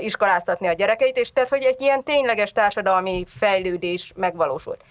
iskoláztatni 0.00 0.66
a 0.66 0.72
gyerekeit, 0.72 1.16
és 1.16 1.32
tehát, 1.32 1.48
hogy 1.48 1.62
egy 1.62 1.80
ilyen 1.80 2.04
tényleges 2.04 2.52
társadalmi 2.52 3.24
fejlődés 3.38 4.12
megvalósult. 4.16 4.84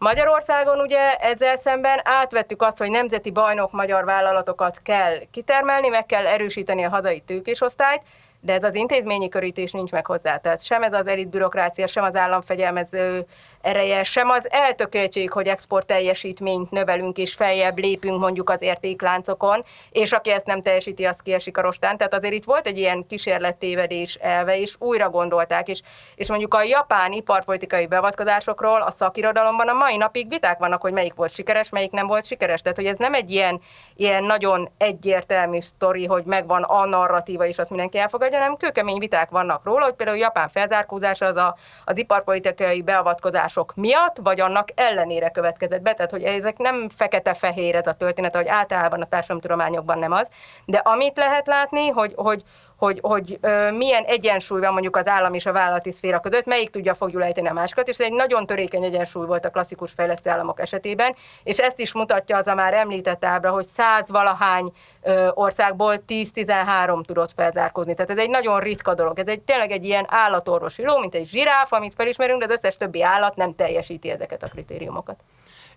Magyarországon 0.00 0.80
ugye 0.80 1.14
ezzel 1.16 1.56
szemben 1.56 2.00
átvettük 2.04 2.62
azt, 2.62 2.78
hogy 2.78 2.90
nemzeti 2.90 3.30
bajnok 3.30 3.72
magyar 3.72 4.04
vállalatokat 4.04 4.80
kell 4.82 5.18
kitermelni, 5.30 5.88
meg 5.88 6.06
kell 6.06 6.26
erősíteni 6.26 6.84
a 6.84 6.88
hazai 6.88 7.20
tőkésosztályt, 7.20 8.02
de 8.40 8.52
ez 8.52 8.62
az 8.62 8.74
intézményi 8.74 9.28
körítés 9.28 9.70
nincs 9.70 9.90
meg 9.90 10.06
hozzá. 10.06 10.36
Tehát 10.36 10.64
sem 10.64 10.82
ez 10.82 10.92
az 10.92 11.06
elit 11.06 11.28
bürokrácia, 11.28 11.86
sem 11.86 12.04
az 12.04 12.16
államfegyelmező 12.16 13.26
ereje, 13.60 14.04
sem 14.04 14.28
az 14.30 14.50
eltökéltség, 14.50 15.32
hogy 15.32 15.46
export 15.46 15.86
teljesítményt 15.86 16.70
növelünk 16.70 17.18
és 17.18 17.34
feljebb 17.34 17.78
lépünk 17.78 18.20
mondjuk 18.20 18.50
az 18.50 18.62
értékláncokon, 18.62 19.64
és 19.90 20.12
aki 20.12 20.30
ezt 20.30 20.46
nem 20.46 20.62
teljesíti, 20.62 21.04
az 21.04 21.16
kiesik 21.22 21.58
a 21.58 21.60
rostán. 21.60 21.96
Tehát 21.96 22.14
azért 22.14 22.34
itt 22.34 22.44
volt 22.44 22.66
egy 22.66 22.78
ilyen 22.78 23.06
kísérlettévedés 23.06 24.14
elve, 24.14 24.60
és 24.60 24.74
újra 24.78 25.10
gondolták, 25.10 25.68
és, 25.68 25.80
és 26.14 26.28
mondjuk 26.28 26.54
a 26.54 26.62
japán 26.62 27.12
iparpolitikai 27.12 27.86
beavatkozásokról 27.86 28.82
a 28.82 28.90
szakirodalomban 28.90 29.68
a 29.68 29.72
mai 29.72 29.96
napig 29.96 30.28
viták 30.28 30.58
vannak, 30.58 30.80
hogy 30.80 30.92
melyik 30.92 31.14
volt 31.14 31.32
sikeres, 31.32 31.68
melyik 31.70 31.90
nem 31.90 32.06
volt 32.06 32.26
sikeres. 32.26 32.60
Tehát, 32.60 32.76
hogy 32.76 32.86
ez 32.86 32.98
nem 32.98 33.14
egy 33.14 33.30
ilyen, 33.30 33.60
ilyen 33.94 34.22
nagyon 34.22 34.68
egyértelmű 34.78 35.60
sztori, 35.60 36.06
hogy 36.06 36.24
megvan 36.24 36.62
a 36.62 36.86
narratíva, 36.86 37.46
és 37.46 37.58
azt 37.58 37.70
mindenki 37.70 37.98
elfogadja, 37.98 38.38
hanem 38.38 38.56
kőkemény 38.56 38.98
viták 38.98 39.30
vannak 39.30 39.64
róla, 39.64 39.84
hogy 39.84 39.94
például 39.94 40.18
Japán 40.18 40.48
felzárkózása 40.48 41.26
az 41.26 41.36
a, 41.36 41.56
az 41.84 41.98
iparpolitikai 41.98 42.82
beavatkozás 42.82 43.49
változások 43.54 43.74
miatt, 43.74 44.16
vagy 44.22 44.40
annak 44.40 44.68
ellenére 44.74 45.30
következett 45.30 45.82
be, 45.82 45.92
tehát 45.92 46.10
hogy 46.10 46.22
ezek 46.22 46.58
nem 46.58 46.88
fekete-fehér 46.88 47.74
ez 47.74 47.86
a 47.86 47.92
történet, 47.92 48.36
hogy 48.36 48.48
általában 48.48 49.00
a 49.02 49.06
társadalomtudományokban 49.08 49.98
nem 49.98 50.12
az, 50.12 50.28
de 50.64 50.78
amit 50.78 51.16
lehet 51.16 51.46
látni, 51.46 51.88
hogy, 51.88 52.12
hogy, 52.16 52.42
hogy, 52.80 52.98
hogy 53.02 53.38
ö, 53.40 53.70
milyen 53.70 54.04
egyensúly 54.04 54.60
van 54.60 54.72
mondjuk 54.72 54.96
az 54.96 55.06
állam 55.06 55.34
és 55.34 55.46
a 55.46 55.52
vállalati 55.52 55.92
szféra 55.92 56.20
között, 56.20 56.44
melyik 56.44 56.70
tudja 56.70 56.94
fogjulejteni 56.94 57.48
a 57.48 57.52
másikat, 57.52 57.88
és 57.88 57.98
ez 57.98 58.06
egy 58.06 58.12
nagyon 58.12 58.46
törékeny 58.46 58.84
egyensúly 58.84 59.26
volt 59.26 59.44
a 59.44 59.50
klasszikus 59.50 59.92
fejlesztő 59.92 60.30
államok 60.30 60.60
esetében, 60.60 61.14
és 61.42 61.58
ezt 61.58 61.78
is 61.78 61.92
mutatja 61.92 62.36
az 62.36 62.46
a 62.46 62.54
már 62.54 62.74
említett 62.74 63.24
ábra, 63.24 63.50
hogy 63.50 63.66
száz 63.76 64.08
valahány 64.08 64.72
ö, 65.02 65.28
országból 65.34 66.02
10-13 66.08 67.04
tudott 67.04 67.30
felzárkózni. 67.36 67.94
Tehát 67.94 68.10
ez 68.10 68.18
egy 68.18 68.30
nagyon 68.30 68.60
ritka 68.60 68.94
dolog. 68.94 69.18
Ez 69.18 69.28
egy 69.28 69.40
tényleg 69.40 69.70
egy 69.70 69.84
ilyen 69.84 70.06
állatorvosi 70.08 70.84
ló, 70.84 70.98
mint 70.98 71.14
egy 71.14 71.26
zsiráf, 71.26 71.72
amit 71.72 71.94
felismerünk, 71.94 72.40
de 72.40 72.52
az 72.52 72.58
összes 72.58 72.76
többi 72.76 73.02
állat 73.02 73.36
nem 73.36 73.54
teljesíti 73.54 74.10
ezeket 74.10 74.42
a 74.42 74.48
kritériumokat. 74.48 75.20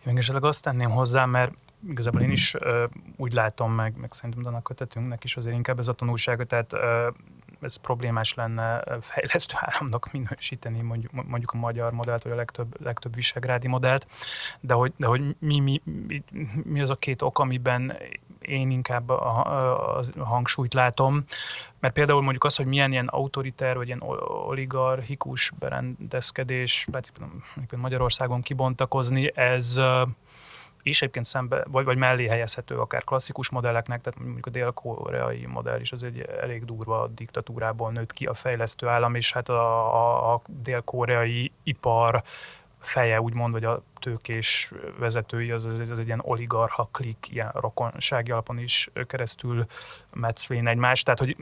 Én 0.05 0.17
esetleg 0.17 0.43
azt 0.43 0.63
tenném 0.63 0.89
hozzá, 0.89 1.25
mert 1.25 1.51
igazából 1.87 2.21
én 2.21 2.31
is 2.31 2.53
uh, 2.53 2.83
úgy 3.17 3.33
látom 3.33 3.73
meg, 3.73 3.93
meg 3.97 4.13
szerintem 4.13 4.55
a 4.55 4.61
kötetünknek 4.61 5.23
is 5.23 5.37
azért 5.37 5.55
inkább 5.55 5.79
ez 5.79 5.87
a 5.87 5.93
tanulsága, 5.93 6.43
tehát 6.43 6.73
uh, 6.73 6.79
ez 7.63 7.75
problémás 7.75 8.33
lenne 8.33 8.83
fejlesztő 9.01 9.55
államnak 9.59 10.11
minősíteni 10.11 10.81
mondjuk, 10.81 11.11
mondjuk 11.11 11.51
a 11.51 11.57
magyar 11.57 11.91
modellt, 11.91 12.23
vagy 12.23 12.31
a 12.31 12.35
legtöbb, 12.35 12.81
legtöbb 12.83 13.15
visegrádi 13.15 13.67
modellt, 13.67 14.07
de 14.59 14.73
hogy, 14.73 14.93
de 14.97 15.07
hogy 15.07 15.35
mi, 15.39 15.59
mi, 15.59 15.81
mi, 15.83 16.23
mi 16.63 16.81
az 16.81 16.89
a 16.89 16.95
két 16.95 17.21
ok, 17.21 17.39
amiben 17.39 17.97
én 18.47 18.71
inkább 18.71 19.09
a, 19.09 19.45
a, 19.45 20.23
hangsúlyt 20.23 20.73
látom, 20.73 21.23
mert 21.79 21.93
például 21.93 22.21
mondjuk 22.21 22.43
az, 22.43 22.55
hogy 22.55 22.65
milyen 22.65 22.91
ilyen 22.91 23.07
autoriter, 23.07 23.75
vagy 23.75 23.87
ilyen 23.87 24.01
oligarchikus 24.45 25.51
berendezkedés, 25.59 26.87
Magyarországon 27.75 28.41
kibontakozni, 28.41 29.31
ez 29.37 29.79
és 30.83 31.01
egyébként 31.01 31.25
szembe, 31.25 31.63
vagy, 31.67 31.85
vagy 31.85 31.97
mellé 31.97 32.27
helyezhető 32.27 32.79
akár 32.79 33.03
klasszikus 33.03 33.49
modelleknek, 33.49 34.01
tehát 34.01 34.19
mondjuk 34.19 34.45
a 34.45 34.49
dél-koreai 34.49 35.45
modell 35.45 35.79
is 35.79 35.91
az 35.91 36.03
egy 36.03 36.19
elég 36.41 36.65
durva 36.65 37.07
diktatúrából 37.07 37.91
nőtt 37.91 38.13
ki 38.13 38.25
a 38.25 38.33
fejlesztő 38.33 38.87
állam, 38.87 39.15
és 39.15 39.33
hát 39.33 39.49
a, 39.49 39.95
a, 39.95 40.33
a 40.33 40.41
dél-koreai 40.47 41.51
ipar 41.63 42.23
feje, 42.83 43.21
úgymond, 43.21 43.53
vagy 43.53 43.63
a 43.63 43.83
tőkés 43.99 44.71
vezetői, 44.99 45.51
az, 45.51 45.65
az, 45.65 45.79
az 45.79 45.99
egy 45.99 46.05
ilyen 46.05 46.21
oligarcha 46.23 46.89
klik, 46.91 47.27
ilyen 47.31 47.51
rokonsági 47.53 48.31
alapon 48.31 48.57
is 48.57 48.89
keresztül 49.07 49.65
metszvén 50.13 50.67
egymást, 50.67 51.05
tehát 51.05 51.19
hogy 51.19 51.35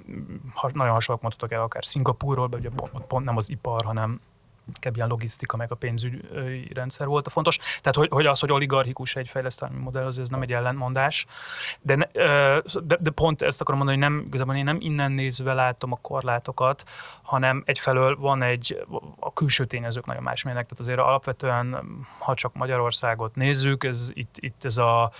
nagyon 0.74 0.94
hasonlók 0.94 1.24
mondhatok 1.24 1.52
el 1.52 1.62
akár 1.62 1.86
Szingapúrról, 1.86 2.48
de 2.48 2.70
pont, 2.76 3.06
pont 3.06 3.26
nem 3.26 3.38
az 3.38 3.50
ipar, 3.50 3.84
hanem 3.84 4.20
inkább 4.68 4.95
ilyen 4.95 5.07
logisztika, 5.07 5.57
meg 5.57 5.72
a 5.72 5.76
pénzügyi 5.76 6.72
rendszer 6.74 7.07
volt 7.07 7.28
a 7.28 7.30
fontos. 7.30 7.57
Tehát, 7.57 7.95
hogy, 7.95 8.09
hogy 8.12 8.26
az, 8.26 8.39
hogy 8.39 8.51
oligarchikus 8.51 9.16
egy 9.16 9.28
fejlesztői 9.28 9.70
modell, 9.78 10.05
az 10.05 10.20
ez 10.20 10.30
nem 10.30 10.41
egy 10.41 10.53
ellentmondás. 10.53 11.26
De, 11.82 12.09
de, 12.84 12.97
de, 12.99 13.12
pont 13.12 13.41
ezt 13.41 13.62
akarom 13.62 13.80
mondani, 13.80 14.01
hogy 14.01 14.12
nem, 14.12 14.26
igazából 14.28 14.55
én 14.55 14.64
nem 14.64 14.78
innen 14.80 15.12
nézve 15.12 15.53
látom 15.53 15.91
a 15.91 15.99
korlátokat, 16.01 16.84
hanem 17.22 17.64
egyfelől 17.66 18.16
van 18.16 18.41
egy, 18.41 18.86
a 19.20 19.34
külső 19.34 19.66
tényezők 19.66 20.05
nagyon 20.05 20.24
másmilyenek. 20.24 20.68
Tehát 20.68 20.84
azért 20.84 20.99
alapvetően, 20.99 21.78
ha 22.20 22.34
csak 22.34 22.53
Magyarországot 22.53 23.36
nézzük, 23.36 23.84
ez, 23.84 24.09
itt, 24.14 24.36
itt 24.39 24.66
ez 24.66 24.78
a 24.78 25.12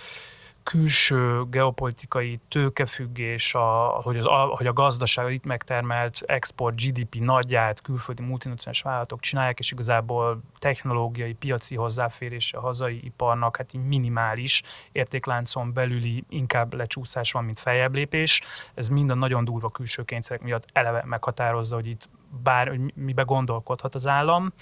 külső 0.62 1.44
geopolitikai 1.50 2.40
tőkefüggés, 2.48 3.54
a, 3.54 4.00
hogy, 4.02 4.16
az, 4.16 4.26
a, 4.26 4.54
hogy 4.56 4.66
a 4.66 4.72
gazdaság 4.72 5.32
itt 5.32 5.44
megtermelt 5.44 6.20
export 6.26 6.80
GDP 6.82 7.14
nagyját 7.14 7.80
külföldi 7.80 8.22
multinacionális 8.22 8.82
vállalatok 8.82 9.20
csinálják, 9.20 9.58
és 9.58 9.72
igazából 9.72 10.42
technológiai, 10.58 11.32
piaci 11.32 11.74
hozzáférés 11.74 12.52
a 12.52 12.60
hazai 12.60 13.04
iparnak 13.04 13.56
hát 13.56 13.74
így 13.74 13.84
minimális 13.84 14.62
értékláncon 14.92 15.72
belüli 15.72 16.24
inkább 16.28 16.74
lecsúszás 16.74 17.32
van, 17.32 17.44
mint 17.44 17.58
feljebb 17.58 17.94
lépés. 17.94 18.40
Ez 18.74 18.88
minden 18.88 19.18
nagyon 19.18 19.44
durva 19.44 19.68
külső 19.68 20.02
kényszerek 20.02 20.42
miatt 20.42 20.68
eleve 20.72 21.02
meghatározza, 21.06 21.74
hogy 21.74 21.86
itt 21.86 22.08
bár, 22.42 22.68
hogy 22.68 22.80
mibe 22.94 23.22
gondolkodhat 23.22 23.94
az 23.94 24.06
állam, 24.06 24.52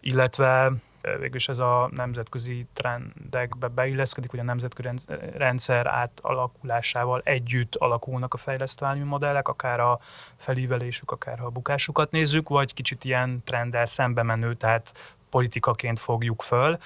illetve 0.00 0.72
végülis 1.02 1.48
ez 1.48 1.58
a 1.58 1.90
nemzetközi 1.92 2.66
trendekbe 2.72 3.68
beilleszkedik, 3.68 4.30
hogy 4.30 4.38
a 4.38 4.42
nemzetközi 4.42 4.88
rendszer 5.34 5.86
átalakulásával 5.86 7.20
együtt 7.24 7.74
alakulnak 7.74 8.34
a 8.34 8.36
fejlesztő 8.36 9.04
modellek, 9.04 9.48
akár 9.48 9.80
a 9.80 9.98
felívelésük, 10.36 11.10
akár 11.10 11.40
a 11.40 11.50
bukásukat 11.50 12.10
nézzük, 12.10 12.48
vagy 12.48 12.74
kicsit 12.74 13.04
ilyen 13.04 13.42
trenddel 13.44 13.86
szembe 13.86 14.22
menő, 14.22 14.54
tehát 14.54 15.16
politikaként 15.30 16.00
fogjuk 16.00 16.42
föl, 16.42 16.78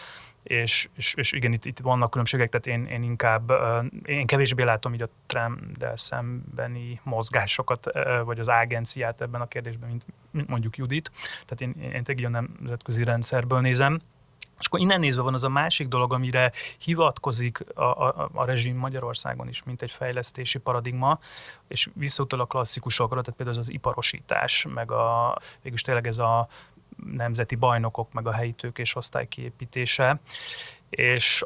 és, 0.44 0.88
és, 0.96 1.14
és 1.14 1.32
igen, 1.32 1.52
itt, 1.52 1.64
itt 1.64 1.78
vannak 1.78 2.10
különbségek, 2.10 2.50
tehát 2.50 2.78
én, 2.78 2.86
én 2.86 3.02
inkább, 3.02 3.52
én 4.04 4.26
kevésbé 4.26 4.62
látom 4.62 4.94
így 4.94 5.02
a 5.02 5.08
trenddel 5.26 5.96
szembeni 5.96 7.00
mozgásokat, 7.02 7.90
vagy 8.24 8.38
az 8.38 8.48
agenciát 8.48 9.20
ebben 9.20 9.40
a 9.40 9.46
kérdésben, 9.46 9.88
mint, 9.88 10.04
mint 10.30 10.48
mondjuk 10.48 10.76
Judit. 10.76 11.10
Tehát 11.46 11.76
én, 11.76 11.92
én 11.92 12.02
tényleg 12.02 12.24
a 12.24 12.28
nemzetközi 12.28 13.04
rendszerből 13.04 13.60
nézem. 13.60 14.00
És 14.58 14.66
akkor 14.66 14.80
innen 14.80 15.00
nézve 15.00 15.22
van 15.22 15.34
az 15.34 15.44
a 15.44 15.48
másik 15.48 15.88
dolog, 15.88 16.12
amire 16.12 16.52
hivatkozik 16.78 17.74
a, 17.74 17.82
a, 17.82 18.30
a 18.32 18.44
rezsim 18.44 18.76
Magyarországon 18.76 19.48
is, 19.48 19.62
mint 19.62 19.82
egy 19.82 19.90
fejlesztési 19.90 20.58
paradigma, 20.58 21.18
és 21.68 21.88
visszautal 21.94 22.40
a 22.40 22.44
klasszikusokra, 22.44 23.20
tehát 23.20 23.36
például 23.36 23.58
az, 23.58 23.68
az 23.68 23.74
iparosítás, 23.74 24.66
meg 24.74 24.90
a, 24.90 25.38
végülis 25.62 25.82
tényleg 25.82 26.06
ez 26.06 26.18
a 26.18 26.48
nemzeti 26.96 27.54
bajnokok, 27.54 28.12
meg 28.12 28.26
a 28.26 28.32
helyi 28.32 28.52
tőkés 28.52 28.94
osztály 28.94 29.28
kiépítése, 29.28 30.20
és 30.90 31.44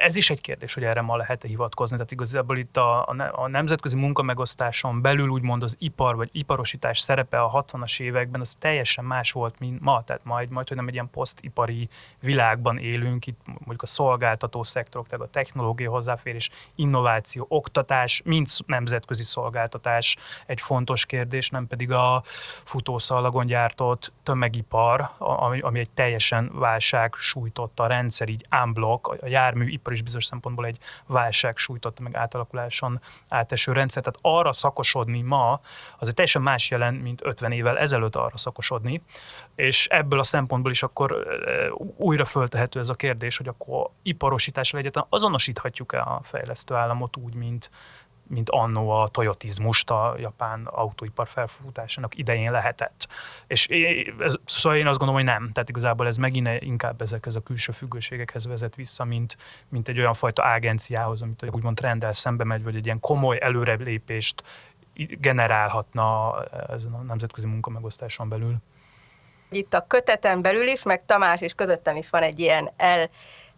ez 0.00 0.16
is 0.16 0.30
egy 0.30 0.40
kérdés, 0.40 0.74
hogy 0.74 0.84
erre 0.84 1.00
ma 1.00 1.16
lehet-e 1.16 1.48
hivatkozni. 1.48 1.96
Tehát 1.96 2.12
igazából 2.12 2.58
itt 2.58 2.76
a, 2.76 3.06
a 3.32 3.48
nemzetközi 3.48 3.96
munkamegosztáson 3.96 5.00
belül 5.00 5.28
úgymond 5.28 5.62
az 5.62 5.76
ipar 5.78 6.16
vagy 6.16 6.28
iparosítás 6.32 6.98
szerepe 6.98 7.40
a 7.40 7.64
60-as 7.64 8.00
években 8.00 8.40
az 8.40 8.54
teljesen 8.54 9.04
más 9.04 9.32
volt, 9.32 9.58
mint 9.58 9.80
ma. 9.80 10.02
Tehát 10.04 10.24
majd, 10.24 10.50
majd 10.50 10.68
hogy 10.68 10.76
nem 10.76 10.86
egy 10.86 10.94
ilyen 10.94 11.10
posztipari 11.10 11.88
világban 12.20 12.78
élünk, 12.78 13.26
itt 13.26 13.40
mondjuk 13.46 13.82
a 13.82 13.86
szolgáltató 13.86 14.62
szektorok, 14.62 15.06
tehát 15.06 15.26
a 15.26 15.30
technológia 15.30 15.90
hozzáférés, 15.90 16.50
innováció, 16.74 17.46
oktatás, 17.48 18.22
mint 18.24 18.50
nemzetközi 18.66 19.22
szolgáltatás 19.22 20.16
egy 20.46 20.60
fontos 20.60 21.06
kérdés, 21.06 21.50
nem 21.50 21.66
pedig 21.66 21.92
a 21.92 22.22
futószalagon 22.64 23.46
gyártott 23.46 24.12
tömegipar, 24.22 25.10
ami, 25.18 25.60
ami 25.60 25.78
egy 25.78 25.90
teljesen 25.90 26.50
válság 26.54 27.14
sújtotta 27.14 27.86
rendszer, 27.86 28.28
így 28.28 28.46
unblock, 28.64 29.06
a 29.22 29.26
jármű 29.26 29.66
ipar 29.76 29.92
is 29.92 30.02
bizonyos 30.02 30.24
szempontból 30.24 30.66
egy 30.66 30.78
válság 31.06 31.56
sújtotta 31.56 32.02
meg 32.02 32.16
átalakuláson 32.16 33.00
áteső 33.28 33.72
rendszer. 33.72 34.02
Tehát 34.02 34.18
arra 34.22 34.52
szakosodni 34.52 35.22
ma, 35.22 35.60
az 35.98 36.08
egy 36.08 36.14
teljesen 36.14 36.42
más 36.42 36.70
jelent, 36.70 37.02
mint 37.02 37.20
50 37.24 37.52
évvel 37.52 37.78
ezelőtt 37.78 38.16
arra 38.16 38.36
szakosodni, 38.36 39.02
és 39.54 39.86
ebből 39.86 40.18
a 40.18 40.24
szempontból 40.24 40.70
is 40.70 40.82
akkor 40.82 41.26
újra 41.96 42.24
föltehető 42.24 42.80
ez 42.80 42.88
a 42.88 42.94
kérdés, 42.94 43.36
hogy 43.36 43.48
akkor 43.48 43.90
iparosítással 44.02 44.80
egyáltalán 44.80 45.08
azonosíthatjuk-e 45.10 46.00
a 46.00 46.20
fejlesztő 46.22 46.74
államot 46.74 47.16
úgy, 47.16 47.34
mint, 47.34 47.70
mint 48.28 48.50
annó 48.50 48.90
a 48.90 49.08
toyotizmust 49.08 49.90
a 49.90 50.14
japán 50.18 50.64
autóipar 50.64 51.28
felfutásának 51.28 52.18
idején 52.18 52.50
lehetett. 52.50 53.08
És 53.46 53.68
ez, 54.18 54.34
szóval 54.46 54.78
én 54.78 54.86
azt 54.86 54.98
gondolom, 54.98 55.24
hogy 55.24 55.32
nem. 55.32 55.52
Tehát 55.52 55.68
igazából 55.68 56.06
ez 56.06 56.16
megint 56.16 56.48
inkább 56.62 57.00
ezekhez 57.02 57.36
a 57.36 57.40
külső 57.40 57.72
függőségekhez 57.72 58.46
vezet 58.46 58.74
vissza, 58.74 59.04
mint, 59.04 59.36
mint 59.68 59.88
egy 59.88 59.98
olyan 59.98 60.14
fajta 60.14 60.42
agenciához, 60.42 61.22
amit 61.22 61.44
úgymond 61.50 61.76
trendel 61.76 62.12
szembe 62.12 62.44
megy, 62.44 62.62
vagy 62.62 62.76
egy 62.76 62.84
ilyen 62.84 63.00
komoly 63.00 63.38
előrelépést 63.40 64.42
generálhatna 64.94 66.34
ezen 66.68 66.92
a 66.92 67.02
nemzetközi 67.02 67.46
munkamegosztáson 67.46 68.28
belül. 68.28 68.56
Itt 69.50 69.74
a 69.74 69.86
köteten 69.86 70.42
belül 70.42 70.66
is, 70.66 70.82
meg 70.82 71.04
Tamás 71.04 71.40
is 71.40 71.54
közöttem 71.54 71.96
is 71.96 72.10
van 72.10 72.22
egy 72.22 72.38
ilyen 72.38 72.70
el 72.76 73.10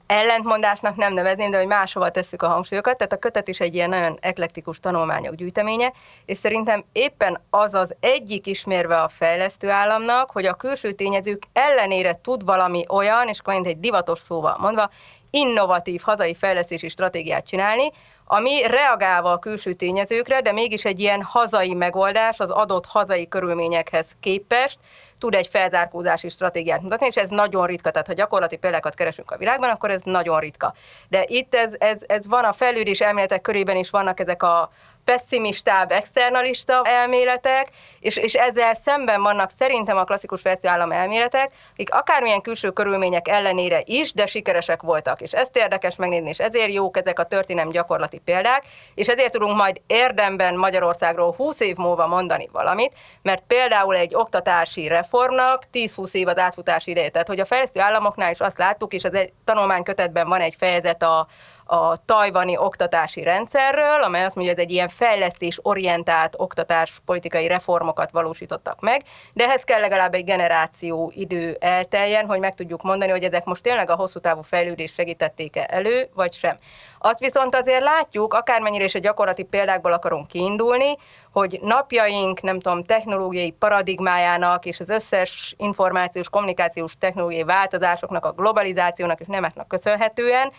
ellentmondásnak 0.09 0.97
nem 0.97 1.13
nevezném, 1.13 1.51
de 1.51 1.57
hogy 1.57 1.67
máshova 1.67 2.11
tesszük 2.11 2.43
a 2.43 2.49
hangsúlyokat. 2.49 2.97
Tehát 2.97 3.13
a 3.13 3.19
kötet 3.19 3.49
is 3.49 3.61
egy 3.61 3.75
ilyen 3.75 3.89
nagyon 3.89 4.17
eklektikus 4.21 4.81
tanulmányok 4.81 5.35
gyűjteménye, 5.35 5.93
és 6.25 6.39
szerintem 6.39 6.85
éppen 6.93 7.41
az 7.51 7.75
az 7.75 7.95
egyik 8.01 8.47
ismérve 8.47 9.01
a 9.01 9.09
fejlesztő 9.09 9.71
államnak, 9.71 10.31
hogy 10.31 10.47
a 10.47 10.55
külső 10.55 10.93
tényezők 10.93 11.43
ellenére 11.53 12.21
tud 12.23 12.45
valami 12.45 12.85
olyan, 12.89 13.29
és 13.29 13.39
akkor 13.39 13.55
egy 13.55 13.81
divatos 13.81 14.19
szóval 14.19 14.57
mondva, 14.61 14.91
innovatív 15.31 16.01
hazai 16.01 16.35
fejlesztési 16.35 16.89
stratégiát 16.89 17.47
csinálni, 17.47 17.91
ami 18.25 18.63
reagálva 18.67 19.33
a 19.33 19.39
külső 19.39 19.73
tényezőkre, 19.73 20.41
de 20.41 20.53
mégis 20.53 20.85
egy 20.85 21.01
ilyen 21.01 21.23
hazai 21.23 21.75
megoldás 21.75 22.39
az 22.39 22.51
adott 22.51 22.87
hazai 22.87 23.29
körülményekhez 23.29 24.07
képest 24.21 24.79
tud 25.19 25.35
egy 25.35 25.47
felzárkózási 25.47 26.29
stratégiát 26.29 26.83
mutatni, 26.83 27.07
és 27.07 27.17
ez 27.17 27.29
nagyon 27.29 27.67
ritka. 27.67 27.91
Tehát, 27.91 28.07
ha 28.07 28.13
gyakorlati 28.13 28.57
példákat 28.57 28.95
keresünk 28.95 29.31
a 29.31 29.37
világban, 29.37 29.71
akkor 29.71 29.91
ez 29.91 30.03
nagyon 30.05 30.41
ritka. 30.41 30.75
De 31.09 31.25
itt 31.27 31.55
ez, 31.55 31.75
ez, 31.79 31.99
ez 32.07 32.27
van 32.27 32.45
a 32.45 32.53
fejlődés 32.53 33.01
elméletek 33.01 33.41
körében 33.41 33.77
is 33.77 33.91
vannak 33.91 34.21
ezek 34.21 34.43
a 34.43 34.71
pessimistább, 35.09 35.91
externalista 35.91 36.83
elméletek, 36.85 37.69
és, 38.01 38.17
és 38.17 38.35
ezzel 38.35 38.75
szemben 38.75 39.23
vannak 39.23 39.51
szerintem 39.59 39.97
a 39.97 40.05
klasszikus 40.05 40.43
állam 40.63 40.93
elméletek, 40.93 41.53
akik 41.73 41.95
akármilyen 41.95 42.41
külső 42.41 42.71
körülmények 42.71 43.29
ellenére 43.29 43.83
is, 43.85 44.13
de 44.13 44.27
sikeresek 44.27 44.83
voltak. 44.83 45.21
És 45.21 45.33
ezt 45.33 45.57
érdekes 45.57 45.97
megnézni, 45.97 46.29
és 46.29 46.39
ezért 46.39 46.73
jók 46.73 46.97
ezek 46.97 47.19
a 47.19 47.25
történelmi 47.25 47.73
gyakorlati 47.73 48.19
példák, 48.19 48.65
és 48.95 49.07
ezért 49.07 49.33
tudunk 49.33 49.57
majd 49.57 49.81
érdemben 49.87 50.57
Magyarországról 50.57 51.35
20 51.37 51.61
év 51.61 51.77
múlva 51.77 52.07
mondani 52.07 52.49
valamit, 52.53 52.93
mert 53.23 53.43
például 53.47 53.97
egy 53.97 54.15
oktatási 54.15 54.89
reformnak 55.11 55.63
10-20 55.73 56.15
év 56.15 56.29
az 56.29 56.39
átfutási 56.39 56.91
ideje. 56.91 57.09
Tehát, 57.09 57.29
hogy 57.29 57.41
a 57.41 57.45
fejlesztő 57.45 57.81
államoknál 57.81 58.31
is 58.31 58.41
azt 58.41 58.59
láttuk, 58.59 58.93
és 58.93 59.05
az 59.05 59.15
egy 59.15 59.33
tanulmánykötetben 59.45 60.29
van 60.29 60.41
egy 60.41 60.55
fejezet 60.59 61.03
a, 61.03 61.27
a 61.71 62.05
tajvani 62.05 62.57
oktatási 62.57 63.23
rendszerről, 63.23 64.03
amely 64.03 64.25
azt 64.25 64.35
mondja, 64.35 64.55
hogy 64.55 64.63
egy 64.63 64.71
ilyen 64.71 64.89
fejlesztés-orientált 64.89 66.35
oktatás 66.37 66.99
politikai 67.05 67.47
reformokat 67.47 68.11
valósítottak 68.11 68.81
meg, 68.81 69.03
de 69.33 69.45
ehhez 69.45 69.63
kell 69.63 69.81
legalább 69.81 70.15
egy 70.15 70.25
generáció 70.25 71.13
idő 71.15 71.57
elteljen, 71.61 72.27
hogy 72.27 72.39
meg 72.39 72.55
tudjuk 72.55 72.83
mondani, 72.83 73.11
hogy 73.11 73.23
ezek 73.23 73.45
most 73.45 73.63
tényleg 73.63 73.91
a 73.91 73.95
hosszú 73.95 74.21
távú 74.21 74.43
fejlődést 74.43 74.95
segítették-e 74.95 75.67
elő, 75.71 76.09
vagy 76.15 76.33
sem. 76.33 76.57
Azt 76.99 77.19
viszont 77.19 77.55
azért 77.55 77.83
látjuk, 77.83 78.35
akármennyire 78.35 78.85
is 78.85 78.95
a 78.95 78.99
gyakorlati 78.99 79.43
példákból 79.43 79.93
akarunk 79.93 80.27
kiindulni, 80.27 80.97
hogy 81.33 81.59
napjaink, 81.63 82.41
nem 82.41 82.61
tudom, 82.61 82.85
technológiai 82.85 83.51
paradigmájának 83.51 84.65
és 84.65 84.81
az 84.81 84.89
összes 84.89 85.55
információs, 85.59 86.29
kommunikációs 86.29 86.99
technológiai 86.99 87.45
változásoknak, 87.45 88.25
a 88.25 88.33
globalizációnak 88.33 89.21
és 89.21 89.27
nemeknek 89.27 89.67
köszönhetően 89.67 90.53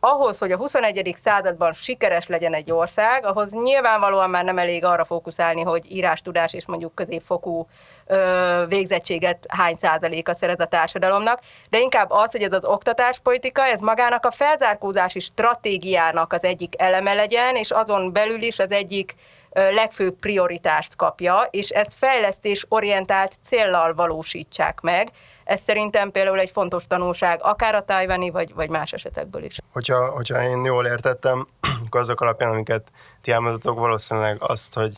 ahhoz, 0.00 0.38
hogy 0.38 0.52
a 0.52 0.56
21. 0.56 1.16
században 1.22 1.72
sikeres 1.72 2.26
legyen 2.26 2.54
egy 2.54 2.70
ország, 2.70 3.24
ahhoz 3.24 3.52
nyilvánvalóan 3.52 4.30
már 4.30 4.44
nem 4.44 4.58
elég 4.58 4.84
arra 4.84 5.04
fókuszálni, 5.04 5.62
hogy 5.62 5.92
írástudás 5.92 6.54
és 6.54 6.66
mondjuk 6.66 6.94
középfokú 6.94 7.66
ö, 8.06 8.64
végzettséget 8.68 9.46
hány 9.48 9.76
százaléka 9.80 10.34
szerez 10.34 10.60
a 10.60 10.66
társadalomnak, 10.66 11.40
de 11.70 11.78
inkább 11.78 12.10
az, 12.10 12.30
hogy 12.30 12.42
ez 12.42 12.52
az 12.52 12.64
oktatáspolitika, 12.64 13.64
ez 13.64 13.80
magának 13.80 14.26
a 14.26 14.30
felzárkózási 14.30 15.20
stratégiának 15.20 16.32
az 16.32 16.44
egyik 16.44 16.74
eleme 16.78 17.14
legyen, 17.14 17.56
és 17.56 17.70
azon 17.70 18.12
belül 18.12 18.42
is 18.42 18.58
az 18.58 18.70
egyik 18.70 19.14
legfőbb 19.56 20.14
prioritást 20.18 20.96
kapja, 20.96 21.48
és 21.50 21.68
ezt 21.68 21.94
fejlesztés 21.94 22.66
orientált 22.68 23.34
céllal 23.48 23.94
valósítsák 23.94 24.80
meg. 24.80 25.10
Ez 25.44 25.60
szerintem 25.66 26.10
például 26.10 26.38
egy 26.38 26.50
fontos 26.50 26.86
tanulság, 26.86 27.40
akár 27.42 27.74
a 27.74 27.82
tájvani, 27.82 28.30
vagy, 28.30 28.54
vagy 28.54 28.68
más 28.68 28.92
esetekből 28.92 29.44
is. 29.44 29.58
Hogyha, 29.72 30.10
hogyha 30.10 30.42
én 30.42 30.64
jól 30.64 30.86
értettem, 30.86 31.46
akkor 31.86 32.00
azok 32.00 32.20
alapján, 32.20 32.50
amiket 32.50 32.88
ti 33.20 33.30
elmondatok, 33.30 33.78
valószínűleg 33.78 34.36
azt, 34.40 34.74
hogy, 34.74 34.96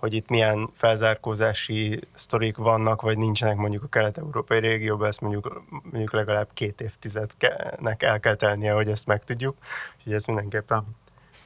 hogy 0.00 0.14
itt 0.14 0.28
milyen 0.28 0.70
felzárkózási 0.74 2.00
sztorik 2.14 2.56
vannak, 2.56 3.02
vagy 3.02 3.18
nincsenek 3.18 3.56
mondjuk 3.56 3.82
a 3.82 3.88
kelet-európai 3.88 4.58
régióban, 4.58 5.08
ezt 5.08 5.20
mondjuk, 5.20 5.62
mondjuk 5.82 6.12
legalább 6.12 6.48
két 6.54 6.80
évtizednek 6.80 8.02
el 8.02 8.20
kell 8.20 8.34
telnie, 8.34 8.72
hogy 8.72 8.88
ezt 8.88 9.06
megtudjuk. 9.06 9.56
Úgyhogy 9.96 10.12
ez 10.12 10.24
mindenképpen 10.24 10.84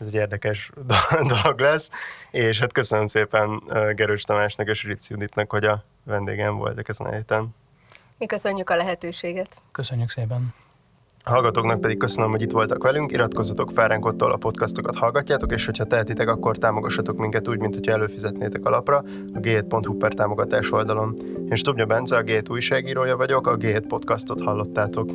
ez 0.00 0.06
egy 0.06 0.14
érdekes 0.14 0.70
dolog 1.32 1.60
lesz, 1.60 1.90
és 2.30 2.58
hát 2.58 2.72
köszönöm 2.72 3.06
szépen 3.06 3.62
Gerős 3.94 4.22
Tamásnak 4.22 4.68
és 4.68 4.82
Ritz 4.82 5.10
Juditnak, 5.10 5.50
hogy 5.50 5.64
a 5.64 5.84
vendégem 6.04 6.56
voltak 6.56 6.88
ezen 6.88 7.06
a 7.06 7.12
héten. 7.12 7.54
Mi 8.18 8.26
köszönjük 8.26 8.70
a 8.70 8.76
lehetőséget. 8.76 9.48
Köszönjük 9.72 10.10
szépen. 10.10 10.54
A 11.26 11.30
hallgatóknak 11.30 11.80
pedig 11.80 11.98
köszönöm, 11.98 12.30
hogy 12.30 12.42
itt 12.42 12.50
voltak 12.50 12.82
velünk, 12.82 13.12
iratkozzatok 13.12 13.70
fel 13.70 13.88
ránk 13.88 14.04
ott, 14.04 14.22
a 14.22 14.36
podcastokat 14.36 14.96
hallgatjátok, 14.96 15.52
és 15.52 15.64
hogyha 15.64 15.84
tehetitek, 15.84 16.28
akkor 16.28 16.58
támogassatok 16.58 17.18
minket 17.18 17.48
úgy, 17.48 17.58
mint 17.58 17.74
hogyha 17.74 17.92
előfizetnétek 17.92 18.66
alapra 18.66 18.96
a 19.34 19.38
g7.hu 19.38 19.96
per 19.96 20.14
támogatás 20.14 20.72
oldalon. 20.72 21.14
Én 21.50 21.56
Stubnya 21.56 21.86
Bence, 21.86 22.16
a 22.16 22.22
G7 22.22 22.50
újságírója 22.50 23.16
vagyok, 23.16 23.46
a 23.46 23.56
G7 23.56 23.84
podcastot 23.88 24.42
hallottátok. 24.42 25.10